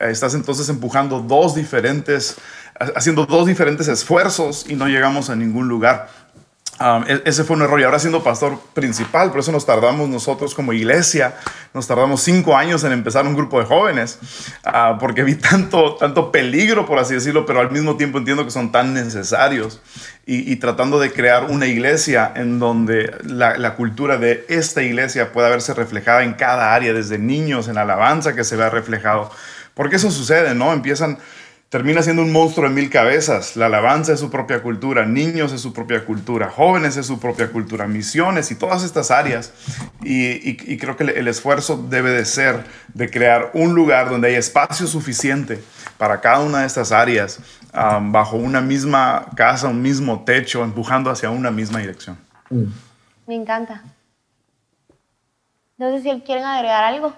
estás 0.00 0.34
entonces 0.34 0.68
empujando 0.68 1.20
dos 1.20 1.54
diferentes, 1.54 2.36
haciendo 2.94 3.24
dos 3.24 3.46
diferentes 3.46 3.88
esfuerzos 3.88 4.66
y 4.68 4.74
no 4.74 4.86
llegamos 4.86 5.30
a 5.30 5.36
ningún 5.36 5.66
lugar. 5.66 6.23
E-, 6.80 7.22
ese 7.24 7.44
fue 7.44 7.56
un 7.56 7.62
error. 7.62 7.80
Y 7.80 7.84
ahora 7.84 7.98
siendo 7.98 8.22
pastor 8.22 8.58
principal, 8.72 9.30
por 9.30 9.40
eso 9.40 9.52
nos 9.52 9.66
tardamos 9.66 10.08
nosotros 10.08 10.54
como 10.54 10.72
iglesia, 10.72 11.36
nos 11.72 11.86
tardamos 11.86 12.22
cinco 12.22 12.56
años 12.56 12.84
en 12.84 12.92
empezar 12.92 13.26
un 13.26 13.34
grupo 13.34 13.60
de 13.60 13.66
jóvenes, 13.66 14.18
uh, 14.66 14.98
porque 14.98 15.22
vi 15.22 15.34
tanto, 15.36 15.96
tanto 15.96 16.32
peligro, 16.32 16.86
por 16.86 16.98
así 16.98 17.14
decirlo, 17.14 17.46
pero 17.46 17.60
al 17.60 17.70
mismo 17.70 17.96
tiempo 17.96 18.18
entiendo 18.18 18.44
que 18.44 18.50
son 18.50 18.72
tan 18.72 18.94
necesarios. 18.94 19.80
Y, 20.26 20.56
tratando 20.56 20.98
de 20.98 21.12
crear 21.12 21.50
una 21.50 21.66
iglesia 21.66 22.32
en 22.34 22.58
donde 22.58 23.14
la, 23.24 23.58
la, 23.58 23.74
cultura 23.74 24.16
de 24.16 24.46
esta 24.48 24.82
iglesia 24.82 25.34
pueda 25.34 25.50
verse 25.50 25.74
reflejada 25.74 26.24
en 26.24 26.32
cada 26.32 26.74
área, 26.74 26.94
desde 26.94 27.18
niños, 27.18 27.68
en 27.68 27.76
alabanza 27.76 28.34
que 28.34 28.42
se 28.42 28.56
vea 28.56 28.70
reflejado, 28.70 29.30
porque 29.74 29.96
eso 29.96 30.10
sucede, 30.10 30.54
¿no? 30.54 30.72
Empiezan 30.72 31.18
termina 31.68 32.02
siendo 32.02 32.22
un 32.22 32.30
monstruo 32.30 32.68
de 32.68 32.74
mil 32.74 32.88
cabezas. 32.88 33.56
La 33.56 33.66
alabanza 33.66 34.12
es 34.12 34.20
su 34.20 34.30
propia 34.30 34.62
cultura, 34.62 35.06
niños 35.06 35.52
es 35.52 35.60
su 35.60 35.72
propia 35.72 36.04
cultura, 36.04 36.48
jóvenes 36.50 36.96
es 36.96 37.06
su 37.06 37.18
propia 37.18 37.50
cultura, 37.50 37.86
misiones 37.86 38.50
y 38.50 38.54
todas 38.54 38.84
estas 38.84 39.10
áreas. 39.10 39.52
Y, 40.02 40.76
creo 40.76 40.96
que 40.96 41.04
el, 41.04 41.28
esfuerzo 41.28 41.76
debe 41.76 42.10
de 42.10 42.24
ser 42.24 42.64
de 42.92 43.10
crear 43.10 43.50
un 43.54 43.74
lugar 43.74 44.08
donde 44.08 44.28
haya 44.28 44.38
espacio 44.38 44.86
suficiente 44.86 45.62
para 45.98 46.20
cada 46.20 46.40
una 46.40 46.60
de 46.60 46.66
estas 46.66 46.92
áreas, 46.92 47.40
um, 47.72 48.12
bajo 48.12 48.36
una 48.36 48.60
misma 48.60 49.26
casa, 49.34 49.68
un 49.68 49.82
mismo 49.82 50.24
techo, 50.24 50.62
empujando 50.62 51.10
hacia 51.10 51.30
una 51.30 51.50
misma 51.50 51.80
dirección. 51.80 52.18
Mm. 52.50 52.64
Me 53.26 53.34
encanta. 53.34 53.82
No 55.76 55.90
sé 55.90 56.02
si 56.02 56.20
quieren 56.20 56.44
agregar 56.44 56.84
algo. 56.84 57.12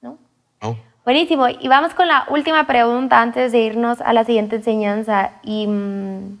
¿No? 0.00 0.18
No. 0.62 0.89
Buenísimo. 1.04 1.48
Y 1.48 1.68
vamos 1.68 1.94
con 1.94 2.08
la 2.08 2.26
última 2.28 2.66
pregunta 2.66 3.20
antes 3.20 3.52
de 3.52 3.60
irnos 3.60 4.00
a 4.00 4.12
la 4.12 4.24
siguiente 4.24 4.56
enseñanza. 4.56 5.32
Y 5.42 5.66
mm, 5.66 6.38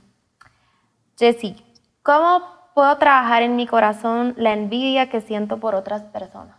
Jesse, 1.18 1.54
¿cómo 2.02 2.42
puedo 2.74 2.96
trabajar 2.98 3.42
en 3.42 3.56
mi 3.56 3.66
corazón 3.66 4.34
la 4.36 4.52
envidia 4.52 5.08
que 5.08 5.20
siento 5.20 5.58
por 5.58 5.74
otras 5.74 6.02
personas? 6.02 6.56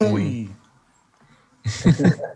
Uy. 0.00 0.50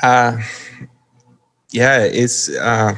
Ah, 0.00 0.38
ya, 1.70 2.06
es... 2.06 2.52
Ah, 2.60 2.94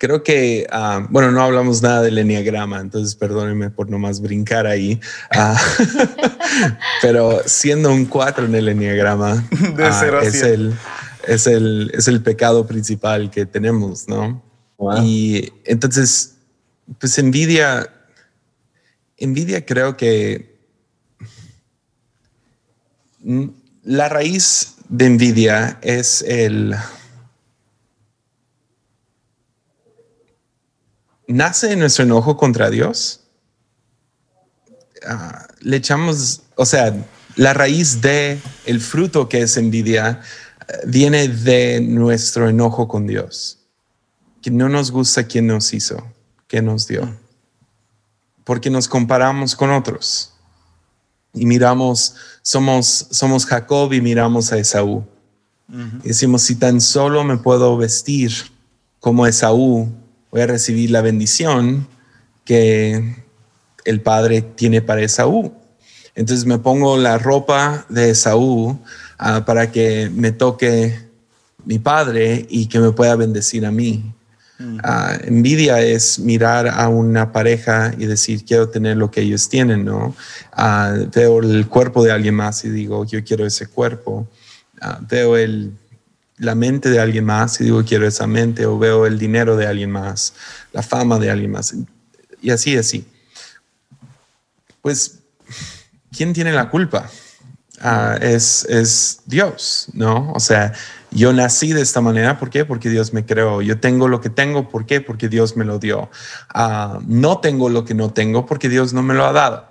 creo 0.00 0.22
que, 0.22 0.66
ah, 0.70 1.06
bueno, 1.10 1.30
no 1.30 1.42
hablamos 1.42 1.82
nada 1.82 2.00
del 2.00 2.16
enneagrama, 2.16 2.80
entonces 2.80 3.14
perdónenme 3.14 3.68
por 3.68 3.90
nomás 3.90 4.22
brincar 4.22 4.66
ahí. 4.66 4.98
Ah, 5.30 5.60
pero 7.02 7.42
siendo 7.44 7.92
un 7.92 8.06
4 8.06 8.46
en 8.46 8.54
el 8.54 8.68
enneagrama, 8.68 9.46
ah, 9.78 10.20
es, 10.22 10.42
el, 10.42 10.74
es, 11.28 11.46
el, 11.46 11.92
es 11.92 12.08
el 12.08 12.22
pecado 12.22 12.66
principal 12.66 13.30
que 13.30 13.44
tenemos, 13.44 14.08
¿no? 14.08 14.42
Y 15.02 15.52
entonces, 15.66 16.36
pues 16.98 17.18
envidia, 17.18 17.86
envidia 19.18 19.66
creo 19.66 19.98
que 19.98 20.58
la 23.84 24.08
raíz 24.08 24.76
de 24.88 25.04
envidia 25.04 25.78
es 25.82 26.22
el 26.22 26.74
nace 31.32 31.76
nuestro 31.76 32.04
enojo 32.04 32.36
contra 32.36 32.70
Dios. 32.70 33.20
Ah, 35.06 35.46
le 35.60 35.76
echamos, 35.76 36.42
o 36.56 36.66
sea, 36.66 36.94
la 37.36 37.54
raíz 37.54 38.00
de 38.00 38.38
el 38.66 38.80
fruto 38.80 39.28
que 39.28 39.42
es 39.42 39.56
envidia 39.56 40.20
eh, 40.68 40.72
viene 40.86 41.28
de 41.28 41.80
nuestro 41.80 42.48
enojo 42.48 42.86
con 42.86 43.06
Dios, 43.06 43.58
que 44.42 44.50
no 44.50 44.68
nos 44.68 44.90
gusta 44.90 45.24
quien 45.24 45.46
nos 45.46 45.72
hizo, 45.72 46.06
que 46.46 46.60
nos 46.60 46.86
dio, 46.86 47.16
porque 48.44 48.68
nos 48.68 48.88
comparamos 48.88 49.54
con 49.54 49.70
otros 49.70 50.34
y 51.32 51.46
miramos, 51.46 52.16
somos, 52.42 53.06
somos 53.10 53.46
Jacob 53.46 53.92
y 53.92 54.00
miramos 54.00 54.52
a 54.52 54.58
Esaú. 54.58 55.04
y 56.02 56.08
decimos, 56.08 56.42
si 56.42 56.56
tan 56.56 56.80
solo 56.80 57.22
me 57.22 57.36
puedo 57.36 57.76
vestir 57.76 58.32
como 58.98 59.26
Esaú, 59.26 59.88
voy 60.30 60.42
a 60.42 60.46
recibir 60.46 60.90
la 60.90 61.00
bendición 61.00 61.86
que 62.44 63.16
el 63.84 64.00
padre 64.00 64.42
tiene 64.42 64.82
para 64.82 65.02
Esaú. 65.02 65.52
Entonces 66.14 66.46
me 66.46 66.58
pongo 66.58 66.96
la 66.96 67.18
ropa 67.18 67.86
de 67.88 68.10
Esaú 68.10 68.78
ah, 69.18 69.44
para 69.44 69.70
que 69.70 70.10
me 70.12 70.32
toque 70.32 70.98
mi 71.64 71.78
padre 71.78 72.46
y 72.48 72.66
que 72.66 72.80
me 72.80 72.92
pueda 72.92 73.16
bendecir 73.16 73.64
a 73.66 73.70
mí. 73.70 74.14
Ah, 74.82 75.16
envidia 75.24 75.80
es 75.80 76.18
mirar 76.18 76.68
a 76.68 76.88
una 76.88 77.32
pareja 77.32 77.94
y 77.96 78.04
decir, 78.04 78.44
quiero 78.44 78.68
tener 78.68 78.98
lo 78.98 79.10
que 79.10 79.22
ellos 79.22 79.48
tienen, 79.48 79.86
¿no? 79.86 80.14
Ah, 80.52 80.94
veo 81.14 81.40
el 81.40 81.66
cuerpo 81.66 82.04
de 82.04 82.12
alguien 82.12 82.34
más 82.34 82.62
y 82.66 82.68
digo, 82.68 83.06
yo 83.06 83.24
quiero 83.24 83.46
ese 83.46 83.68
cuerpo. 83.68 84.28
veo 85.08 85.38
el 85.38 85.72
la 86.40 86.54
mente 86.54 86.90
de 86.90 86.98
alguien 86.98 87.24
más 87.24 87.60
y 87.60 87.64
digo 87.64 87.84
quiero 87.84 88.06
esa 88.06 88.26
mente 88.26 88.66
o 88.66 88.78
veo 88.78 89.06
el 89.06 89.18
dinero 89.18 89.56
de 89.56 89.66
alguien 89.66 89.90
más, 89.90 90.34
la 90.72 90.82
fama 90.82 91.18
de 91.18 91.30
alguien 91.30 91.52
más 91.52 91.74
y 92.42 92.50
así, 92.50 92.76
así. 92.76 93.06
Pues, 94.82 95.20
¿quién 96.16 96.32
tiene 96.32 96.52
la 96.52 96.70
culpa? 96.70 97.10
Ah, 97.80 98.18
es, 98.20 98.64
es 98.64 99.20
Dios, 99.26 99.88
¿no? 99.92 100.32
O 100.32 100.40
sea, 100.40 100.72
yo 101.10 101.32
nací 101.32 101.72
de 101.72 101.82
esta 101.82 102.00
manera, 102.00 102.38
¿por 102.38 102.50
qué? 102.50 102.64
Porque 102.64 102.88
Dios 102.88 103.12
me 103.12 103.24
creó. 103.24 103.62
Yo 103.62 103.80
tengo 103.80 104.08
lo 104.08 104.20
que 104.20 104.30
tengo, 104.30 104.68
¿por 104.68 104.86
qué? 104.86 105.00
Porque 105.00 105.28
Dios 105.28 105.56
me 105.56 105.64
lo 105.64 105.78
dio. 105.78 106.10
Ah, 106.52 107.00
no 107.06 107.38
tengo 107.40 107.68
lo 107.68 107.84
que 107.84 107.94
no 107.94 108.12
tengo 108.12 108.46
porque 108.46 108.68
Dios 108.68 108.92
no 108.92 109.02
me 109.02 109.14
lo 109.14 109.26
ha 109.26 109.32
dado. 109.32 109.69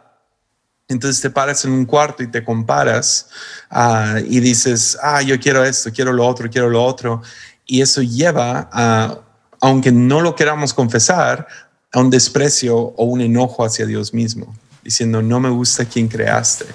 Entonces 0.89 1.21
te 1.21 1.29
paras 1.29 1.63
en 1.65 1.71
un 1.71 1.85
cuarto 1.85 2.23
y 2.23 2.27
te 2.27 2.43
comparas 2.43 3.29
ah, 3.69 4.17
y 4.25 4.39
dices, 4.39 4.97
ah, 5.03 5.21
yo 5.21 5.39
quiero 5.39 5.63
esto, 5.63 5.91
quiero 5.93 6.11
lo 6.11 6.25
otro, 6.25 6.49
quiero 6.49 6.67
lo 6.67 6.83
otro. 6.83 7.21
Y 7.67 7.81
eso 7.81 8.01
lleva 8.01 8.67
a, 8.73 9.19
aunque 9.61 9.91
no 9.91 10.19
lo 10.19 10.35
queramos 10.35 10.73
confesar, 10.73 11.47
a 11.91 11.99
un 11.99 12.09
desprecio 12.09 12.75
o 12.75 13.05
un 13.05 13.21
enojo 13.21 13.63
hacia 13.63 13.85
Dios 13.85 14.15
mismo, 14.15 14.55
diciendo, 14.83 15.21
no 15.21 15.39
me 15.39 15.49
gusta 15.49 15.85
quien 15.85 16.07
creaste. 16.07 16.65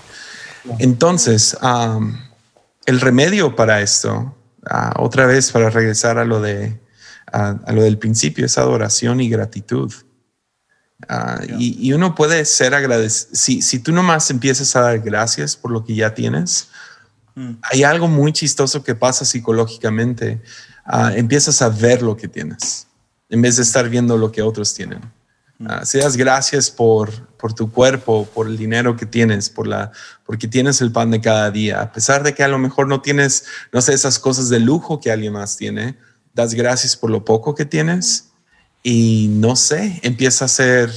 Entonces, 0.79 1.57
el 2.87 3.01
remedio 3.01 3.57
para 3.57 3.81
esto, 3.81 4.33
ah, 4.65 4.95
otra 4.97 5.27
vez 5.27 5.51
para 5.51 5.71
regresar 5.71 6.19
a 6.19 6.25
lo, 6.25 6.41
de, 6.41 6.81
a 7.33 7.73
lo 7.73 7.83
del 7.83 7.99
principio, 7.99 8.47
es 8.47 8.59
adoración 8.59 9.21
y 9.21 9.29
gratitud. 9.29 9.93
Ah, 11.09 11.41
y, 11.59 11.93
uno 11.93 12.15
puede 12.15 12.45
ser 12.45 12.75
agradecido. 12.75 13.31
Si, 13.35 13.63
si 13.63 13.79
tú 13.79 13.93
nomás 13.93 14.31
empiezas 14.31 14.75
a 14.77 14.81
dar 14.81 15.01
gracias 15.01 15.57
por 15.57 15.71
lo 15.71 15.85
que 15.85 15.95
ya 15.95 16.15
tienes, 16.15 16.69
mm. 17.35 17.53
hay 17.63 17.85
algo 17.85 18.09
muy 18.09 18.33
chistoso 18.33 18.83
que 18.83 18.95
pasa 18.95 19.25
psicológicamente. 19.25 20.41
Ah, 20.85 21.13
empiezas 21.15 21.63
a 21.63 21.69
ver 21.69 22.03
lo 22.03 22.17
que 22.17 22.29
tienes 22.29 22.87
en 23.29 23.43
vez 23.43 23.57
de 23.57 23.63
estar 23.63 23.89
viendo 23.89 24.17
lo 24.17 24.31
que 24.31 24.43
otros 24.43 24.75
tienen. 24.75 25.01
Ah, 25.67 25.85
si 25.85 25.99
das 25.99 26.17
gracias 26.17 26.71
por, 26.71 27.11
por 27.37 27.53
tu 27.53 27.71
cuerpo, 27.71 28.29
por 28.35 28.49
el 28.49 28.57
dinero 28.57 28.97
que 28.97 29.07
tienes, 29.07 29.49
por 29.49 29.67
la, 29.67 29.93
porque 30.27 30.49
tienes 30.49 30.81
el 30.81 30.93
pan 30.93 31.11
de 31.11 31.21
cada 31.21 31.51
día, 31.51 31.81
a 31.81 31.93
pesar 31.93 32.23
de 32.23 32.35
que 32.35 32.43
a 32.43 32.49
lo 32.49 32.59
mejor 32.59 32.89
no 32.89 33.01
tienes, 33.01 33.45
no 33.73 33.81
sé, 33.81 33.95
esas 33.95 34.19
cosas 34.19 34.49
de 34.49 34.61
lujo 34.61 35.01
que 35.01 35.13
alguien 35.13 35.33
más 35.33 35.57
tiene, 35.57 35.97
das 36.35 36.55
gracias 36.55 36.97
por 36.97 37.11
lo 37.11 37.25
poco 37.25 37.55
que 37.55 37.65
tienes 37.65 38.34
y 38.87 39.29
no 39.31 39.57
sé, 39.57 39.99
empieza 40.03 40.45
a 40.45 40.49
ser 40.49 40.93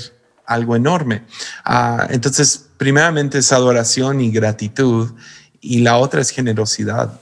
algo 0.45 0.75
enorme. 0.75 1.23
Ah, 1.63 2.05
entonces, 2.11 2.65
primeramente 2.77 3.39
es 3.39 3.51
adoración 3.51 4.19
y 4.21 4.29
gratitud 4.29 5.13
y 5.61 5.79
la 5.79 5.97
otra 5.97 6.21
es 6.21 6.29
generosidad. 6.29 7.19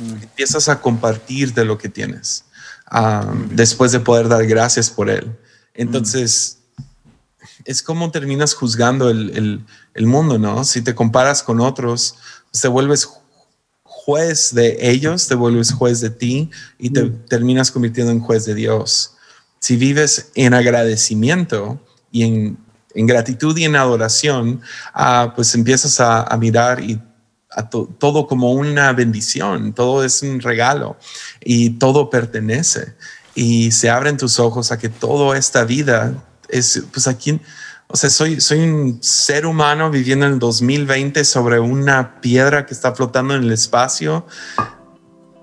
Mm. 0.00 0.22
Empiezas 0.22 0.70
a 0.70 0.80
compartir 0.80 1.52
de 1.52 1.66
lo 1.66 1.76
que 1.76 1.90
tienes 1.90 2.46
ah, 2.86 3.32
después 3.50 3.92
de 3.92 4.00
poder 4.00 4.28
dar 4.28 4.46
gracias 4.46 4.88
por 4.88 5.10
él. 5.10 5.30
Entonces, 5.74 6.58
es 7.66 7.82
como 7.82 8.10
terminas 8.10 8.54
juzgando 8.54 9.10
el, 9.10 9.66
mundo, 9.94 10.38
¿no? 10.38 10.64
Si 10.64 10.80
te 10.80 10.94
comparas 10.94 11.42
con 11.42 11.60
otros, 11.60 12.16
te 12.50 12.68
vuelves 12.68 13.08
juez 13.82 14.54
de 14.54 14.90
ellos, 14.90 15.28
te 15.28 15.34
vuelves 15.34 15.70
juez 15.70 16.00
de 16.00 16.10
ti 16.10 16.50
y 16.78 16.90
te 16.90 17.04
mm. 17.04 17.26
terminas 17.26 17.70
convirtiendo 17.70 18.10
en 18.10 18.20
juez 18.20 18.46
de 18.46 18.54
Dios. 18.54 19.16
Si 19.62 19.76
vives 19.76 20.32
en 20.34 20.54
agradecimiento 20.54 21.80
y 22.10 22.24
en, 22.24 22.58
gratitud 22.96 23.56
y 23.56 23.64
en 23.64 23.76
adoración, 23.76 24.60
ah, 24.92 25.34
pues 25.36 25.54
empiezas 25.54 26.00
a, 26.00 26.36
mirar 26.36 26.82
y 26.82 27.00
a 27.48 27.70
todo 27.70 28.26
como 28.26 28.50
una 28.54 28.92
bendición, 28.92 29.72
todo 29.72 30.02
es 30.04 30.20
un 30.22 30.40
regalo 30.40 30.96
y 31.40 31.70
todo 31.78 32.10
pertenece. 32.10 32.96
Y 33.36 33.70
se 33.70 33.88
abren 33.88 34.16
tus 34.16 34.40
ojos 34.40 34.72
a 34.72 34.78
que 34.80 34.88
toda 34.88 35.38
esta 35.38 35.62
vida 35.62 36.12
es, 36.48 36.82
pues 36.92 37.06
aquí, 37.06 37.40
o 37.86 37.96
sea, 37.96 38.10
soy, 38.10 38.40
soy 38.40 38.58
un 38.58 39.00
ser 39.00 39.46
humano 39.46 39.92
viviendo 39.92 40.26
en 40.26 40.32
el 40.32 40.38
2020 40.40 41.24
sobre 41.24 41.60
una 41.60 42.20
piedra 42.20 42.66
que 42.66 42.74
está 42.74 42.96
flotando 42.96 43.36
en 43.36 43.44
el 43.44 43.52
espacio 43.52 44.26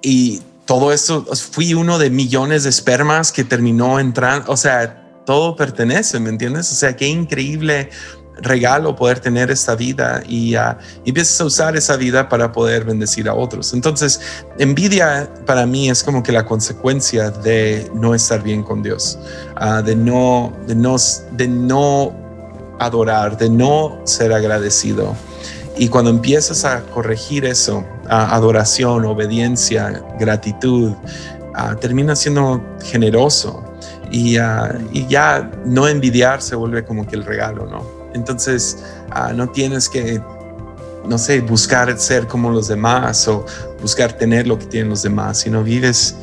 y 0.01 0.41
todo 0.69 0.93
eso, 0.93 1.25
fui 1.51 1.73
uno 1.73 1.97
de 1.97 2.11
millones 2.11 2.61
de 2.61 2.69
espermas 2.69 3.31
que 3.31 3.43
terminó 3.43 3.99
entrando, 3.99 4.51
o 4.51 4.55
sea, 4.55 5.23
todo 5.25 5.55
pertenece, 5.55 6.19
¿me 6.19 6.29
entiendes? 6.29 6.71
O 6.71 6.75
sea, 6.75 6.95
qué 6.95 7.07
increíble 7.07 7.89
regalo 8.37 8.95
poder 8.95 9.19
tener 9.19 9.49
esta 9.49 9.73
vida 9.73 10.21
y, 10.29 10.55
uh, 10.55 10.75
empiezas 11.05 11.41
a 11.41 11.45
usar 11.45 11.75
esa 11.75 11.97
vida 11.97 12.29
para 12.29 12.51
poder 12.51 12.83
bendecir 12.83 13.27
a 13.27 13.33
otros. 13.33 13.73
Entonces, 13.73 14.21
envidia 14.59 15.27
para 15.47 15.65
mí 15.65 15.89
es 15.89 16.03
como 16.03 16.21
que 16.21 16.31
la 16.31 16.45
consecuencia 16.45 17.31
de 17.31 17.89
no 17.95 18.13
estar 18.13 18.43
bien 18.43 18.61
con 18.61 18.83
Dios, 18.83 19.17
uh, 19.59 19.81
de, 19.81 19.95
no, 19.95 20.53
de, 20.67 20.75
no, 20.75 20.97
de 21.31 21.47
no 21.47 22.13
adorar, 22.77 23.39
de 23.39 23.49
no 23.49 24.01
ser 24.03 24.31
agradecido. 24.33 25.15
Y 25.79 25.87
cuando 25.87 26.11
empiezas 26.11 26.63
a 26.63 26.83
corregir 26.83 27.45
eso, 27.45 27.83
adoración, 28.09 29.05
obediencia, 29.05 30.03
gratitud, 30.19 30.93
termina 31.79 32.15
siendo 32.15 32.61
generoso 32.83 33.63
y, 34.11 34.37
y, 34.91 35.07
ya 35.07 35.51
no 35.65 35.87
envidiar 35.87 36.41
se 36.41 36.55
vuelve 36.55 36.83
como 36.83 37.05
que 37.05 37.15
el 37.15 37.25
regalo, 37.25 37.65
¿no? 37.65 37.99
Entonces, 38.13 38.77
ah, 39.11 39.33
no 39.33 39.49
tienes 39.49 39.87
que, 39.87 40.21
no 41.07 41.17
sé, 41.17 41.41
buscar 41.41 41.97
ser 41.99 42.27
como 42.27 42.49
los 42.49 42.67
demás 42.67 43.27
o 43.27 43.45
buscar 43.81 44.13
tener 44.13 44.47
lo 44.47 44.57
que 44.57 44.65
tienen 44.65 44.89
los 44.89 45.03
demás, 45.03 45.39
sino 45.39 45.63
vives, 45.63 46.15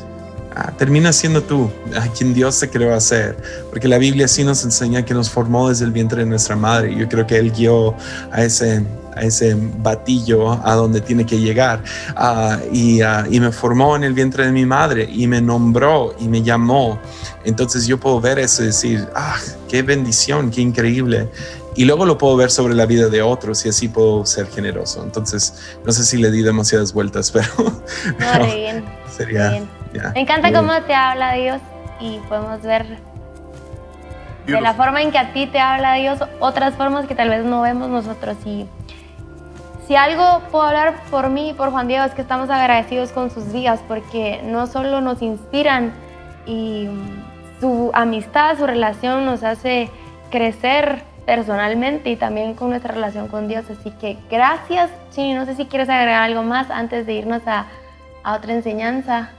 ah, 0.55 0.71
termina 0.77 1.13
siendo 1.13 1.41
tú, 1.41 1.71
a 1.95 2.07
quien 2.09 2.33
Dios 2.33 2.59
te 2.59 2.69
creó 2.69 2.93
a 2.93 2.99
ser. 2.99 3.37
Porque 3.69 3.87
la 3.87 3.97
Biblia 3.97 4.27
sí 4.27 4.43
nos 4.43 4.63
enseña 4.63 5.05
que 5.05 5.13
nos 5.13 5.29
formó 5.29 5.69
desde 5.69 5.85
el 5.85 5.91
vientre 5.91 6.23
de 6.23 6.29
nuestra 6.29 6.55
madre. 6.55 6.93
Yo 6.95 7.07
creo 7.07 7.25
que 7.25 7.37
Él 7.37 7.51
guió 7.51 7.95
a 8.31 8.43
ese 8.43 8.83
a 9.17 9.21
ese 9.21 9.55
batillo 9.55 10.51
a 10.51 10.75
donde 10.75 11.01
tiene 11.01 11.25
que 11.25 11.39
llegar. 11.39 11.83
Ah, 12.15 12.59
y, 12.71 13.01
y, 13.01 13.39
me 13.39 13.51
formó 13.51 13.95
en 13.95 14.03
el 14.03 14.13
vientre 14.13 14.45
de 14.45 14.51
mi 14.51 14.65
madre 14.65 15.07
y 15.11 15.27
me 15.27 15.41
nombró 15.41 16.15
y 16.19 16.27
me 16.27 16.41
llamó. 16.41 16.99
Entonces 17.45 17.87
yo 17.87 17.99
puedo 17.99 18.19
ver 18.21 18.39
eso 18.39 18.63
y 18.63 18.67
decir, 18.67 19.07
ah, 19.15 19.37
qué 19.67 19.81
bendición, 19.81 20.51
qué 20.51 20.61
increíble 20.61 21.29
y 21.77 21.85
luego 21.85 22.05
lo 22.05 22.17
puedo 22.17 22.35
ver 22.35 22.49
sobre 22.49 22.73
la 22.73 22.87
vida 22.87 23.07
de 23.07 23.21
otros 23.21 23.63
y 23.65 23.69
así 23.69 23.87
puedo 23.87 24.25
ser 24.25 24.47
generoso. 24.47 25.03
Entonces, 25.03 25.77
no 25.85 25.91
sé 25.91 26.03
si 26.03 26.17
le 26.17 26.31
di 26.31 26.41
demasiadas 26.41 26.91
vueltas, 26.91 27.31
pero, 28.17 28.45
bien, 28.45 28.83
sería... 29.15 29.63
Me 30.13 30.21
encanta 30.21 30.51
cómo 30.51 30.73
te 30.81 30.95
habla 30.95 31.33
Dios 31.33 31.61
y 31.99 32.17
podemos 32.27 32.61
ver 32.63 32.97
de 34.47 34.61
la 34.61 34.73
forma 34.73 35.01
en 35.01 35.11
que 35.11 35.17
a 35.17 35.33
ti 35.33 35.45
te 35.45 35.59
habla 35.59 35.93
Dios 35.93 36.19
otras 36.39 36.73
formas 36.75 37.05
que 37.05 37.15
tal 37.15 37.29
vez 37.29 37.45
no 37.45 37.61
vemos 37.61 37.89
nosotros. 37.89 38.37
Y 38.45 38.65
si 39.87 39.95
algo 39.95 40.41
puedo 40.51 40.65
hablar 40.65 40.95
por 41.09 41.29
mí, 41.29 41.53
por 41.55 41.71
Juan 41.71 41.87
Diego, 41.87 42.03
es 42.03 42.13
que 42.13 42.21
estamos 42.21 42.49
agradecidos 42.49 43.11
con 43.11 43.31
sus 43.31 43.53
vidas 43.53 43.79
porque 43.87 44.41
no 44.43 44.67
solo 44.67 44.99
nos 44.99 45.21
inspiran 45.21 45.93
y 46.45 46.89
su 47.61 47.91
amistad, 47.93 48.57
su 48.57 48.67
relación 48.67 49.25
nos 49.25 49.43
hace 49.43 49.89
crecer 50.29 51.03
personalmente 51.25 52.09
y 52.09 52.17
también 52.17 52.53
con 52.53 52.69
nuestra 52.69 52.93
relación 52.93 53.29
con 53.29 53.47
Dios. 53.47 53.65
Así 53.69 53.91
que 53.91 54.17
gracias, 54.29 54.91
Chini. 55.11 55.33
No 55.33 55.45
sé 55.45 55.55
si 55.55 55.65
quieres 55.65 55.87
agregar 55.87 56.23
algo 56.23 56.43
más 56.43 56.69
antes 56.69 57.05
de 57.05 57.13
irnos 57.13 57.41
a, 57.47 57.67
otra 58.25 58.53
enseñanza. 58.53 59.29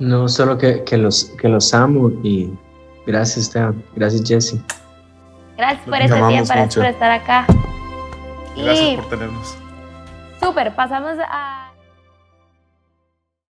No, 0.00 0.28
solo 0.28 0.58
que, 0.58 0.84
los, 0.96 1.26
que 1.40 1.48
los 1.48 1.72
amo 1.72 2.10
y 2.24 2.50
gracias, 3.06 3.46
Esteban. 3.46 3.84
Gracias, 3.94 4.22
Jesse. 4.26 4.60
Gracias 5.56 5.86
por 5.86 6.02
este 6.02 6.16
tiempo, 6.16 6.48
gracias 6.48 6.74
por 6.74 6.86
estar 6.86 7.12
acá. 7.12 7.46
Gracias 8.56 8.94
por 8.96 9.08
tenernos. 9.08 9.56
Súper, 10.40 10.74
pasamos 10.74 11.16
a... 11.28 11.65